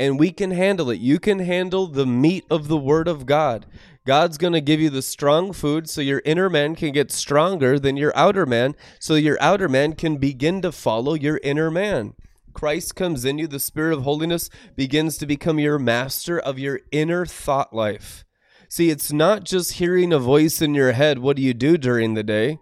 And 0.00 0.18
we 0.18 0.32
can 0.32 0.52
handle 0.52 0.88
it. 0.88 0.98
You 0.98 1.18
can 1.18 1.40
handle 1.40 1.86
the 1.86 2.06
meat 2.06 2.46
of 2.48 2.68
the 2.68 2.78
Word 2.78 3.06
of 3.06 3.26
God. 3.26 3.66
God's 4.06 4.38
going 4.38 4.54
to 4.54 4.62
give 4.62 4.80
you 4.80 4.88
the 4.88 5.02
strong 5.02 5.52
food 5.52 5.90
so 5.90 6.00
your 6.00 6.22
inner 6.24 6.48
man 6.48 6.74
can 6.74 6.92
get 6.92 7.12
stronger 7.12 7.78
than 7.78 7.98
your 7.98 8.16
outer 8.16 8.46
man, 8.46 8.76
so 8.98 9.14
your 9.14 9.36
outer 9.42 9.68
man 9.68 9.92
can 9.92 10.16
begin 10.16 10.62
to 10.62 10.72
follow 10.72 11.12
your 11.12 11.38
inner 11.42 11.70
man. 11.70 12.14
Christ 12.54 12.96
comes 12.96 13.26
in 13.26 13.36
you, 13.36 13.46
the 13.46 13.60
Spirit 13.60 13.92
of 13.92 14.04
holiness 14.04 14.48
begins 14.74 15.18
to 15.18 15.26
become 15.26 15.58
your 15.58 15.78
master 15.78 16.40
of 16.40 16.58
your 16.58 16.80
inner 16.90 17.26
thought 17.26 17.74
life. 17.74 18.24
See, 18.70 18.88
it's 18.88 19.12
not 19.12 19.44
just 19.44 19.72
hearing 19.72 20.14
a 20.14 20.18
voice 20.18 20.62
in 20.62 20.74
your 20.74 20.92
head. 20.92 21.18
What 21.18 21.36
do 21.36 21.42
you 21.42 21.52
do 21.52 21.76
during 21.76 22.14
the 22.14 22.22
day? 22.22 22.58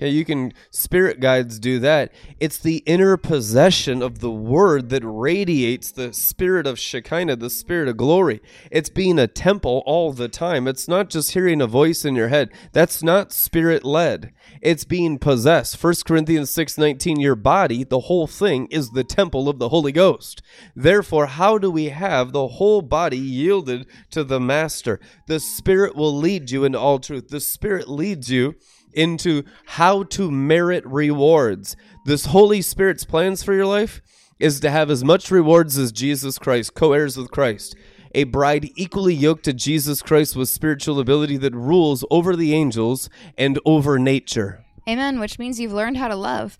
Okay, 0.00 0.10
you 0.10 0.24
can 0.24 0.52
spirit 0.70 1.18
guides 1.18 1.58
do 1.58 1.80
that. 1.80 2.12
It's 2.38 2.58
the 2.58 2.84
inner 2.86 3.16
possession 3.16 4.00
of 4.00 4.20
the 4.20 4.30
word 4.30 4.90
that 4.90 5.02
radiates 5.04 5.90
the 5.90 6.12
spirit 6.12 6.68
of 6.68 6.78
Shekinah, 6.78 7.34
the 7.34 7.50
spirit 7.50 7.88
of 7.88 7.96
glory. 7.96 8.40
It's 8.70 8.90
being 8.90 9.18
a 9.18 9.26
temple 9.26 9.82
all 9.86 10.12
the 10.12 10.28
time. 10.28 10.68
It's 10.68 10.86
not 10.86 11.10
just 11.10 11.32
hearing 11.32 11.60
a 11.60 11.66
voice 11.66 12.04
in 12.04 12.14
your 12.14 12.28
head. 12.28 12.50
That's 12.70 13.02
not 13.02 13.32
spirit 13.32 13.84
led. 13.84 14.32
It's 14.62 14.84
being 14.84 15.18
possessed. 15.18 15.76
1 15.76 16.04
Corinthians 16.04 16.50
6:19 16.50 17.18
your 17.18 17.34
body, 17.34 17.82
the 17.82 18.00
whole 18.06 18.28
thing 18.28 18.68
is 18.70 18.90
the 18.90 19.02
temple 19.02 19.48
of 19.48 19.58
the 19.58 19.70
Holy 19.70 19.90
Ghost. 19.90 20.42
Therefore, 20.76 21.26
how 21.26 21.58
do 21.58 21.72
we 21.72 21.86
have 21.86 22.30
the 22.30 22.46
whole 22.46 22.82
body 22.82 23.18
yielded 23.18 23.84
to 24.12 24.22
the 24.22 24.38
master? 24.38 25.00
The 25.26 25.40
spirit 25.40 25.96
will 25.96 26.16
lead 26.16 26.52
you 26.52 26.62
into 26.62 26.78
all 26.78 27.00
truth. 27.00 27.30
The 27.30 27.40
spirit 27.40 27.88
leads 27.88 28.30
you 28.30 28.54
into 28.92 29.44
how 29.66 30.02
to 30.04 30.30
merit 30.30 30.84
rewards. 30.86 31.76
This 32.04 32.26
Holy 32.26 32.62
Spirit's 32.62 33.04
plans 33.04 33.42
for 33.42 33.54
your 33.54 33.66
life 33.66 34.00
is 34.38 34.60
to 34.60 34.70
have 34.70 34.90
as 34.90 35.04
much 35.04 35.30
rewards 35.30 35.76
as 35.78 35.92
Jesus 35.92 36.38
Christ, 36.38 36.74
co 36.74 36.92
heirs 36.92 37.16
with 37.16 37.30
Christ. 37.30 37.76
A 38.14 38.24
bride 38.24 38.70
equally 38.76 39.14
yoked 39.14 39.44
to 39.44 39.52
Jesus 39.52 40.00
Christ 40.00 40.34
with 40.34 40.48
spiritual 40.48 40.98
ability 40.98 41.36
that 41.38 41.54
rules 41.54 42.04
over 42.10 42.34
the 42.34 42.54
angels 42.54 43.10
and 43.36 43.58
over 43.66 43.98
nature. 43.98 44.64
Amen, 44.88 45.20
which 45.20 45.38
means 45.38 45.60
you've 45.60 45.72
learned 45.72 45.98
how 45.98 46.08
to 46.08 46.16
love. 46.16 46.56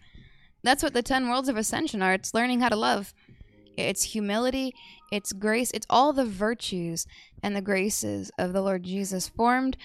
That's 0.62 0.82
what 0.82 0.92
the 0.92 1.02
10 1.02 1.28
worlds 1.28 1.48
of 1.48 1.56
ascension 1.56 2.02
are. 2.02 2.12
It's 2.12 2.34
learning 2.34 2.60
how 2.60 2.68
to 2.68 2.76
love. 2.76 3.14
It's 3.76 4.02
humility, 4.02 4.74
it's 5.12 5.32
grace, 5.32 5.70
it's 5.72 5.86
all 5.88 6.12
the 6.12 6.24
virtues 6.24 7.06
and 7.42 7.54
the 7.54 7.62
graces 7.62 8.30
of 8.36 8.52
the 8.52 8.60
Lord 8.60 8.82
Jesus 8.82 9.28
formed 9.28 9.76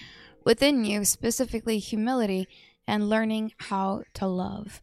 within 0.44 0.84
you, 0.84 1.04
specifically 1.04 1.78
humility 1.78 2.48
and 2.86 3.08
learning 3.08 3.52
how 3.58 4.02
to 4.14 4.26
love. 4.26 4.80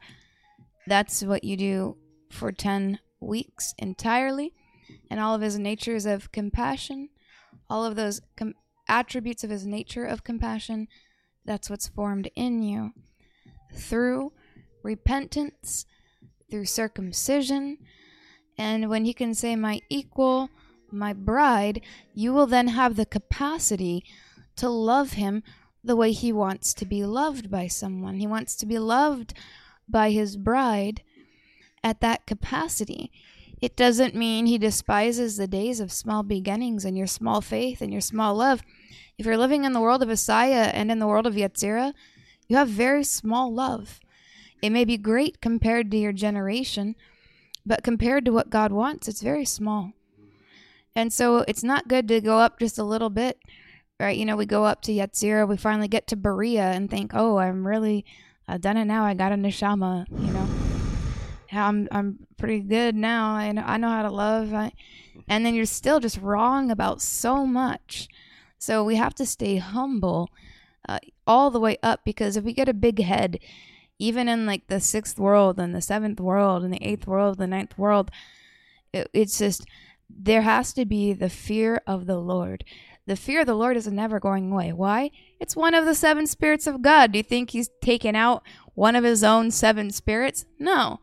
That's 0.87 1.23
what 1.23 1.43
you 1.43 1.55
do 1.55 1.97
for 2.29 2.51
10 2.51 2.99
weeks 3.19 3.73
entirely. 3.77 4.53
And 5.09 5.19
all 5.19 5.35
of 5.35 5.41
his 5.41 5.57
natures 5.57 6.05
of 6.05 6.31
compassion, 6.31 7.09
all 7.69 7.85
of 7.85 7.95
those 7.95 8.21
com- 8.35 8.55
attributes 8.87 9.43
of 9.43 9.49
his 9.49 9.65
nature 9.65 10.05
of 10.05 10.23
compassion, 10.23 10.87
that's 11.45 11.69
what's 11.69 11.87
formed 11.87 12.29
in 12.35 12.61
you 12.61 12.91
through 13.73 14.33
repentance, 14.83 15.85
through 16.49 16.65
circumcision. 16.65 17.77
And 18.57 18.89
when 18.89 19.05
he 19.05 19.13
can 19.13 19.33
say, 19.33 19.55
My 19.55 19.79
equal, 19.89 20.49
my 20.91 21.13
bride, 21.13 21.81
you 22.13 22.33
will 22.33 22.47
then 22.47 22.69
have 22.69 22.95
the 22.95 23.05
capacity 23.05 24.03
to 24.57 24.69
love 24.69 25.13
him 25.13 25.43
the 25.83 25.95
way 25.95 26.11
he 26.11 26.31
wants 26.31 26.73
to 26.75 26.85
be 26.85 27.03
loved 27.03 27.49
by 27.49 27.67
someone. 27.67 28.19
He 28.19 28.27
wants 28.27 28.55
to 28.57 28.65
be 28.65 28.77
loved 28.77 29.33
by 29.87 30.11
his 30.11 30.37
bride 30.37 31.01
at 31.83 32.01
that 32.01 32.25
capacity. 32.25 33.11
It 33.61 33.75
doesn't 33.75 34.15
mean 34.15 34.45
he 34.45 34.57
despises 34.57 35.37
the 35.37 35.47
days 35.47 35.79
of 35.79 35.91
small 35.91 36.23
beginnings 36.23 36.85
and 36.85 36.97
your 36.97 37.07
small 37.07 37.41
faith 37.41 37.81
and 37.81 37.91
your 37.91 38.01
small 38.01 38.35
love. 38.35 38.61
If 39.17 39.25
you're 39.25 39.37
living 39.37 39.65
in 39.65 39.73
the 39.73 39.81
world 39.81 40.01
of 40.01 40.09
Assiah 40.09 40.71
and 40.73 40.91
in 40.91 40.99
the 40.99 41.07
world 41.07 41.27
of 41.27 41.35
Yetzirah, 41.35 41.93
you 42.47 42.57
have 42.57 42.69
very 42.69 43.03
small 43.03 43.53
love. 43.53 43.99
It 44.61 44.71
may 44.71 44.85
be 44.85 44.97
great 44.97 45.41
compared 45.41 45.91
to 45.91 45.97
your 45.97 46.11
generation, 46.11 46.95
but 47.65 47.83
compared 47.83 48.25
to 48.25 48.31
what 48.31 48.49
God 48.49 48.71
wants, 48.71 49.07
it's 49.07 49.21
very 49.21 49.45
small. 49.45 49.93
And 50.95 51.13
so 51.13 51.45
it's 51.47 51.63
not 51.63 51.87
good 51.87 52.07
to 52.09 52.19
go 52.19 52.39
up 52.39 52.59
just 52.59 52.77
a 52.77 52.83
little 52.83 53.09
bit 53.09 53.39
right? 54.01 54.17
You 54.17 54.25
know, 54.25 54.35
we 54.35 54.45
go 54.45 54.65
up 54.65 54.81
to 54.83 54.91
Yetzirah, 54.91 55.47
we 55.47 55.57
finally 55.57 55.87
get 55.87 56.07
to 56.07 56.17
Beriah 56.17 56.75
and 56.75 56.89
think, 56.89 57.11
oh, 57.13 57.37
I'm 57.37 57.65
really, 57.65 58.05
I've 58.47 58.61
done 58.61 58.77
it 58.77 58.85
now. 58.85 59.05
I 59.05 59.13
got 59.13 59.31
a 59.31 59.35
neshama, 59.35 60.05
you 60.09 60.33
know. 60.33 60.47
I'm 61.53 61.87
I'm 61.91 62.27
pretty 62.37 62.61
good 62.61 62.95
now. 62.95 63.31
I 63.31 63.51
know 63.51 63.63
I 63.65 63.77
know 63.77 63.89
how 63.89 64.03
to 64.03 64.09
love, 64.09 64.53
I, 64.53 64.71
and 65.27 65.45
then 65.45 65.53
you're 65.53 65.65
still 65.65 65.99
just 65.99 66.17
wrong 66.17 66.71
about 66.71 67.01
so 67.01 67.45
much. 67.45 68.07
So 68.57 68.83
we 68.83 68.95
have 68.95 69.15
to 69.15 69.25
stay 69.25 69.57
humble 69.57 70.29
uh, 70.87 70.99
all 71.27 71.49
the 71.49 71.59
way 71.59 71.77
up 71.83 72.01
because 72.05 72.37
if 72.37 72.43
we 72.43 72.53
get 72.53 72.69
a 72.69 72.73
big 72.73 73.01
head, 73.01 73.39
even 73.99 74.27
in 74.29 74.45
like 74.45 74.67
the 74.67 74.79
sixth 74.79 75.19
world 75.19 75.59
and 75.59 75.75
the 75.75 75.81
seventh 75.81 76.19
world 76.19 76.63
and 76.63 76.73
the 76.73 76.83
eighth 76.85 77.07
world, 77.07 77.37
the 77.37 77.47
ninth 77.47 77.77
world, 77.77 78.11
it, 78.93 79.09
it's 79.13 79.37
just 79.37 79.65
there 80.09 80.41
has 80.41 80.73
to 80.73 80.85
be 80.85 81.13
the 81.13 81.29
fear 81.29 81.81
of 81.87 82.05
the 82.05 82.17
Lord. 82.17 82.63
The 83.07 83.15
fear 83.15 83.41
of 83.41 83.47
the 83.47 83.55
Lord 83.55 83.77
is 83.77 83.87
never 83.87 84.19
going 84.19 84.51
away. 84.51 84.71
Why? 84.73 85.11
It's 85.39 85.55
one 85.55 85.73
of 85.73 85.85
the 85.85 85.95
seven 85.95 86.27
spirits 86.27 86.67
of 86.67 86.81
God. 86.81 87.11
Do 87.11 87.19
you 87.19 87.23
think 87.23 87.49
he's 87.49 87.69
taken 87.81 88.15
out 88.15 88.43
one 88.75 88.95
of 88.95 89.03
his 89.03 89.23
own 89.23 89.51
seven 89.51 89.89
spirits? 89.89 90.45
No. 90.59 90.99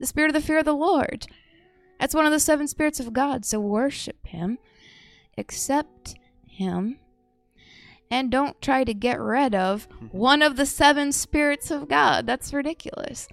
The 0.00 0.06
spirit 0.06 0.28
of 0.28 0.34
the 0.34 0.46
fear 0.46 0.58
of 0.58 0.64
the 0.64 0.72
Lord. 0.74 1.26
That's 2.00 2.14
one 2.14 2.26
of 2.26 2.32
the 2.32 2.40
seven 2.40 2.68
spirits 2.68 3.00
of 3.00 3.12
God. 3.12 3.44
So 3.44 3.60
worship 3.60 4.26
him, 4.26 4.58
accept 5.36 6.16
him, 6.46 6.98
and 8.10 8.30
don't 8.30 8.60
try 8.62 8.84
to 8.84 8.94
get 8.94 9.20
rid 9.20 9.54
of 9.54 9.88
mm-hmm. 9.88 10.06
one 10.06 10.42
of 10.42 10.56
the 10.56 10.66
seven 10.66 11.12
spirits 11.12 11.70
of 11.70 11.88
God. 11.88 12.26
That's 12.26 12.52
ridiculous. 12.52 13.28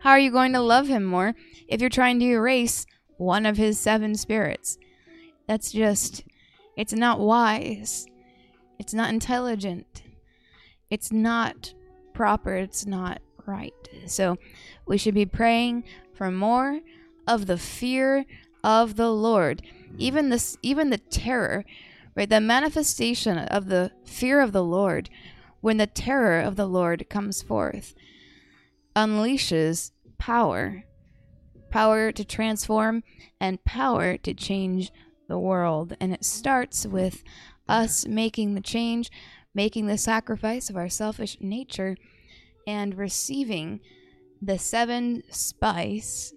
How 0.00 0.10
are 0.10 0.18
you 0.18 0.30
going 0.30 0.52
to 0.52 0.60
love 0.60 0.88
him 0.88 1.04
more 1.04 1.34
if 1.66 1.80
you're 1.80 1.90
trying 1.90 2.18
to 2.20 2.26
erase 2.26 2.86
one 3.16 3.46
of 3.46 3.56
his 3.56 3.78
seven 3.78 4.14
spirits? 4.14 4.78
That's 5.46 5.72
just 5.72 6.24
it's 6.78 6.92
not 6.92 7.18
wise. 7.18 8.06
It's 8.78 8.94
not 8.94 9.10
intelligent. 9.10 10.04
It's 10.90 11.10
not 11.10 11.74
proper. 12.14 12.54
It's 12.54 12.86
not 12.86 13.20
right. 13.46 13.74
So 14.06 14.38
we 14.86 14.96
should 14.96 15.14
be 15.14 15.26
praying 15.26 15.82
for 16.14 16.30
more 16.30 16.78
of 17.26 17.46
the 17.46 17.58
fear 17.58 18.24
of 18.62 18.94
the 18.94 19.10
Lord. 19.10 19.62
Even 19.98 20.28
this 20.28 20.56
even 20.62 20.90
the 20.90 20.98
terror, 20.98 21.64
right? 22.14 22.30
The 22.30 22.40
manifestation 22.40 23.38
of 23.38 23.66
the 23.66 23.90
fear 24.04 24.40
of 24.40 24.52
the 24.52 24.64
Lord 24.64 25.10
when 25.60 25.78
the 25.78 25.86
terror 25.88 26.38
of 26.40 26.54
the 26.54 26.66
Lord 26.66 27.10
comes 27.10 27.42
forth 27.42 27.92
unleashes 28.94 29.90
power. 30.16 30.84
Power 31.70 32.12
to 32.12 32.24
transform 32.24 33.02
and 33.40 33.64
power 33.64 34.16
to 34.16 34.32
change 34.32 34.92
the 35.28 35.38
world. 35.38 35.96
And 36.00 36.12
it 36.12 36.24
starts 36.24 36.86
with 36.86 37.22
us 37.68 38.06
making 38.06 38.54
the 38.54 38.60
change, 38.60 39.10
making 39.54 39.86
the 39.86 39.98
sacrifice 39.98 40.70
of 40.70 40.76
our 40.76 40.88
selfish 40.88 41.36
nature, 41.40 41.96
and 42.66 42.96
receiving 42.96 43.80
the 44.42 44.58
seven 44.58 45.22
spice 45.30 46.32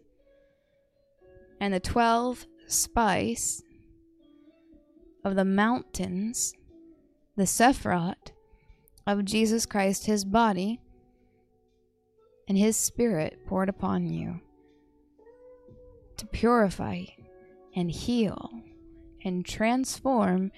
and 1.60 1.74
the 1.74 1.80
twelve 1.80 2.46
spice 2.68 3.62
of 5.24 5.36
the 5.36 5.46
mountains, 5.46 6.54
the 7.36 7.44
Sephiroth 7.44 8.32
of 9.06 9.26
Jesus 9.26 9.66
Christ, 9.66 10.06
his 10.06 10.26
body, 10.26 10.80
and 12.48 12.58
his 12.58 12.76
spirit 12.76 13.40
poured 13.48 13.70
upon 13.70 14.08
you 14.08 14.40
to 16.18 16.26
purify 16.26 17.04
and 17.76 17.92
heal 17.92 18.52
and 19.24 19.46
transform 19.46 20.52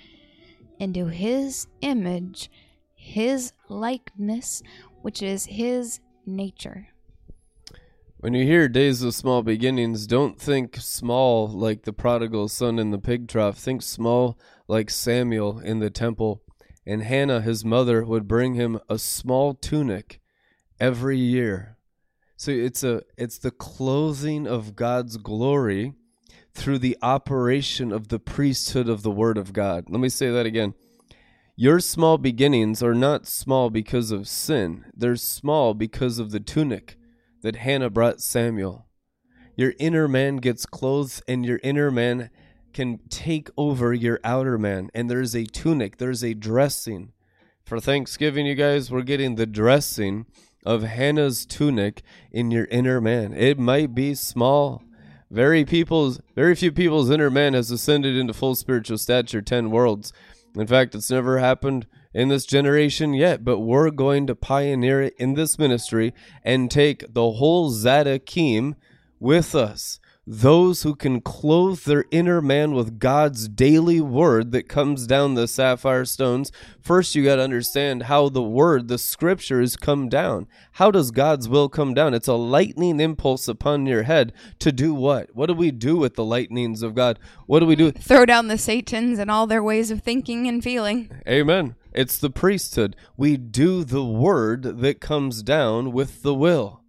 into 0.79 1.07
his 1.07 1.67
image, 1.81 2.49
his 2.95 3.53
likeness, 3.69 4.61
which 5.01 5.21
is 5.21 5.45
his 5.45 5.99
nature. 6.25 6.87
When 8.17 8.33
you 8.33 8.45
hear 8.45 8.69
days 8.69 9.03
of 9.03 9.13
small 9.13 9.43
beginnings, 9.43 10.07
don't 10.07 10.39
think 10.39 10.77
small 10.77 11.45
like 11.47 11.83
the 11.83 11.91
prodigal 11.91 12.47
son 12.47 12.79
in 12.79 12.91
the 12.91 12.97
pig 12.97 13.27
trough. 13.27 13.57
Think 13.57 13.81
small 13.81 14.39
like 14.67 14.89
Samuel 14.89 15.59
in 15.59 15.79
the 15.79 15.89
temple. 15.89 16.41
And 16.85 17.03
Hannah, 17.03 17.41
his 17.41 17.65
mother, 17.65 18.05
would 18.05 18.27
bring 18.27 18.53
him 18.53 18.79
a 18.87 18.97
small 18.97 19.53
tunic 19.53 20.21
every 20.79 21.17
year. 21.17 21.77
So 22.37 22.51
it's 22.51 22.83
a 22.83 23.03
it's 23.17 23.37
the 23.37 23.51
clothing 23.51 24.47
of 24.47 24.75
God's 24.75 25.17
glory 25.17 25.93
through 26.53 26.79
the 26.79 26.97
operation 27.01 27.91
of 27.91 28.09
the 28.09 28.19
priesthood 28.19 28.87
of 28.87 29.03
the 29.03 29.11
Word 29.11 29.37
of 29.37 29.53
God. 29.53 29.89
Let 29.89 29.99
me 29.99 30.09
say 30.09 30.29
that 30.31 30.45
again. 30.45 30.73
Your 31.55 31.79
small 31.79 32.17
beginnings 32.17 32.81
are 32.81 32.95
not 32.95 33.27
small 33.27 33.69
because 33.69 34.11
of 34.11 34.27
sin, 34.27 34.85
they're 34.95 35.15
small 35.15 35.73
because 35.73 36.17
of 36.19 36.31
the 36.31 36.39
tunic 36.39 36.97
that 37.41 37.57
Hannah 37.57 37.89
brought 37.89 38.21
Samuel. 38.21 38.87
Your 39.55 39.73
inner 39.77 40.07
man 40.07 40.37
gets 40.37 40.65
clothed, 40.65 41.21
and 41.27 41.45
your 41.45 41.59
inner 41.63 41.91
man 41.91 42.31
can 42.73 42.99
take 43.09 43.49
over 43.55 43.93
your 43.93 44.19
outer 44.23 44.57
man. 44.57 44.89
And 44.95 45.09
there's 45.09 45.35
a 45.35 45.45
tunic, 45.45 45.97
there's 45.97 46.23
a 46.23 46.33
dressing. 46.33 47.13
For 47.63 47.79
Thanksgiving, 47.79 48.45
you 48.47 48.55
guys, 48.55 48.89
we're 48.91 49.03
getting 49.03 49.35
the 49.35 49.45
dressing 49.45 50.25
of 50.65 50.81
Hannah's 50.81 51.45
tunic 51.45 52.01
in 52.31 52.49
your 52.49 52.65
inner 52.65 52.99
man. 52.99 53.33
It 53.33 53.59
might 53.59 53.93
be 53.93 54.15
small. 54.15 54.81
Very 55.33 55.65
people's 55.65 56.21
very 56.35 56.53
few 56.53 56.71
people's 56.71 57.09
inner 57.09 57.31
man 57.31 57.55
has 57.55 57.71
ascended 57.71 58.15
into 58.15 58.35
full 58.35 58.53
spiritual 58.53 58.99
stature 58.99 59.41
ten 59.41 59.71
worlds. 59.71 60.13
In 60.55 60.67
fact, 60.67 60.93
it's 60.93 61.09
never 61.09 61.39
happened 61.39 61.87
in 62.13 62.29
this 62.29 62.45
generation 62.45 63.15
yet, 63.15 63.43
but 63.43 63.57
we're 63.57 63.89
going 63.89 64.27
to 64.27 64.35
pioneer 64.35 65.01
it 65.01 65.15
in 65.17 65.33
this 65.33 65.57
ministry 65.57 66.13
and 66.43 66.69
take 66.69 67.15
the 67.15 67.31
whole 67.31 67.71
Zadokim 67.71 68.75
with 69.19 69.55
us. 69.55 69.99
Those 70.25 70.83
who 70.83 70.95
can 70.95 71.19
clothe 71.19 71.81
their 71.81 72.05
inner 72.09 72.41
man 72.41 72.73
with 72.73 72.97
God's 72.97 73.49
daily 73.49 73.99
word 73.99 74.53
that 74.53 74.69
comes 74.69 75.05
down 75.05 75.33
the 75.33 75.49
sapphire 75.49 76.05
stones. 76.05 76.49
First, 76.79 77.13
you 77.13 77.25
got 77.25 77.35
to 77.35 77.41
understand 77.41 78.03
how 78.03 78.29
the 78.29 78.41
word, 78.41 78.87
the 78.87 78.97
scriptures, 78.97 79.75
come 79.75 80.07
down. 80.07 80.47
How 80.73 80.91
does 80.91 81.11
God's 81.11 81.49
will 81.49 81.67
come 81.67 81.93
down? 81.93 82.13
It's 82.13 82.29
a 82.29 82.35
lightning 82.35 83.01
impulse 83.01 83.49
upon 83.49 83.85
your 83.85 84.03
head 84.03 84.31
to 84.59 84.71
do 84.71 84.93
what? 84.93 85.35
What 85.35 85.47
do 85.47 85.53
we 85.55 85.71
do 85.71 85.97
with 85.97 86.15
the 86.15 86.23
lightnings 86.23 86.83
of 86.83 86.95
God? 86.95 87.19
What 87.45 87.59
do 87.59 87.65
we 87.65 87.75
do? 87.75 87.91
Throw 87.91 88.25
down 88.25 88.47
the 88.47 88.57
Satans 88.57 89.19
and 89.19 89.29
all 89.29 89.45
their 89.45 89.61
ways 89.61 89.91
of 89.91 90.03
thinking 90.03 90.47
and 90.47 90.63
feeling. 90.63 91.11
Amen. 91.27 91.75
It's 91.91 92.17
the 92.17 92.29
priesthood. 92.29 92.95
We 93.17 93.35
do 93.35 93.83
the 93.83 94.05
word 94.05 94.79
that 94.79 95.01
comes 95.01 95.43
down 95.43 95.91
with 95.91 96.21
the 96.23 96.33
will. 96.33 96.82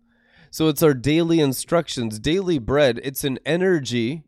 So 0.54 0.68
it's 0.68 0.84
our 0.84 0.94
daily 0.94 1.40
instructions, 1.40 2.20
daily 2.20 2.60
bread. 2.60 3.00
It's 3.02 3.24
an 3.24 3.40
energy 3.44 4.22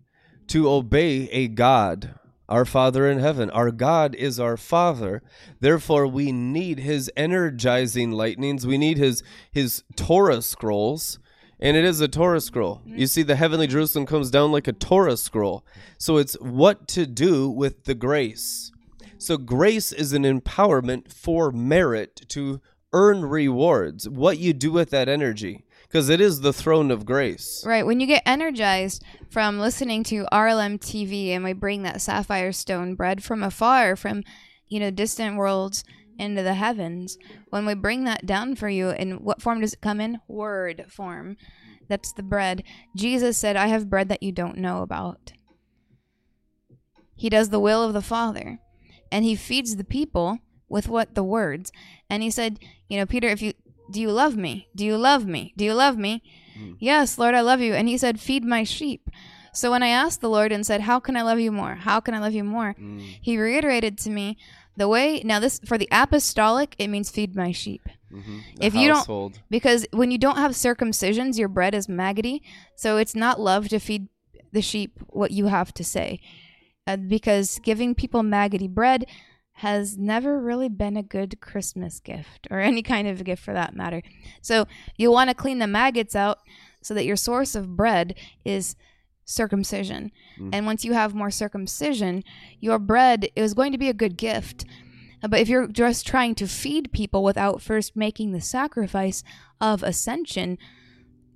to 0.49 0.69
obey 0.69 1.31
a 1.31 1.47
God, 1.47 2.19
our 2.49 2.65
Father 2.65 3.09
in 3.09 3.21
heaven. 3.21 3.49
Our 3.51 3.71
God 3.71 4.13
is 4.17 4.41
our 4.41 4.57
Father. 4.57 5.23
Therefore, 5.61 6.09
we 6.09 6.33
need 6.33 6.81
his 6.81 7.09
energizing 7.17 8.11
lightnings. 8.11 8.67
We 8.67 8.77
need 8.77 8.99
his 8.99 9.23
his 9.53 9.85
Torah 9.95 10.43
scrolls. 10.43 11.21
And 11.61 11.77
it 11.77 11.85
is 11.85 12.01
a 12.01 12.09
Torah 12.09 12.41
scroll. 12.41 12.79
Mm-hmm. 12.79 12.99
You 12.99 13.07
see, 13.07 13.23
the 13.23 13.37
heavenly 13.37 13.69
Jerusalem 13.69 14.05
comes 14.05 14.29
down 14.29 14.51
like 14.51 14.67
a 14.67 14.73
Torah 14.73 15.17
scroll. 15.17 15.65
So 15.97 16.17
it's 16.17 16.35
what 16.41 16.89
to 16.89 17.07
do 17.07 17.49
with 17.49 17.85
the 17.85 17.95
grace. 17.95 18.73
So 19.17 19.37
grace 19.37 19.93
is 19.93 20.13
an 20.13 20.25
empowerment 20.25 21.13
for 21.13 21.53
merit 21.53 22.23
to 22.31 22.61
earn 22.93 23.25
rewards. 23.25 24.09
What 24.09 24.39
you 24.39 24.53
do 24.53 24.73
with 24.73 24.91
that 24.91 25.09
energy 25.09 25.66
because 25.97 26.11
it 26.11 26.21
is 26.21 26.43
the 26.43 26.53
throne 26.53 26.91
of 26.91 27.07
grace. 27.07 27.65
Right. 27.65 27.87
When 27.87 28.01
you 28.01 28.07
get 28.07 28.23
energized 28.27 29.03
from 29.31 29.59
listening 29.59 30.05
to 30.05 30.27
RLM 30.31 30.79
TV 30.79 31.31
and 31.31 31.43
we 31.43 31.55
bring 31.55 31.85
that 31.85 32.03
sapphire 32.03 32.53
stone 32.53 32.95
bread 32.95 33.25
from 33.25 33.43
afar, 33.43 33.97
from, 33.97 34.23
you 34.69 34.79
know, 34.79 34.91
distant 34.91 35.39
worlds 35.39 35.85
into 36.19 36.43
the 36.43 36.53
heavens, 36.53 37.17
when 37.49 37.65
we 37.65 37.73
bring 37.73 38.05
that 38.05 38.27
down 38.27 38.57
for 38.57 38.69
you, 38.69 38.91
in 38.91 39.25
what 39.25 39.41
form 39.41 39.63
does 39.63 39.73
it 39.73 39.81
come 39.81 39.99
in? 39.99 40.21
Word 40.29 40.85
form. 40.91 41.39
That's 41.89 42.13
the 42.13 42.23
bread. 42.23 42.63
Jesus 42.95 43.39
said, 43.39 43.57
I 43.57 43.69
have 43.69 43.89
bread 43.89 44.11
that 44.11 44.23
you 44.23 44.33
don't 44.33 44.59
know 44.59 44.83
about. 44.83 45.33
He 47.15 47.31
does 47.31 47.49
the 47.49 47.59
will 47.59 47.83
of 47.83 47.95
the 47.95 48.03
Father, 48.03 48.59
and 49.11 49.25
he 49.25 49.35
feeds 49.35 49.77
the 49.77 49.83
people 49.83 50.41
with 50.69 50.89
what? 50.89 51.15
The 51.15 51.25
words. 51.25 51.73
And 52.11 52.23
he 52.23 52.31
said, 52.31 52.59
you 52.87 52.99
know, 52.99 53.07
Peter, 53.07 53.29
if 53.29 53.41
you 53.41 53.55
do 53.91 54.01
you 54.01 54.11
love 54.11 54.37
me? 54.37 54.69
Do 54.75 54.85
you 54.85 54.97
love 54.97 55.27
me? 55.27 55.53
Do 55.57 55.65
you 55.65 55.75
love 55.75 55.97
me? 55.97 56.23
Mm. 56.59 56.77
Yes, 56.79 57.19
Lord, 57.19 57.35
I 57.35 57.41
love 57.41 57.61
you. 57.61 57.75
And 57.75 57.89
he 57.89 57.99
said, 57.99 58.21
Feed 58.21 58.45
my 58.45 58.65
sheep. 58.65 59.09
So 59.53 59.71
when 59.71 59.83
I 59.83 59.89
asked 59.89 60.21
the 60.21 60.29
Lord 60.29 60.53
and 60.53 60.67
said, 60.67 60.83
How 60.83 61.01
can 61.01 61.17
I 61.17 61.23
love 61.23 61.41
you 61.41 61.53
more? 61.53 61.77
How 61.77 62.01
can 62.01 62.15
I 62.15 62.19
love 62.19 62.35
you 62.35 62.45
more? 62.45 62.75
Mm. 62.79 63.19
He 63.21 63.39
reiterated 63.39 63.99
to 63.99 64.11
me 64.11 64.37
the 64.77 64.89
way 64.89 65.23
now 65.25 65.41
this 65.41 65.59
for 65.65 65.79
the 65.79 65.89
apostolic, 65.91 66.77
it 66.79 66.89
means 66.89 67.11
feed 67.11 67.35
my 67.35 67.53
sheep. 67.53 67.83
Mm-hmm. 68.13 68.39
If 68.61 68.75
you 68.75 68.89
don't 68.89 69.41
because 69.51 69.87
when 69.93 70.11
you 70.11 70.19
don't 70.19 70.37
have 70.37 70.53
circumcisions, 70.53 71.39
your 71.39 71.49
bread 71.49 71.75
is 71.75 71.89
maggoty. 71.89 72.43
So 72.77 72.99
it's 72.99 73.15
not 73.15 73.41
love 73.41 73.69
to 73.69 73.79
feed 73.79 74.09
the 74.53 74.63
sheep 74.63 74.99
what 75.09 75.31
you 75.31 75.47
have 75.47 75.73
to 75.75 75.85
say. 75.85 76.21
Uh, 76.87 76.97
because 76.97 77.59
giving 77.65 77.95
people 77.95 78.23
maggoty 78.23 78.69
bread 78.69 79.07
has 79.61 79.97
never 79.97 80.39
really 80.39 80.69
been 80.69 80.99
a 80.99 81.03
good 81.03 81.41
Christmas 81.41 81.99
gift 81.99 82.47
or 82.51 82.61
any 82.61 82.83
kind 82.83 83.09
of 83.09 83.25
gift 83.25 83.43
for 83.43 83.55
that 83.55 83.75
matter. 83.75 84.03
So 84.43 84.67
you 84.97 85.11
want 85.11 85.31
to 85.31 85.35
clean 85.35 85.61
the 85.61 85.67
maggots 85.67 86.15
out 86.15 86.41
so 86.83 86.93
that 86.93 87.07
your 87.07 87.17
source 87.17 87.55
of 87.55 87.75
bread 87.75 88.15
is 88.45 88.77
circumcision. 89.25 90.13
Mm. 90.39 90.51
And 90.53 90.67
once 90.67 90.85
you 90.85 90.93
have 90.93 91.15
more 91.15 91.31
circumcision, 91.31 92.23
your 92.61 92.79
bread 92.79 93.31
is 93.35 93.55
going 93.55 93.73
to 93.73 93.79
be 93.79 93.89
a 93.89 93.95
good 93.95 94.19
gift. 94.19 94.67
But 95.23 95.41
if 95.41 95.49
you're 95.49 95.69
just 95.69 96.07
trying 96.07 96.35
to 96.35 96.47
feed 96.47 96.93
people 96.93 97.25
without 97.25 97.63
first 97.63 97.97
making 97.97 98.33
the 98.33 98.43
sacrifice 98.43 99.25
of 99.59 99.83
ascension, 99.83 100.59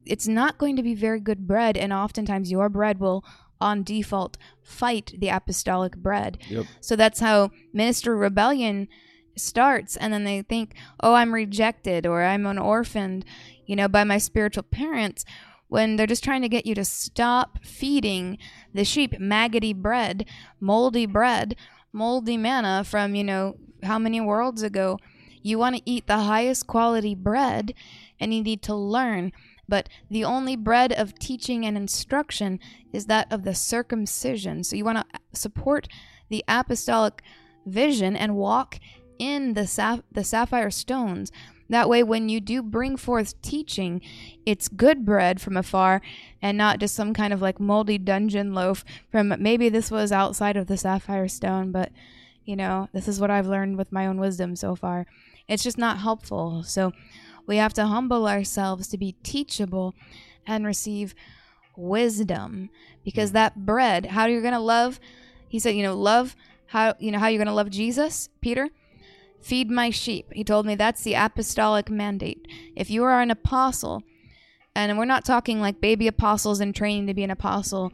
it's 0.04 0.28
not 0.28 0.58
going 0.58 0.76
to 0.76 0.82
be 0.82 0.94
very 0.94 1.20
good 1.20 1.46
bread. 1.46 1.78
And 1.78 1.90
oftentimes 1.90 2.50
your 2.50 2.68
bread 2.68 3.00
will 3.00 3.24
on 3.60 3.82
default 3.82 4.36
fight 4.62 5.14
the 5.18 5.28
apostolic 5.28 5.96
bread. 5.96 6.38
Yep. 6.48 6.66
So 6.80 6.96
that's 6.96 7.20
how 7.20 7.50
minister 7.72 8.16
rebellion 8.16 8.88
starts 9.36 9.96
and 9.96 10.12
then 10.12 10.24
they 10.24 10.42
think, 10.42 10.74
"Oh, 11.00 11.14
I'm 11.14 11.34
rejected 11.34 12.06
or 12.06 12.24
I'm 12.24 12.46
an 12.46 12.58
orphaned, 12.58 13.24
you 13.66 13.76
know, 13.76 13.88
by 13.88 14.04
my 14.04 14.18
spiritual 14.18 14.64
parents." 14.64 15.24
When 15.68 15.94
they're 15.94 16.08
just 16.08 16.24
trying 16.24 16.42
to 16.42 16.48
get 16.48 16.66
you 16.66 16.74
to 16.74 16.84
stop 16.84 17.60
feeding 17.62 18.38
the 18.74 18.84
sheep 18.84 19.20
maggoty 19.20 19.72
bread, 19.72 20.26
moldy 20.58 21.06
bread, 21.06 21.54
moldy 21.92 22.36
manna 22.36 22.82
from, 22.82 23.14
you 23.14 23.22
know, 23.22 23.56
how 23.84 23.98
many 23.98 24.20
worlds 24.20 24.62
ago. 24.62 24.98
You 25.42 25.58
want 25.58 25.76
to 25.76 25.82
eat 25.86 26.06
the 26.06 26.18
highest 26.18 26.66
quality 26.66 27.14
bread 27.14 27.72
and 28.18 28.34
you 28.34 28.42
need 28.42 28.62
to 28.62 28.74
learn 28.74 29.32
but 29.70 29.88
the 30.10 30.24
only 30.24 30.56
bread 30.56 30.92
of 30.92 31.18
teaching 31.18 31.64
and 31.64 31.76
instruction 31.76 32.60
is 32.92 33.06
that 33.06 33.32
of 33.32 33.44
the 33.44 33.54
circumcision. 33.54 34.64
So 34.64 34.76
you 34.76 34.84
want 34.84 34.98
to 34.98 35.20
support 35.32 35.88
the 36.28 36.44
apostolic 36.46 37.22
vision 37.64 38.16
and 38.16 38.36
walk 38.36 38.78
in 39.18 39.54
the 39.54 39.66
sap- 39.66 40.04
the 40.12 40.24
sapphire 40.24 40.70
stones. 40.70 41.32
That 41.68 41.88
way, 41.88 42.02
when 42.02 42.28
you 42.28 42.40
do 42.40 42.62
bring 42.62 42.96
forth 42.96 43.40
teaching, 43.42 44.00
it's 44.44 44.66
good 44.66 45.04
bread 45.04 45.40
from 45.40 45.56
afar 45.56 46.02
and 46.42 46.58
not 46.58 46.80
just 46.80 46.96
some 46.96 47.14
kind 47.14 47.32
of 47.32 47.40
like 47.40 47.60
moldy 47.60 47.96
dungeon 47.96 48.52
loaf 48.54 48.84
from 49.12 49.32
maybe 49.38 49.68
this 49.68 49.88
was 49.88 50.10
outside 50.10 50.56
of 50.56 50.66
the 50.66 50.76
sapphire 50.76 51.28
stone, 51.28 51.70
but 51.70 51.92
you 52.44 52.56
know, 52.56 52.88
this 52.92 53.06
is 53.06 53.20
what 53.20 53.30
I've 53.30 53.46
learned 53.46 53.78
with 53.78 53.92
my 53.92 54.06
own 54.06 54.18
wisdom 54.18 54.56
so 54.56 54.74
far. 54.74 55.06
It's 55.46 55.62
just 55.62 55.78
not 55.78 55.98
helpful. 55.98 56.64
So, 56.64 56.92
we 57.46 57.56
have 57.56 57.74
to 57.74 57.86
humble 57.86 58.26
ourselves 58.26 58.88
to 58.88 58.98
be 58.98 59.16
teachable 59.22 59.94
and 60.46 60.66
receive 60.66 61.14
wisdom 61.76 62.70
because 63.04 63.30
mm. 63.30 63.34
that 63.34 63.64
bread, 63.66 64.06
how 64.06 64.26
you're 64.26 64.42
going 64.42 64.54
to 64.54 64.60
love, 64.60 65.00
he 65.48 65.58
said, 65.58 65.74
you 65.74 65.82
know, 65.82 65.96
love 65.96 66.36
how, 66.66 66.94
you 66.98 67.10
know, 67.10 67.18
how 67.18 67.28
you're 67.28 67.38
going 67.38 67.48
to 67.48 67.54
love 67.54 67.70
Jesus, 67.70 68.28
Peter? 68.40 68.68
Feed 69.40 69.70
my 69.70 69.90
sheep. 69.90 70.32
He 70.32 70.44
told 70.44 70.66
me 70.66 70.74
that's 70.74 71.02
the 71.02 71.14
apostolic 71.14 71.90
mandate. 71.90 72.46
If 72.76 72.90
you 72.90 73.02
are 73.04 73.20
an 73.20 73.30
apostle, 73.30 74.02
and 74.74 74.96
we're 74.96 75.04
not 75.04 75.24
talking 75.24 75.60
like 75.60 75.80
baby 75.80 76.06
apostles 76.06 76.60
in 76.60 76.72
training 76.72 77.06
to 77.06 77.14
be 77.14 77.24
an 77.24 77.30
apostle 77.30 77.92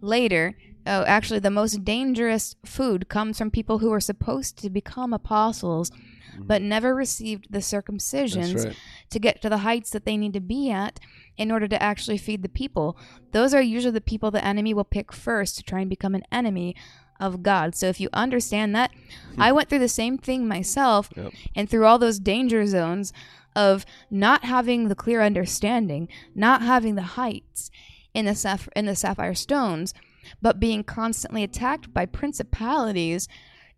later. 0.00 0.56
Oh, 0.86 1.04
actually, 1.04 1.40
the 1.40 1.50
most 1.50 1.84
dangerous 1.84 2.56
food 2.64 3.08
comes 3.08 3.38
from 3.38 3.50
people 3.50 3.78
who 3.78 3.92
are 3.92 4.00
supposed 4.00 4.56
to 4.58 4.70
become 4.70 5.12
apostles 5.12 5.90
but 6.38 6.62
never 6.62 6.94
received 6.94 7.46
the 7.50 7.58
circumcisions 7.58 8.64
right. 8.64 8.76
to 9.10 9.18
get 9.18 9.42
to 9.42 9.48
the 9.48 9.58
heights 9.58 9.90
that 9.90 10.04
they 10.04 10.16
need 10.16 10.32
to 10.32 10.40
be 10.40 10.70
at 10.70 11.00
in 11.36 11.50
order 11.50 11.68
to 11.68 11.82
actually 11.82 12.18
feed 12.18 12.42
the 12.42 12.48
people. 12.48 12.96
Those 13.32 13.54
are 13.54 13.62
usually 13.62 13.92
the 13.92 14.00
people 14.00 14.30
the 14.30 14.44
enemy 14.44 14.74
will 14.74 14.84
pick 14.84 15.12
first 15.12 15.56
to 15.56 15.62
try 15.62 15.80
and 15.80 15.90
become 15.90 16.14
an 16.14 16.24
enemy 16.32 16.74
of 17.20 17.42
God. 17.42 17.74
So 17.74 17.86
if 17.86 18.00
you 18.00 18.08
understand 18.12 18.74
that, 18.74 18.90
hmm. 19.34 19.40
I 19.40 19.52
went 19.52 19.68
through 19.68 19.80
the 19.80 19.88
same 19.88 20.18
thing 20.18 20.46
myself 20.46 21.10
yep. 21.16 21.32
and 21.54 21.68
through 21.68 21.86
all 21.86 21.98
those 21.98 22.18
danger 22.18 22.66
zones 22.66 23.12
of 23.54 23.86
not 24.10 24.44
having 24.44 24.88
the 24.88 24.94
clear 24.94 25.22
understanding, 25.22 26.08
not 26.34 26.62
having 26.62 26.94
the 26.94 27.02
heights 27.02 27.70
in 28.12 28.26
the 28.26 28.68
in 28.76 28.86
the 28.86 28.96
sapphire 28.96 29.34
stones, 29.34 29.94
but 30.42 30.60
being 30.60 30.84
constantly 30.84 31.42
attacked 31.42 31.92
by 31.92 32.06
principalities 32.06 33.28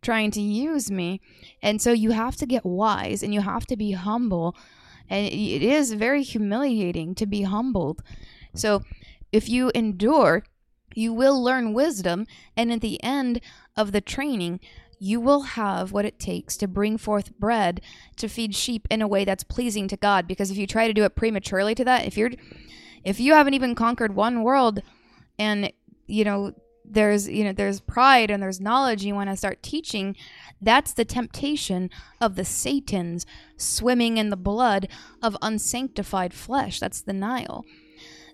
trying 0.02 0.30
to 0.32 0.40
use 0.40 0.90
me. 0.90 1.20
And 1.62 1.80
so 1.80 1.92
you 1.92 2.10
have 2.10 2.36
to 2.36 2.46
get 2.46 2.64
wise 2.64 3.22
and 3.22 3.34
you 3.34 3.40
have 3.40 3.66
to 3.66 3.76
be 3.76 3.92
humble. 3.92 4.56
And 5.10 5.26
it 5.26 5.62
is 5.62 5.92
very 5.94 6.22
humiliating 6.22 7.14
to 7.16 7.26
be 7.26 7.42
humbled. 7.42 8.02
So 8.54 8.82
if 9.32 9.48
you 9.48 9.70
endure, 9.74 10.44
you 10.94 11.12
will 11.12 11.42
learn 11.42 11.72
wisdom. 11.72 12.26
And 12.56 12.72
at 12.72 12.80
the 12.80 13.02
end 13.02 13.40
of 13.76 13.92
the 13.92 14.00
training, 14.00 14.60
you 14.98 15.20
will 15.20 15.42
have 15.42 15.92
what 15.92 16.04
it 16.04 16.18
takes 16.18 16.56
to 16.56 16.66
bring 16.66 16.98
forth 16.98 17.38
bread 17.38 17.80
to 18.16 18.28
feed 18.28 18.54
sheep 18.54 18.86
in 18.90 19.00
a 19.00 19.08
way 19.08 19.24
that's 19.24 19.44
pleasing 19.44 19.88
to 19.88 19.96
God. 19.96 20.26
Because 20.26 20.50
if 20.50 20.56
you 20.56 20.66
try 20.66 20.86
to 20.86 20.92
do 20.92 21.04
it 21.04 21.14
prematurely 21.14 21.74
to 21.76 21.84
that, 21.84 22.06
if 22.06 22.16
you're 22.16 22.32
if 23.04 23.20
you 23.20 23.32
haven't 23.32 23.54
even 23.54 23.74
conquered 23.74 24.14
one 24.14 24.42
world 24.42 24.80
and 25.38 25.72
you 26.06 26.24
know 26.24 26.52
there's 26.90 27.28
you 27.28 27.44
know 27.44 27.52
there's 27.52 27.80
pride 27.80 28.30
and 28.30 28.42
there's 28.42 28.60
knowledge 28.60 29.04
you 29.04 29.14
want 29.14 29.30
to 29.30 29.36
start 29.36 29.62
teaching 29.62 30.16
that's 30.60 30.92
the 30.92 31.04
temptation 31.04 31.90
of 32.20 32.34
the 32.34 32.44
satans 32.44 33.26
swimming 33.56 34.16
in 34.16 34.30
the 34.30 34.36
blood 34.36 34.88
of 35.22 35.36
unsanctified 35.42 36.34
flesh. 36.34 36.80
That's 36.80 37.00
the 37.00 37.12
nile. 37.12 37.64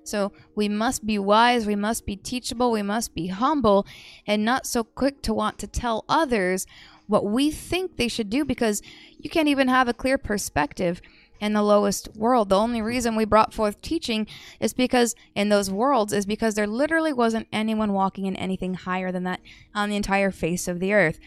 So 0.04 0.32
we 0.54 0.68
must 0.68 1.06
be 1.06 1.18
wise 1.18 1.66
we 1.66 1.76
must 1.76 2.04
be 2.04 2.16
teachable 2.16 2.70
we 2.70 2.82
must 2.82 3.14
be 3.14 3.28
humble 3.28 3.86
and 4.26 4.44
not 4.44 4.66
so 4.66 4.84
quick 4.84 5.22
to 5.22 5.32
want 5.32 5.58
to 5.60 5.66
tell 5.66 6.04
others 6.08 6.66
what 7.06 7.24
we 7.24 7.50
think 7.50 7.96
they 7.96 8.08
should 8.08 8.28
do 8.28 8.44
because 8.44 8.82
you 9.18 9.30
can't 9.30 9.48
even 9.48 9.68
have 9.68 9.88
a 9.88 9.94
clear 9.94 10.18
perspective 10.18 11.00
in 11.44 11.52
the 11.52 11.62
lowest 11.62 12.08
world. 12.16 12.48
The 12.48 12.58
only 12.58 12.80
reason 12.80 13.16
we 13.16 13.26
brought 13.26 13.52
forth 13.52 13.82
teaching 13.82 14.26
is 14.60 14.72
because 14.72 15.14
in 15.34 15.50
those 15.50 15.70
worlds 15.70 16.14
is 16.14 16.24
because 16.24 16.54
there 16.54 16.66
literally 16.66 17.12
wasn't 17.12 17.48
anyone 17.52 17.92
walking 17.92 18.24
in 18.24 18.34
anything 18.36 18.72
higher 18.72 19.12
than 19.12 19.24
that 19.24 19.40
on 19.74 19.90
the 19.90 19.96
entire 19.96 20.30
face 20.30 20.66
of 20.66 20.80
the 20.80 20.94
earth. 20.94 21.18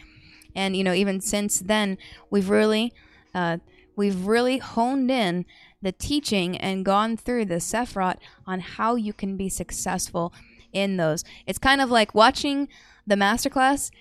And 0.56 0.76
you 0.76 0.82
know, 0.82 0.92
even 0.92 1.20
since 1.20 1.60
then, 1.60 1.98
we've 2.30 2.50
really, 2.50 2.92
uh, 3.32 3.58
we've 3.94 4.26
really 4.26 4.58
honed 4.58 5.08
in 5.08 5.46
the 5.80 5.92
teaching 5.92 6.56
and 6.56 6.84
gone 6.84 7.16
through 7.16 7.44
the 7.44 7.60
Sephirot 7.60 8.16
on 8.44 8.58
how 8.58 8.96
you 8.96 9.12
can 9.12 9.36
be 9.36 9.48
successful 9.48 10.32
in 10.72 10.96
those. 10.96 11.22
It's 11.46 11.60
kind 11.60 11.80
of 11.80 11.90
like 11.90 12.12
watching 12.12 12.68
the 13.06 13.14
masterclass 13.14 13.92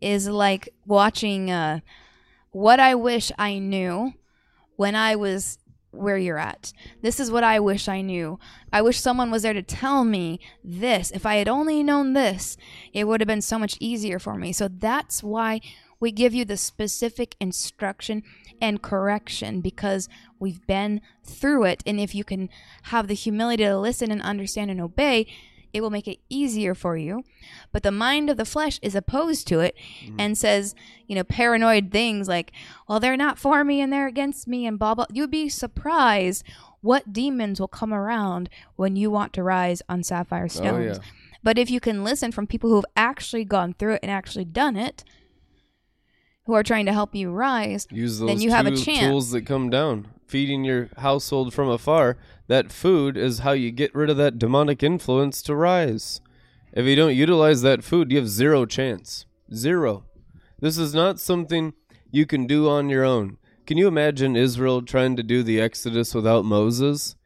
is 0.00 0.26
like 0.26 0.70
watching 0.86 1.50
uh, 1.50 1.80
what 2.52 2.80
I 2.80 2.94
wish 2.94 3.30
I 3.36 3.58
knew 3.58 4.14
when 4.76 4.94
I 4.94 5.16
was 5.16 5.58
where 5.96 6.18
you're 6.18 6.38
at. 6.38 6.72
This 7.02 7.18
is 7.20 7.30
what 7.30 7.44
I 7.44 7.60
wish 7.60 7.88
I 7.88 8.00
knew. 8.00 8.38
I 8.72 8.82
wish 8.82 9.00
someone 9.00 9.30
was 9.30 9.42
there 9.42 9.52
to 9.52 9.62
tell 9.62 10.04
me 10.04 10.40
this. 10.62 11.10
If 11.10 11.26
I 11.26 11.36
had 11.36 11.48
only 11.48 11.82
known 11.82 12.12
this, 12.12 12.56
it 12.92 13.04
would 13.04 13.20
have 13.20 13.28
been 13.28 13.42
so 13.42 13.58
much 13.58 13.76
easier 13.80 14.18
for 14.18 14.36
me. 14.36 14.52
So 14.52 14.68
that's 14.68 15.22
why 15.22 15.60
we 15.98 16.12
give 16.12 16.34
you 16.34 16.44
the 16.44 16.56
specific 16.56 17.36
instruction 17.40 18.22
and 18.60 18.82
correction 18.82 19.60
because 19.60 20.08
we've 20.38 20.66
been 20.66 21.00
through 21.24 21.64
it. 21.64 21.82
And 21.86 21.98
if 22.00 22.14
you 22.14 22.24
can 22.24 22.48
have 22.84 23.08
the 23.08 23.14
humility 23.14 23.64
to 23.64 23.78
listen 23.78 24.10
and 24.10 24.22
understand 24.22 24.70
and 24.70 24.80
obey, 24.80 25.26
it 25.72 25.80
will 25.80 25.90
make 25.90 26.08
it 26.08 26.18
easier 26.28 26.74
for 26.74 26.96
you. 26.96 27.22
But 27.72 27.82
the 27.82 27.90
mind 27.90 28.30
of 28.30 28.36
the 28.36 28.44
flesh 28.44 28.78
is 28.82 28.94
opposed 28.94 29.46
to 29.48 29.60
it 29.60 29.76
mm-hmm. 30.02 30.16
and 30.18 30.38
says, 30.38 30.74
you 31.06 31.14
know, 31.14 31.24
paranoid 31.24 31.90
things 31.90 32.28
like, 32.28 32.52
well, 32.88 33.00
they're 33.00 33.16
not 33.16 33.38
for 33.38 33.64
me 33.64 33.80
and 33.80 33.92
they're 33.92 34.06
against 34.06 34.48
me 34.48 34.66
and 34.66 34.78
blah, 34.78 34.94
blah. 34.94 35.06
You'd 35.12 35.30
be 35.30 35.48
surprised 35.48 36.44
what 36.80 37.12
demons 37.12 37.60
will 37.60 37.68
come 37.68 37.92
around 37.92 38.48
when 38.76 38.96
you 38.96 39.10
want 39.10 39.32
to 39.34 39.42
rise 39.42 39.82
on 39.88 40.02
sapphire 40.02 40.48
stones. 40.48 40.98
Oh, 40.98 41.00
yeah. 41.00 41.08
But 41.42 41.58
if 41.58 41.70
you 41.70 41.80
can 41.80 42.02
listen 42.02 42.32
from 42.32 42.46
people 42.46 42.70
who 42.70 42.76
have 42.76 42.86
actually 42.96 43.44
gone 43.44 43.74
through 43.74 43.94
it 43.94 44.00
and 44.02 44.10
actually 44.10 44.44
done 44.44 44.76
it, 44.76 45.04
who 46.46 46.54
are 46.54 46.62
trying 46.62 46.86
to 46.86 46.92
help 46.92 47.14
you 47.14 47.30
rise, 47.30 47.86
Use 47.90 48.18
those 48.18 48.28
then 48.28 48.40
you 48.40 48.50
have 48.50 48.66
a 48.66 48.76
chance. 48.76 49.00
tools 49.00 49.30
that 49.32 49.42
come 49.42 49.68
down. 49.68 50.08
Feeding 50.26 50.64
your 50.64 50.88
household 50.98 51.54
from 51.54 51.68
afar, 51.68 52.16
that 52.48 52.72
food 52.72 53.16
is 53.16 53.40
how 53.40 53.52
you 53.52 53.70
get 53.70 53.94
rid 53.94 54.10
of 54.10 54.16
that 54.16 54.38
demonic 54.38 54.82
influence 54.82 55.40
to 55.42 55.54
rise. 55.54 56.20
If 56.72 56.84
you 56.84 56.96
don't 56.96 57.14
utilize 57.14 57.62
that 57.62 57.84
food, 57.84 58.10
you 58.10 58.18
have 58.18 58.28
zero 58.28 58.66
chance. 58.66 59.26
Zero. 59.54 60.04
This 60.60 60.78
is 60.78 60.94
not 60.94 61.20
something 61.20 61.74
you 62.10 62.26
can 62.26 62.46
do 62.46 62.68
on 62.68 62.88
your 62.88 63.04
own. 63.04 63.38
Can 63.66 63.78
you 63.78 63.88
imagine 63.88 64.36
Israel 64.36 64.82
trying 64.82 65.16
to 65.16 65.22
do 65.22 65.42
the 65.42 65.60
Exodus 65.60 66.14
without 66.14 66.44
Moses? 66.44 67.16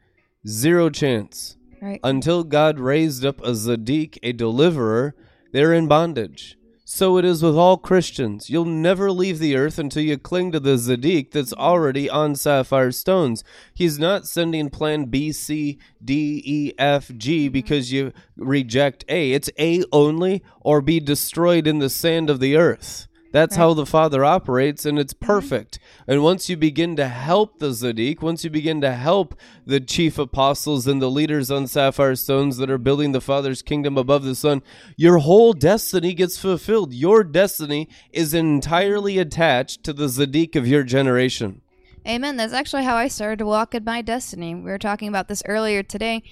Zero 0.46 0.90
chance. 0.90 1.56
Right. 1.80 2.00
Until 2.04 2.44
God 2.44 2.78
raised 2.78 3.24
up 3.24 3.42
a 3.42 3.54
Zadok, 3.54 4.18
a 4.22 4.32
deliverer, 4.32 5.14
they're 5.52 5.72
in 5.72 5.88
bondage. 5.88 6.56
So 6.92 7.18
it 7.18 7.24
is 7.24 7.40
with 7.40 7.56
all 7.56 7.76
Christians. 7.76 8.50
You'll 8.50 8.64
never 8.64 9.12
leave 9.12 9.38
the 9.38 9.54
earth 9.54 9.78
until 9.78 10.02
you 10.02 10.18
cling 10.18 10.50
to 10.50 10.58
the 10.58 10.76
Zadok 10.76 11.30
that's 11.30 11.52
already 11.52 12.10
on 12.10 12.34
sapphire 12.34 12.90
stones. 12.90 13.44
He's 13.72 14.00
not 14.00 14.26
sending 14.26 14.70
plan 14.70 15.04
B, 15.04 15.30
C, 15.30 15.78
D, 16.04 16.42
E, 16.44 16.72
F, 16.78 17.12
G 17.16 17.46
mm-hmm. 17.46 17.52
because 17.52 17.92
you 17.92 18.12
reject 18.36 19.04
A. 19.08 19.30
It's 19.30 19.48
A 19.56 19.84
only 19.92 20.42
or 20.62 20.80
be 20.80 20.98
destroyed 20.98 21.68
in 21.68 21.78
the 21.78 21.88
sand 21.88 22.28
of 22.28 22.40
the 22.40 22.56
earth. 22.56 23.06
That's 23.32 23.56
right. 23.56 23.62
how 23.62 23.74
the 23.74 23.86
Father 23.86 24.24
operates, 24.24 24.84
and 24.84 24.98
it's 24.98 25.14
mm-hmm. 25.14 25.26
perfect. 25.26 25.78
Mm-hmm. 25.78 26.10
And 26.10 26.22
once 26.22 26.48
you 26.48 26.56
begin 26.56 26.96
to 26.96 27.08
help 27.08 27.58
the 27.58 27.72
Zadok, 27.72 28.22
once 28.22 28.44
you 28.44 28.50
begin 28.50 28.80
to 28.80 28.92
help 28.92 29.38
the 29.64 29.80
chief 29.80 30.18
apostles 30.18 30.86
and 30.86 31.00
the 31.00 31.10
leaders 31.10 31.50
on 31.50 31.66
sapphire 31.66 32.16
stones 32.16 32.56
that 32.56 32.70
are 32.70 32.78
building 32.78 33.12
the 33.12 33.20
Father's 33.20 33.62
kingdom 33.62 33.96
above 33.96 34.24
the 34.24 34.34
sun, 34.34 34.62
your 34.96 35.18
whole 35.18 35.52
destiny 35.52 36.14
gets 36.14 36.38
fulfilled. 36.38 36.92
Your 36.92 37.22
destiny 37.22 37.88
is 38.12 38.34
entirely 38.34 39.18
attached 39.18 39.84
to 39.84 39.92
the 39.92 40.08
Zadok 40.08 40.56
of 40.56 40.66
your 40.66 40.82
generation. 40.82 41.62
Amen. 42.06 42.36
That's 42.36 42.54
actually 42.54 42.84
how 42.84 42.96
I 42.96 43.08
started 43.08 43.40
to 43.40 43.46
walk 43.46 43.74
in 43.74 43.84
my 43.84 44.02
destiny. 44.02 44.54
We 44.54 44.62
were 44.62 44.78
talking 44.78 45.08
about 45.08 45.28
this 45.28 45.42
earlier 45.46 45.82
today. 45.82 46.22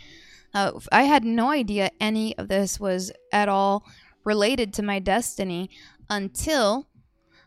Uh, 0.54 0.72
I 0.90 1.02
had 1.02 1.24
no 1.24 1.50
idea 1.50 1.90
any 2.00 2.36
of 2.38 2.48
this 2.48 2.80
was 2.80 3.12
at 3.32 3.50
all 3.50 3.84
related 4.24 4.72
to 4.74 4.82
my 4.82 4.98
destiny 4.98 5.70
until 6.10 6.88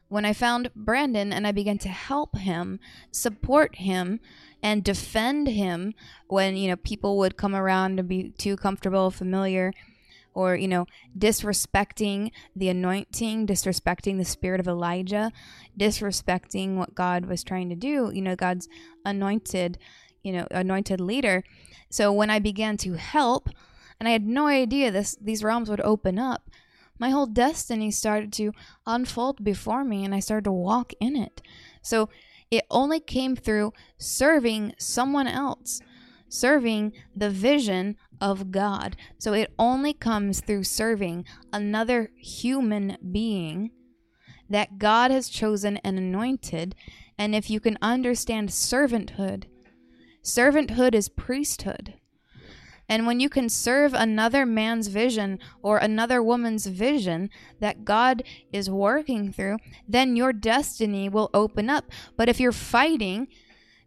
when 0.08 0.26
I 0.26 0.34
found 0.34 0.72
Brandon 0.76 1.32
and 1.32 1.48
I 1.48 1.54
began 1.54 1.78
to 1.80 1.90
help 1.90 2.38
him, 2.38 2.80
support 3.12 3.78
him, 3.78 4.20
and 4.62 4.84
defend 4.84 5.48
him 5.48 5.94
when, 6.28 6.58
you 6.58 6.70
know, 6.70 6.76
people 6.76 7.18
would 7.18 7.38
come 7.38 7.56
around 7.56 7.98
and 7.98 8.10
be 8.10 8.32
too 8.38 8.58
comfortable, 8.58 9.10
familiar, 9.10 9.72
or, 10.34 10.56
you 10.56 10.68
know, 10.68 10.86
disrespecting 11.18 12.32
the 12.56 12.70
anointing, 12.70 13.48
disrespecting 13.48 14.18
the 14.18 14.26
spirit 14.26 14.60
of 14.60 14.68
Elijah, 14.68 15.32
disrespecting 15.80 16.76
what 16.76 16.94
God 16.94 17.26
was 17.26 17.44
trying 17.44 17.70
to 17.70 17.76
do, 17.76 18.12
you 18.14 18.22
know, 18.22 18.36
God's 18.36 18.68
anointed, 19.06 19.78
you 20.24 20.34
know, 20.34 20.48
anointed 20.52 21.00
leader. 21.00 21.44
So 21.90 22.12
when 22.12 22.30
I 22.30 22.40
began 22.40 22.78
to 22.78 22.94
help, 22.94 23.50
and 24.00 24.08
I 24.08 24.12
had 24.12 24.26
no 24.26 24.48
idea 24.48 24.92
this 24.92 25.16
these 25.22 25.44
realms 25.44 25.70
would 25.70 25.82
open 25.82 26.18
up, 26.18 26.50
my 27.02 27.10
whole 27.10 27.26
destiny 27.26 27.90
started 27.90 28.32
to 28.32 28.52
unfold 28.86 29.44
before 29.44 29.84
me 29.84 30.06
and 30.06 30.14
I 30.14 30.20
started 30.20 30.44
to 30.44 30.52
walk 30.52 30.94
in 31.02 31.16
it. 31.16 31.42
So 31.82 32.10
it 32.52 32.64
only 32.70 33.00
came 33.00 33.36
through 33.36 33.74
serving 33.98 34.76
someone 34.78 35.26
else, 35.26 35.82
serving 36.30 36.94
the 37.16 37.32
vision 37.32 37.98
of 38.22 38.52
God. 38.52 38.96
So 39.18 39.34
it 39.34 39.52
only 39.58 39.94
comes 39.94 40.42
through 40.42 40.66
serving 40.66 41.26
another 41.52 42.12
human 42.18 42.98
being 43.12 43.72
that 44.48 44.78
God 44.78 45.10
has 45.10 45.28
chosen 45.28 45.78
and 45.78 45.98
anointed. 45.98 46.76
And 47.18 47.34
if 47.34 47.50
you 47.50 47.60
can 47.60 47.80
understand 47.82 48.50
servanthood, 48.50 49.46
servanthood 50.24 50.94
is 50.94 51.10
priesthood. 51.10 51.96
And 52.92 53.08
when 53.08 53.22
you 53.22 53.30
can 53.30 53.48
serve 53.48 53.94
another 53.94 54.46
man's 54.46 54.88
vision 54.88 55.40
or 55.62 55.78
another 55.78 56.22
woman's 56.22 56.66
vision 56.66 57.30
that 57.62 57.86
God 57.86 58.22
is 58.52 58.70
working 58.70 59.32
through, 59.32 59.60
then 59.88 60.18
your 60.18 60.34
destiny 60.34 61.08
will 61.08 61.30
open 61.34 61.70
up. 61.70 61.86
But 62.18 62.28
if 62.28 62.38
you're 62.38 62.52
fighting 62.52 63.30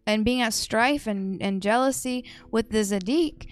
and 0.06 0.24
being 0.24 0.40
at 0.40 0.54
strife 0.54 1.06
and, 1.06 1.42
and 1.42 1.60
jealousy 1.60 2.24
with 2.50 2.70
the 2.70 2.82
Zadok, 2.82 3.44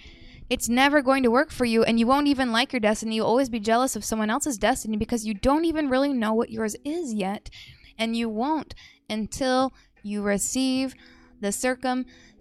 it's 0.49 0.69
never 0.69 1.03
going 1.03 1.21
to 1.21 1.29
work 1.29 1.51
for 1.51 1.65
you 1.65 1.83
and 1.83 1.99
you 1.99 2.07
won't 2.07 2.25
even 2.25 2.51
like 2.51 2.73
your 2.73 2.79
destiny. 2.79 3.17
You'll 3.17 3.27
always 3.27 3.49
be 3.49 3.59
jealous 3.59 3.95
of 3.95 4.03
someone 4.03 4.31
else's 4.31 4.57
destiny 4.57 4.97
because 4.97 5.23
you 5.23 5.35
don't 5.35 5.65
even 5.65 5.87
really 5.87 6.13
know 6.13 6.33
what 6.33 6.49
yours 6.49 6.75
is 6.83 7.13
yet. 7.13 7.51
And 7.95 8.15
you 8.15 8.27
won't 8.27 8.73
until 9.07 9.71
you 10.01 10.23
receive 10.23 10.95
the 11.41 11.51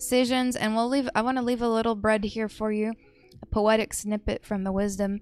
circumcisions. 0.02 0.56
And 0.58 0.74
we'll 0.74 0.88
leave, 0.88 1.08
I 1.14 1.22
want 1.22 1.38
to 1.38 1.44
leave 1.44 1.62
a 1.62 1.68
little 1.68 1.94
bread 1.94 2.24
here 2.24 2.48
for 2.48 2.72
you, 2.72 2.92
a 3.40 3.46
poetic 3.46 3.94
snippet 3.94 4.44
from 4.44 4.64
the 4.64 4.72
wisdom 4.72 5.20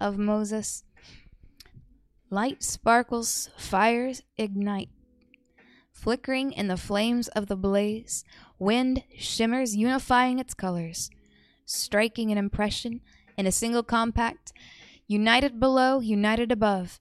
of 0.00 0.18
Moses. 0.18 0.84
Light 2.30 2.62
sparkles, 2.62 3.50
fires 3.56 4.22
ignite. 4.36 4.90
Flickering 5.92 6.52
in 6.52 6.68
the 6.68 6.76
flames 6.76 7.28
of 7.28 7.46
the 7.46 7.56
blaze, 7.56 8.24
wind 8.58 9.02
shimmers, 9.18 9.76
unifying 9.76 10.38
its 10.38 10.54
colors, 10.54 11.10
striking 11.66 12.30
an 12.30 12.38
impression 12.38 13.00
in 13.36 13.46
a 13.46 13.52
single 13.52 13.82
compact, 13.82 14.52
united 15.06 15.58
below, 15.60 15.98
united 15.98 16.52
above, 16.52 16.98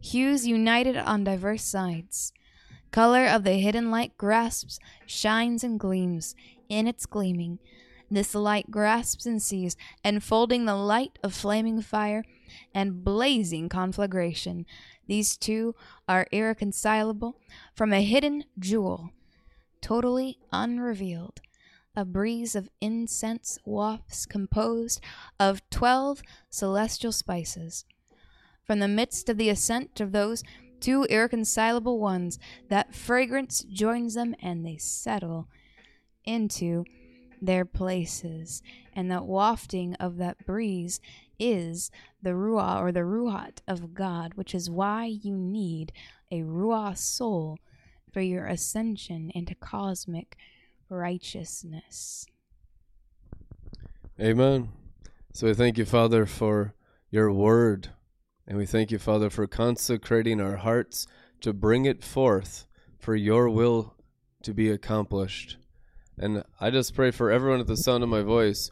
hues 0.00 0.46
united 0.46 0.96
on 0.96 1.22
diverse 1.22 1.62
sides. 1.62 2.32
Color 2.90 3.26
of 3.26 3.44
the 3.44 3.52
hidden 3.52 3.90
light 3.90 4.16
grasps, 4.16 4.80
shines, 5.06 5.62
and 5.62 5.78
gleams 5.78 6.34
in 6.70 6.86
its 6.86 7.04
gleaming. 7.04 7.58
This 8.10 8.34
light 8.34 8.70
grasps 8.70 9.26
and 9.26 9.42
sees, 9.42 9.76
enfolding 10.02 10.64
the 10.64 10.74
light 10.74 11.18
of 11.22 11.34
flaming 11.34 11.82
fire, 11.82 12.24
and 12.74 13.04
blazing 13.04 13.68
conflagration. 13.68 14.66
These 15.06 15.36
two 15.36 15.74
are 16.08 16.26
irreconcilable 16.32 17.36
from 17.74 17.92
a 17.92 18.02
hidden 18.02 18.44
jewel, 18.58 19.10
totally 19.80 20.38
unrevealed. 20.52 21.40
A 21.94 22.04
breeze 22.04 22.54
of 22.54 22.68
incense 22.80 23.58
wafts 23.64 24.24
composed 24.24 25.00
of 25.38 25.68
twelve 25.70 26.22
celestial 26.48 27.12
spices. 27.12 27.84
From 28.64 28.78
the 28.78 28.88
midst 28.88 29.28
of 29.28 29.36
the 29.36 29.48
ascent 29.48 30.00
of 30.00 30.12
those 30.12 30.42
two 30.80 31.04
irreconcilable 31.04 31.98
ones, 31.98 32.38
that 32.68 32.94
fragrance 32.94 33.62
joins 33.64 34.14
them 34.14 34.34
and 34.40 34.64
they 34.64 34.76
settle 34.76 35.48
into 36.24 36.84
their 37.40 37.64
places. 37.64 38.62
And 38.94 39.10
that 39.10 39.24
wafting 39.24 39.94
of 39.94 40.18
that 40.18 40.44
breeze 40.46 41.00
is 41.38 41.90
the 42.22 42.30
Ruah 42.30 42.80
or 42.80 42.92
the 42.92 43.00
Ruhat 43.00 43.58
of 43.66 43.94
God, 43.94 44.34
which 44.34 44.54
is 44.54 44.70
why 44.70 45.06
you 45.06 45.36
need 45.36 45.92
a 46.30 46.42
Ruah 46.42 46.96
soul 46.96 47.58
for 48.12 48.20
your 48.20 48.46
ascension 48.46 49.30
into 49.34 49.54
cosmic 49.54 50.36
righteousness. 50.88 52.26
Amen. 54.20 54.70
So 55.32 55.46
we 55.46 55.54
thank 55.54 55.78
you, 55.78 55.84
Father, 55.84 56.26
for 56.26 56.74
your 57.10 57.32
word. 57.32 57.90
And 58.46 58.58
we 58.58 58.66
thank 58.66 58.90
you, 58.90 58.98
Father, 58.98 59.30
for 59.30 59.46
consecrating 59.46 60.40
our 60.40 60.56
hearts 60.56 61.06
to 61.40 61.52
bring 61.52 61.84
it 61.84 62.02
forth 62.02 62.66
for 62.98 63.14
your 63.14 63.48
will 63.48 63.94
to 64.42 64.52
be 64.52 64.68
accomplished. 64.68 65.56
And 66.22 66.44
I 66.60 66.68
just 66.68 66.94
pray 66.94 67.10
for 67.12 67.30
everyone 67.30 67.60
at 67.60 67.66
the 67.66 67.78
sound 67.78 68.02
of 68.02 68.10
my 68.10 68.20
voice 68.20 68.70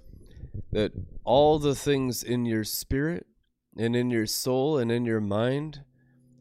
that 0.71 0.93
all 1.25 1.59
the 1.59 1.75
things 1.75 2.23
in 2.23 2.45
your 2.45 2.63
spirit 2.63 3.27
and 3.75 3.97
in 3.97 4.11
your 4.11 4.27
soul 4.27 4.77
and 4.77 4.93
in 4.93 5.07
your 5.07 5.23
mind 5.23 5.83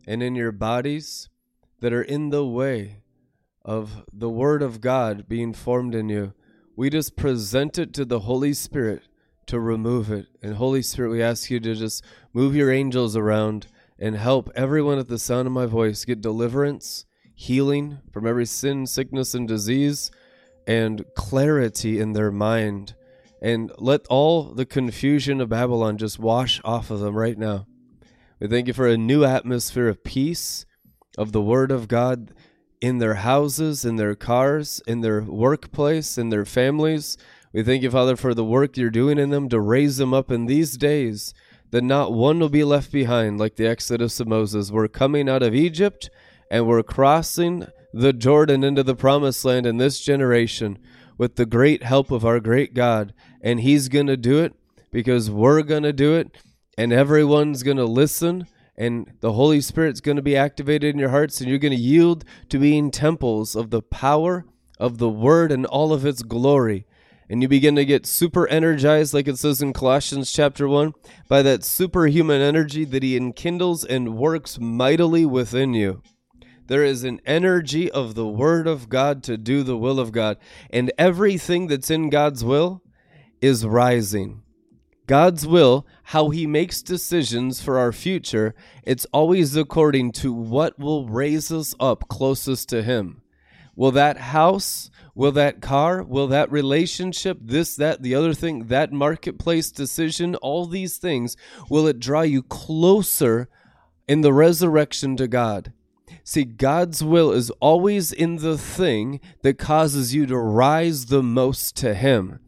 and 0.05 0.21
in 0.21 0.35
your 0.35 0.51
bodies 0.51 1.29
that 1.79 1.93
are 1.93 2.01
in 2.01 2.29
the 2.29 2.45
way 2.45 3.03
of 3.63 4.03
the 4.11 4.29
Word 4.29 4.61
of 4.61 4.81
God 4.81 5.29
being 5.29 5.53
formed 5.53 5.95
in 5.95 6.09
you, 6.09 6.33
we 6.75 6.89
just 6.89 7.15
present 7.15 7.77
it 7.77 7.93
to 7.93 8.03
the 8.03 8.19
Holy 8.19 8.53
Spirit 8.53 9.03
to 9.45 9.61
remove 9.61 10.11
it. 10.11 10.25
And 10.41 10.55
Holy 10.55 10.81
Spirit, 10.81 11.11
we 11.11 11.23
ask 11.23 11.49
you 11.49 11.61
to 11.61 11.73
just 11.73 12.03
move 12.33 12.53
your 12.53 12.69
angels 12.69 13.15
around 13.15 13.67
and 13.97 14.17
help 14.17 14.49
everyone 14.55 14.99
at 14.99 15.07
the 15.07 15.19
sound 15.19 15.47
of 15.47 15.53
my 15.53 15.67
voice 15.67 16.03
get 16.03 16.19
deliverance, 16.19 17.05
healing 17.33 17.99
from 18.11 18.27
every 18.27 18.45
sin, 18.45 18.85
sickness, 18.85 19.33
and 19.33 19.47
disease, 19.47 20.11
and 20.68 21.05
clarity 21.15 21.99
in 21.99 22.13
their 22.13 22.32
mind. 22.32 22.93
And 23.41 23.72
let 23.78 24.05
all 24.07 24.43
the 24.53 24.65
confusion 24.65 25.39
of 25.41 25.49
Babylon 25.49 25.97
just 25.97 26.20
wash 26.20 26.59
off 26.65 26.91
of 26.91 26.99
them 26.99 27.15
right 27.15 27.38
now. 27.38 27.65
We 28.39 28.47
thank 28.47 28.68
you 28.68 28.74
for 28.74 28.88
a 28.88 28.97
new 28.97 29.24
atmosphere 29.24 29.88
of 29.88 30.03
peace, 30.03 30.65
of 31.18 31.32
the 31.32 31.41
Word 31.41 31.72
of 31.72 31.88
God 31.88 32.34
in 32.82 32.99
their 32.99 33.15
houses, 33.15 33.86
in 33.86 33.95
their 33.95 34.15
cars, 34.15 34.82
in 34.86 35.01
their 35.01 35.22
workplace, 35.22 36.18
in 36.18 36.30
their 36.30 36.45
families. 36.45 37.18
We 37.53 37.63
thank 37.63 37.82
you, 37.82 37.89
Father, 37.89 38.15
for 38.15 38.34
the 38.34 38.43
work 38.43 38.78
you're 38.78 38.89
doing 38.89 39.18
in 39.18 39.30
them 39.30 39.49
to 39.49 39.59
raise 39.59 39.97
them 39.97 40.13
up 40.13 40.30
in 40.32 40.45
these 40.45 40.78
days, 40.78 41.34
that 41.72 41.84
not 41.84 42.13
one 42.13 42.39
will 42.39 42.49
be 42.49 42.63
left 42.63 42.91
behind 42.91 43.39
like 43.39 43.55
the 43.55 43.68
Exodus 43.68 44.20
of 44.20 44.28
Moses. 44.28 44.72
We're 44.72 44.88
coming 44.88 45.28
out 45.30 45.41
of 45.41 45.55
Egypt 45.55 46.09
and 46.51 46.68
we're 46.68 46.84
crossing 46.84 47.68
the 47.93 48.13
Jordan 48.13 48.63
into 48.63 48.83
the 48.83 48.95
promised 48.95 49.43
land 49.45 49.65
in 49.65 49.77
this 49.77 49.99
generation 49.99 50.77
with 51.17 51.35
the 51.35 51.45
great 51.45 51.83
help 51.83 52.11
of 52.11 52.25
our 52.25 52.39
great 52.39 52.73
God. 52.73 53.13
And 53.41 53.59
He's 53.59 53.89
going 53.89 54.07
to 54.07 54.17
do 54.17 54.39
it 54.39 54.53
because 54.91 55.29
we're 55.29 55.63
going 55.63 55.83
to 55.83 55.93
do 55.93 56.15
it, 56.15 56.38
and 56.77 56.93
everyone's 56.93 57.63
going 57.63 57.77
to 57.77 57.85
listen 57.85 58.47
and 58.77 59.11
the 59.21 59.33
Holy 59.33 59.59
Spirit's 59.59 60.01
going 60.01 60.17
to 60.17 60.21
be 60.21 60.38
activated 60.38 60.93
in 60.93 60.99
your 60.99 61.09
hearts, 61.09 61.41
and 61.41 61.49
you're 61.49 61.57
going 61.57 61.75
to 61.75 61.79
yield 61.79 62.23
to 62.49 62.59
being 62.59 62.91
temples 62.91 63.55
of 63.55 63.71
the 63.71 63.81
power 63.81 64.45
of 64.79 64.99
the 64.99 65.09
Word 65.09 65.51
and 65.51 65.65
all 65.65 65.91
of 65.91 66.05
its 66.05 66.21
glory. 66.21 66.85
And 67.29 67.41
you 67.41 67.47
begin 67.47 67.75
to 67.75 67.85
get 67.85 68.05
super 68.05 68.47
energized, 68.47 69.13
like 69.13 69.27
it 69.27 69.39
says 69.39 69.61
in 69.61 69.73
Colossians 69.73 70.31
chapter 70.31 70.67
1, 70.67 70.93
by 71.27 71.41
that 71.41 71.63
superhuman 71.63 72.39
energy 72.39 72.85
that 72.85 73.03
He 73.03 73.17
enkindles 73.17 73.83
and 73.83 74.15
works 74.15 74.59
mightily 74.59 75.25
within 75.25 75.73
you. 75.73 76.03
There 76.68 76.84
is 76.84 77.03
an 77.03 77.22
energy 77.26 77.89
of 77.89 78.15
the 78.15 78.28
Word 78.28 78.68
of 78.68 78.89
God 78.89 79.24
to 79.24 79.38
do 79.38 79.63
the 79.63 79.78
will 79.78 79.99
of 79.99 80.11
God. 80.11 80.38
And 80.70 80.91
everything 80.97 81.68
that's 81.68 81.89
in 81.89 82.09
God's 82.09 82.43
will 82.43 82.84
is 83.41 83.65
rising. 83.65 84.41
God's 85.07 85.47
will, 85.47 85.88
how 86.03 86.30
He 86.30 86.45
makes 86.45 86.82
decisions 86.82 87.61
for 87.61 87.80
our 87.80 87.93
future, 87.93 88.53
it's 88.84 89.05
always 89.13 89.55
according 89.55 90.11
to 90.13 90.34
what 90.34 90.78
will 90.78 91.07
raise 91.07 91.49
us 91.51 91.74
up 91.80 92.09
closest 92.09 92.68
to 92.70 92.84
Him. 92.84 93.22
Will 93.74 93.91
that 93.91 94.18
house, 94.18 94.89
will 95.15 95.32
that 95.34 95.61
car, 95.61 96.03
will 96.03 96.28
that 96.28 96.51
relationship, 96.51 97.38
this, 97.39 97.76
that, 97.76 98.01
the 98.01 98.15
other 98.15 98.34
thing, 98.34 98.65
that 98.65 98.91
marketplace 98.91 99.72
decision, 99.72 100.36
all 100.36 100.65
these 100.65 100.97
things, 100.97 101.38
will 101.70 101.88
it 101.88 101.99
draw 101.99 102.22
you 102.22 102.43
closer 102.43 103.47
in 104.07 104.22
the 104.22 104.34
resurrection 104.34 105.15
to 105.15 105.28
God? 105.28 105.72
See, 106.28 106.43
God's 106.43 107.05
will 107.05 107.32
is 107.32 107.51
always 107.61 108.11
in 108.11 108.36
the 108.36 108.57
thing 108.57 109.21
that 109.43 109.57
causes 109.57 110.13
you 110.13 110.25
to 110.25 110.38
rise 110.38 111.05
the 111.05 111.23
most 111.23 111.78
to 111.78 111.93
Him. 111.93 112.41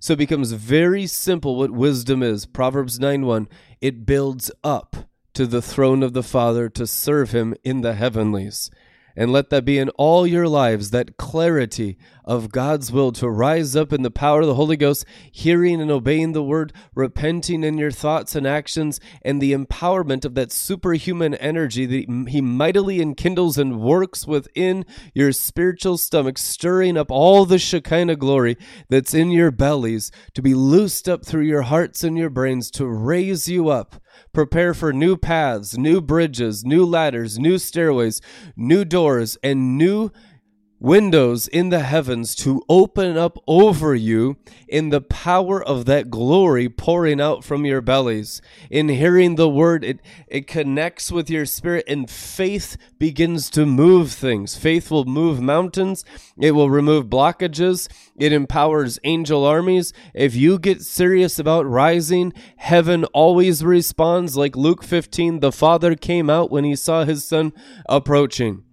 So 0.00 0.14
it 0.14 0.18
becomes 0.18 0.52
very 0.52 1.06
simple 1.06 1.56
what 1.56 1.70
wisdom 1.70 2.22
is. 2.22 2.46
Proverbs 2.46 2.98
9 2.98 3.26
1. 3.26 3.48
It 3.82 4.06
builds 4.06 4.50
up 4.64 4.96
to 5.34 5.44
the 5.44 5.60
throne 5.60 6.02
of 6.02 6.14
the 6.14 6.22
Father 6.22 6.70
to 6.70 6.86
serve 6.86 7.32
him 7.32 7.54
in 7.64 7.82
the 7.82 7.92
heavenlies 7.92 8.70
and 9.18 9.32
let 9.32 9.50
that 9.50 9.64
be 9.64 9.78
in 9.78 9.88
all 9.90 10.24
your 10.24 10.46
lives 10.46 10.92
that 10.92 11.16
clarity 11.16 11.98
of 12.24 12.52
God's 12.52 12.92
will 12.92 13.10
to 13.12 13.28
rise 13.28 13.74
up 13.74 13.92
in 13.92 14.02
the 14.02 14.12
power 14.12 14.42
of 14.42 14.46
the 14.46 14.54
Holy 14.54 14.76
Ghost, 14.76 15.04
hearing 15.32 15.80
and 15.80 15.90
obeying 15.90 16.34
the 16.34 16.42
word, 16.42 16.72
repenting 16.94 17.64
in 17.64 17.78
your 17.78 17.90
thoughts 17.90 18.36
and 18.36 18.46
actions, 18.46 19.00
and 19.22 19.42
the 19.42 19.52
empowerment 19.52 20.24
of 20.24 20.36
that 20.36 20.52
superhuman 20.52 21.34
energy 21.34 21.84
that 21.84 22.28
He 22.28 22.40
mightily 22.40 23.00
enkindles 23.00 23.58
and 23.58 23.80
works 23.80 24.24
within 24.24 24.86
your 25.14 25.32
spiritual 25.32 25.98
stomach, 25.98 26.38
stirring 26.38 26.96
up 26.96 27.10
all 27.10 27.44
the 27.44 27.58
Shekinah 27.58 28.16
glory 28.16 28.56
that's 28.88 29.14
in 29.14 29.32
your 29.32 29.50
bellies 29.50 30.12
to 30.34 30.42
be 30.42 30.54
loosed 30.54 31.08
up 31.08 31.26
through 31.26 31.42
your 31.42 31.62
hearts 31.62 32.04
and 32.04 32.16
your 32.16 32.30
brains 32.30 32.70
to 32.72 32.86
raise 32.86 33.48
you 33.48 33.68
up 33.68 33.96
Prepare 34.32 34.74
for 34.74 34.92
new 34.92 35.16
paths, 35.16 35.76
new 35.76 36.00
bridges, 36.00 36.64
new 36.64 36.84
ladders, 36.84 37.38
new 37.38 37.58
stairways, 37.58 38.20
new 38.56 38.84
doors, 38.84 39.36
and 39.42 39.76
new 39.76 40.10
windows 40.80 41.48
in 41.48 41.70
the 41.70 41.80
heavens 41.80 42.34
to 42.36 42.62
open 42.68 43.16
up 43.16 43.36
over 43.46 43.94
you 43.94 44.36
in 44.68 44.90
the 44.90 45.00
power 45.00 45.62
of 45.62 45.86
that 45.86 46.10
glory 46.10 46.68
pouring 46.68 47.20
out 47.20 47.44
from 47.44 47.64
your 47.64 47.80
bellies. 47.80 48.40
In 48.70 48.88
hearing 48.88 49.34
the 49.34 49.48
word, 49.48 49.84
it, 49.84 50.00
it 50.28 50.46
connects 50.46 51.10
with 51.10 51.28
your 51.28 51.46
spirit 51.46 51.84
and 51.88 52.08
faith 52.08 52.76
begins 52.98 53.50
to 53.50 53.66
move 53.66 54.12
things. 54.12 54.54
Faith 54.54 54.90
will 54.90 55.04
move 55.04 55.40
mountains. 55.40 56.04
It 56.38 56.52
will 56.52 56.70
remove 56.70 57.06
blockages. 57.06 57.88
It 58.16 58.32
empowers 58.32 58.98
angel 59.04 59.44
armies. 59.44 59.92
If 60.14 60.36
you 60.36 60.58
get 60.58 60.82
serious 60.82 61.38
about 61.38 61.66
rising, 61.66 62.32
heaven 62.56 63.04
always 63.06 63.64
responds 63.64 64.36
like 64.36 64.56
Luke 64.56 64.84
15. 64.84 65.40
The 65.40 65.52
father 65.52 65.94
came 65.94 66.30
out 66.30 66.50
when 66.50 66.64
he 66.64 66.76
saw 66.76 67.04
his 67.04 67.24
son 67.24 67.52
approaching. 67.88 68.64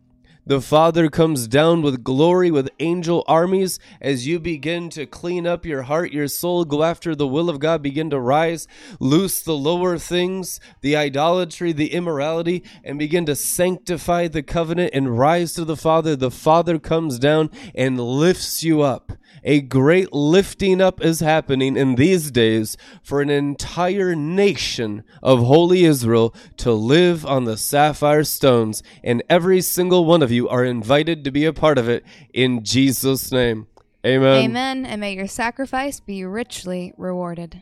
The 0.47 0.61
Father 0.61 1.09
comes 1.09 1.47
down 1.47 1.81
with 1.81 2.03
glory 2.03 2.51
with 2.51 2.69
angel 2.79 3.23
armies 3.27 3.79
as 3.99 4.27
you 4.27 4.39
begin 4.39 4.91
to 4.91 5.07
clean 5.07 5.47
up 5.47 5.65
your 5.65 5.81
heart, 5.81 6.11
your 6.13 6.27
soul, 6.27 6.65
go 6.65 6.83
after 6.83 7.15
the 7.15 7.27
will 7.27 7.49
of 7.49 7.57
God, 7.57 7.81
begin 7.81 8.11
to 8.11 8.19
rise, 8.19 8.67
loose 8.99 9.41
the 9.41 9.57
lower 9.57 9.97
things, 9.97 10.59
the 10.81 10.95
idolatry, 10.95 11.71
the 11.71 11.91
immorality, 11.91 12.63
and 12.83 12.99
begin 12.99 13.25
to 13.25 13.35
sanctify 13.35 14.27
the 14.27 14.43
covenant 14.43 14.91
and 14.93 15.17
rise 15.17 15.53
to 15.53 15.65
the 15.65 15.75
Father. 15.75 16.15
The 16.15 16.29
Father 16.29 16.77
comes 16.77 17.17
down 17.17 17.49
and 17.73 17.99
lifts 17.99 18.63
you 18.63 18.83
up. 18.83 19.13
A 19.43 19.61
great 19.61 20.13
lifting 20.13 20.81
up 20.81 21.03
is 21.03 21.19
happening 21.19 21.77
in 21.77 21.95
these 21.95 22.31
days 22.31 22.77
for 23.03 23.21
an 23.21 23.29
entire 23.29 24.15
nation 24.15 25.03
of 25.21 25.39
holy 25.39 25.85
Israel 25.85 26.33
to 26.57 26.71
live 26.71 27.25
on 27.25 27.45
the 27.45 27.57
sapphire 27.57 28.23
stones, 28.23 28.81
and 29.03 29.23
every 29.29 29.61
single 29.61 30.05
one 30.05 30.21
of 30.21 30.31
you 30.31 30.47
are 30.49 30.63
invited 30.63 31.23
to 31.23 31.31
be 31.31 31.45
a 31.45 31.53
part 31.53 31.77
of 31.77 31.89
it 31.89 32.03
in 32.33 32.63
Jesus' 32.63 33.31
name. 33.31 33.67
Amen. 34.05 34.43
Amen. 34.43 34.85
And 34.85 35.01
may 35.01 35.13
your 35.13 35.27
sacrifice 35.27 35.99
be 35.99 36.23
richly 36.23 36.93
rewarded. 36.97 37.61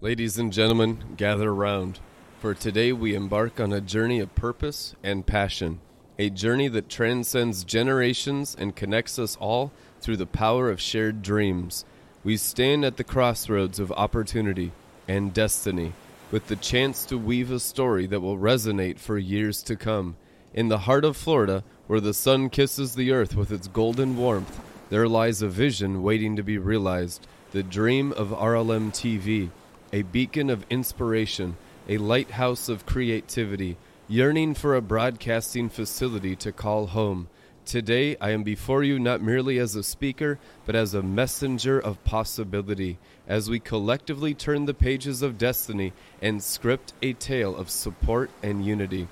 Ladies 0.00 0.38
and 0.38 0.52
gentlemen, 0.52 1.14
gather 1.16 1.50
around, 1.50 2.00
for 2.40 2.54
today 2.54 2.92
we 2.92 3.14
embark 3.14 3.60
on 3.60 3.72
a 3.72 3.80
journey 3.80 4.20
of 4.20 4.34
purpose 4.34 4.94
and 5.02 5.26
passion 5.26 5.80
a 6.18 6.30
journey 6.30 6.68
that 6.68 6.88
transcends 6.88 7.64
generations 7.64 8.56
and 8.58 8.76
connects 8.76 9.18
us 9.18 9.36
all 9.36 9.72
through 10.00 10.16
the 10.16 10.26
power 10.26 10.70
of 10.70 10.80
shared 10.80 11.22
dreams. 11.22 11.84
We 12.22 12.36
stand 12.36 12.84
at 12.84 12.96
the 12.96 13.04
crossroads 13.04 13.78
of 13.78 13.92
opportunity, 13.92 14.72
and 15.06 15.34
destiny, 15.34 15.92
with 16.30 16.46
the 16.46 16.56
chance 16.56 17.04
to 17.06 17.18
weave 17.18 17.50
a 17.50 17.60
story 17.60 18.06
that 18.06 18.20
will 18.20 18.38
resonate 18.38 18.98
for 18.98 19.18
years 19.18 19.62
to 19.64 19.76
come. 19.76 20.16
In 20.52 20.68
the 20.68 20.78
heart 20.78 21.04
of 21.04 21.16
Florida, 21.16 21.64
where 21.86 22.00
the 22.00 22.14
sun 22.14 22.48
kisses 22.48 22.94
the 22.94 23.12
earth 23.12 23.34
with 23.36 23.52
its 23.52 23.68
golden 23.68 24.16
warmth, 24.16 24.60
there 24.90 25.08
lies 25.08 25.42
a 25.42 25.48
vision 25.48 26.02
waiting 26.02 26.36
to 26.36 26.42
be 26.42 26.58
realized 26.58 27.26
the 27.52 27.62
dream 27.62 28.12
of 28.12 28.28
RLM 28.28 28.90
TV, 28.90 29.50
a 29.92 30.02
beacon 30.02 30.50
of 30.50 30.66
inspiration, 30.70 31.56
a 31.88 31.98
lighthouse 31.98 32.68
of 32.68 32.86
creativity, 32.86 33.76
yearning 34.06 34.52
for 34.52 34.74
a 34.74 34.82
broadcasting 34.82 35.70
facility 35.70 36.36
to 36.36 36.52
call 36.52 36.88
home. 36.88 37.26
Today, 37.64 38.14
I 38.20 38.32
am 38.32 38.42
before 38.42 38.82
you 38.82 38.98
not 38.98 39.22
merely 39.22 39.58
as 39.58 39.74
a 39.74 39.82
speaker, 39.82 40.38
but 40.66 40.76
as 40.76 40.92
a 40.92 41.02
messenger 41.02 41.80
of 41.80 42.04
possibility, 42.04 42.98
as 43.26 43.48
we 43.48 43.58
collectively 43.58 44.34
turn 44.34 44.66
the 44.66 44.74
pages 44.74 45.22
of 45.22 45.38
destiny 45.38 45.94
and 46.20 46.42
script 46.42 46.92
a 47.00 47.14
tale 47.14 47.56
of 47.56 47.70
support 47.70 48.28
and 48.42 48.62
unity. 48.62 49.08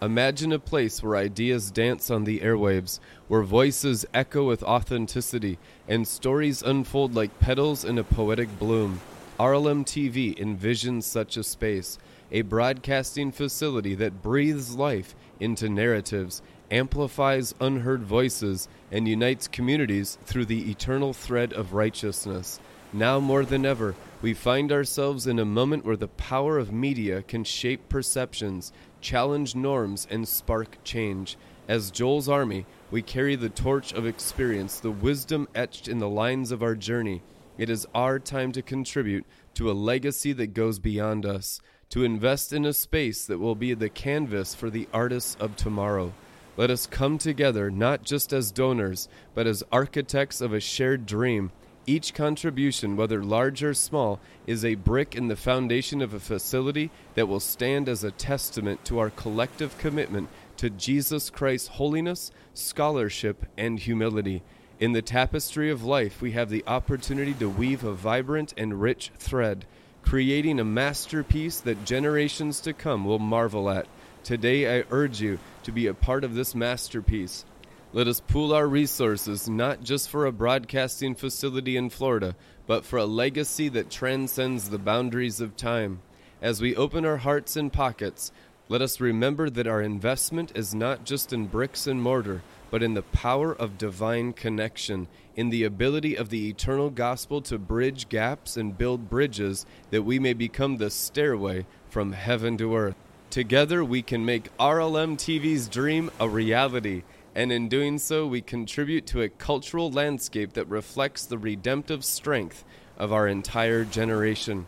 Imagine 0.00 0.52
a 0.52 0.58
place 0.58 1.00
where 1.00 1.14
ideas 1.14 1.70
dance 1.70 2.10
on 2.10 2.24
the 2.24 2.40
airwaves, 2.40 2.98
where 3.28 3.44
voices 3.44 4.04
echo 4.12 4.48
with 4.48 4.64
authenticity, 4.64 5.56
and 5.86 6.08
stories 6.08 6.60
unfold 6.62 7.14
like 7.14 7.38
petals 7.38 7.84
in 7.84 7.96
a 7.96 8.04
poetic 8.04 8.58
bloom. 8.58 9.00
RLM 9.38 9.84
TV 9.84 10.36
envisions 10.36 11.04
such 11.04 11.36
a 11.36 11.44
space, 11.44 11.98
a 12.32 12.42
broadcasting 12.42 13.30
facility 13.30 13.94
that 13.94 14.22
breathes 14.22 14.74
life 14.74 15.14
into 15.38 15.68
narratives, 15.68 16.42
amplifies 16.70 17.54
unheard 17.60 18.02
voices, 18.02 18.68
and 18.90 19.06
unites 19.06 19.46
communities 19.46 20.18
through 20.24 20.46
the 20.46 20.70
eternal 20.70 21.12
thread 21.12 21.52
of 21.52 21.74
righteousness. 21.74 22.58
Now 22.94 23.20
more 23.20 23.44
than 23.44 23.66
ever, 23.66 23.94
we 24.22 24.32
find 24.34 24.72
ourselves 24.72 25.26
in 25.26 25.38
a 25.38 25.44
moment 25.44 25.84
where 25.84 25.96
the 25.96 26.08
power 26.08 26.58
of 26.58 26.72
media 26.72 27.22
can 27.22 27.44
shape 27.44 27.88
perceptions, 27.88 28.72
challenge 29.00 29.54
norms, 29.54 30.06
and 30.10 30.26
spark 30.26 30.78
change. 30.84 31.36
As 31.68 31.90
Joel's 31.90 32.28
army, 32.28 32.64
we 32.90 33.02
carry 33.02 33.36
the 33.36 33.48
torch 33.48 33.92
of 33.92 34.06
experience, 34.06 34.80
the 34.80 34.90
wisdom 34.90 35.48
etched 35.54 35.86
in 35.86 35.98
the 35.98 36.08
lines 36.08 36.50
of 36.50 36.62
our 36.62 36.74
journey. 36.74 37.22
It 37.58 37.68
is 37.68 37.86
our 37.94 38.18
time 38.18 38.52
to 38.52 38.62
contribute 38.62 39.26
to 39.54 39.70
a 39.70 39.72
legacy 39.72 40.32
that 40.32 40.54
goes 40.54 40.78
beyond 40.78 41.26
us, 41.26 41.60
to 41.92 42.04
invest 42.04 42.52
in 42.52 42.66
a 42.66 42.72
space 42.72 43.24
that 43.24 43.38
will 43.38 43.54
be 43.54 43.72
the 43.72 43.88
canvas 43.88 44.54
for 44.54 44.68
the 44.68 44.88
artists 44.92 45.36
of 45.40 45.56
tomorrow. 45.56 46.12
Let 46.56 46.70
us 46.70 46.86
come 46.86 47.16
together 47.16 47.70
not 47.70 48.02
just 48.02 48.32
as 48.32 48.50
donors, 48.50 49.08
but 49.34 49.46
as 49.46 49.62
architects 49.72 50.40
of 50.40 50.52
a 50.52 50.60
shared 50.60 51.06
dream 51.06 51.52
each 51.86 52.14
contribution, 52.14 52.96
whether 52.96 53.22
large 53.24 53.62
or 53.62 53.74
small, 53.74 54.20
is 54.46 54.64
a 54.64 54.76
brick 54.76 55.16
in 55.16 55.28
the 55.28 55.36
foundation 55.36 56.00
of 56.00 56.14
a 56.14 56.20
facility 56.20 56.90
that 57.14 57.26
will 57.26 57.40
stand 57.40 57.88
as 57.88 58.04
a 58.04 58.10
testament 58.10 58.84
to 58.84 58.98
our 58.98 59.10
collective 59.10 59.76
commitment 59.78 60.28
to 60.56 60.70
Jesus 60.70 61.28
Christ's 61.30 61.68
holiness, 61.68 62.30
scholarship, 62.54 63.46
and 63.56 63.80
humility. 63.80 64.42
In 64.78 64.92
the 64.92 65.02
tapestry 65.02 65.70
of 65.70 65.84
life, 65.84 66.22
we 66.22 66.32
have 66.32 66.50
the 66.50 66.64
opportunity 66.66 67.34
to 67.34 67.48
weave 67.48 67.84
a 67.84 67.92
vibrant 67.92 68.54
and 68.56 68.80
rich 68.80 69.10
thread, 69.18 69.66
creating 70.02 70.60
a 70.60 70.64
masterpiece 70.64 71.60
that 71.60 71.84
generations 71.84 72.60
to 72.60 72.72
come 72.72 73.04
will 73.04 73.18
marvel 73.18 73.70
at. 73.70 73.86
Today, 74.24 74.78
I 74.78 74.84
urge 74.90 75.20
you 75.20 75.38
to 75.62 75.72
be 75.72 75.86
a 75.86 75.94
part 75.94 76.24
of 76.24 76.34
this 76.34 76.54
masterpiece. 76.54 77.44
Let 77.92 78.08
us 78.08 78.20
pool 78.20 78.54
our 78.54 78.66
resources 78.66 79.48
not 79.48 79.82
just 79.82 80.08
for 80.08 80.26
a 80.26 80.32
broadcasting 80.32 81.14
facility 81.14 81.76
in 81.76 81.90
Florida, 81.90 82.36
but 82.66 82.84
for 82.84 82.98
a 82.98 83.04
legacy 83.04 83.68
that 83.70 83.90
transcends 83.90 84.70
the 84.70 84.78
boundaries 84.78 85.40
of 85.40 85.56
time. 85.56 86.00
As 86.40 86.60
we 86.60 86.74
open 86.74 87.04
our 87.04 87.18
hearts 87.18 87.56
and 87.56 87.72
pockets, 87.72 88.32
let 88.68 88.80
us 88.80 89.00
remember 89.00 89.50
that 89.50 89.66
our 89.66 89.82
investment 89.82 90.52
is 90.54 90.74
not 90.74 91.04
just 91.04 91.32
in 91.32 91.46
bricks 91.46 91.86
and 91.86 92.02
mortar, 92.02 92.42
but 92.70 92.82
in 92.82 92.94
the 92.94 93.02
power 93.02 93.52
of 93.52 93.76
divine 93.76 94.32
connection, 94.32 95.06
in 95.36 95.50
the 95.50 95.64
ability 95.64 96.16
of 96.16 96.28
the 96.28 96.48
eternal 96.48 96.90
gospel 96.90 97.40
to 97.42 97.58
bridge 97.58 98.08
gaps 98.08 98.56
and 98.56 98.78
build 98.78 99.08
bridges 99.08 99.66
that 99.90 100.02
we 100.02 100.18
may 100.18 100.32
become 100.32 100.76
the 100.76 100.90
stairway 100.90 101.66
from 101.88 102.12
heaven 102.12 102.56
to 102.58 102.76
earth. 102.76 102.96
Together, 103.30 103.84
we 103.84 104.02
can 104.02 104.24
make 104.24 104.54
RLM 104.58 105.16
TV's 105.16 105.68
dream 105.68 106.10
a 106.20 106.28
reality 106.28 107.02
and 107.34 107.50
in 107.50 107.68
doing 107.68 107.98
so, 107.98 108.26
we 108.26 108.42
contribute 108.42 109.06
to 109.06 109.22
a 109.22 109.28
cultural 109.28 109.90
landscape 109.90 110.52
that 110.52 110.68
reflects 110.68 111.24
the 111.24 111.38
redemptive 111.38 112.04
strength 112.04 112.64
of 112.98 113.12
our 113.12 113.26
entire 113.26 113.84
generation. 113.84 114.66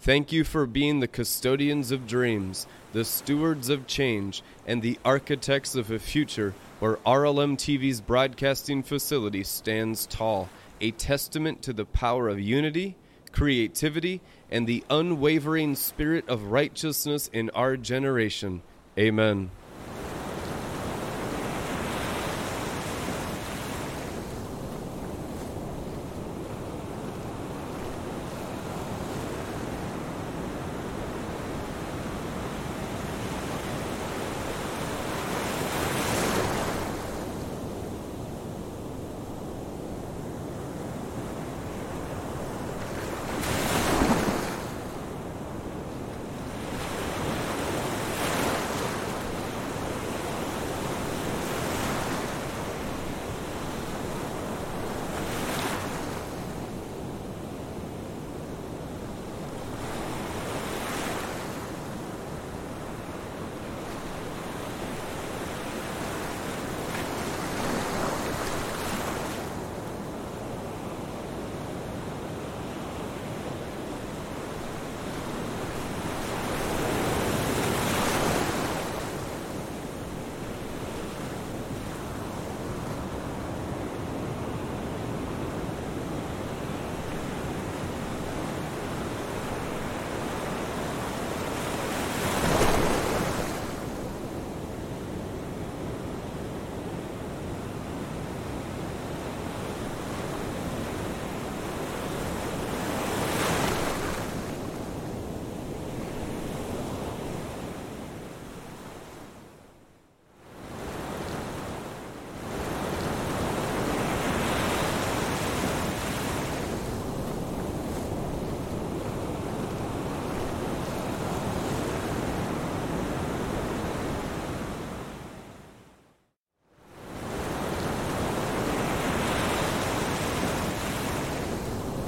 Thank 0.00 0.32
you 0.32 0.44
for 0.44 0.66
being 0.66 1.00
the 1.00 1.08
custodians 1.08 1.90
of 1.90 2.06
dreams, 2.06 2.66
the 2.98 3.04
stewards 3.04 3.68
of 3.68 3.86
change, 3.86 4.42
and 4.66 4.82
the 4.82 4.98
architects 5.04 5.76
of 5.76 5.88
a 5.88 6.00
future 6.00 6.52
where 6.80 6.96
RLM 7.06 7.56
TV's 7.56 8.00
broadcasting 8.00 8.82
facility 8.82 9.44
stands 9.44 10.04
tall, 10.04 10.48
a 10.80 10.90
testament 10.90 11.62
to 11.62 11.72
the 11.72 11.84
power 11.84 12.28
of 12.28 12.40
unity, 12.40 12.96
creativity, 13.30 14.20
and 14.50 14.66
the 14.66 14.82
unwavering 14.90 15.76
spirit 15.76 16.28
of 16.28 16.50
righteousness 16.50 17.30
in 17.32 17.50
our 17.50 17.76
generation. 17.76 18.62
Amen. 18.98 19.52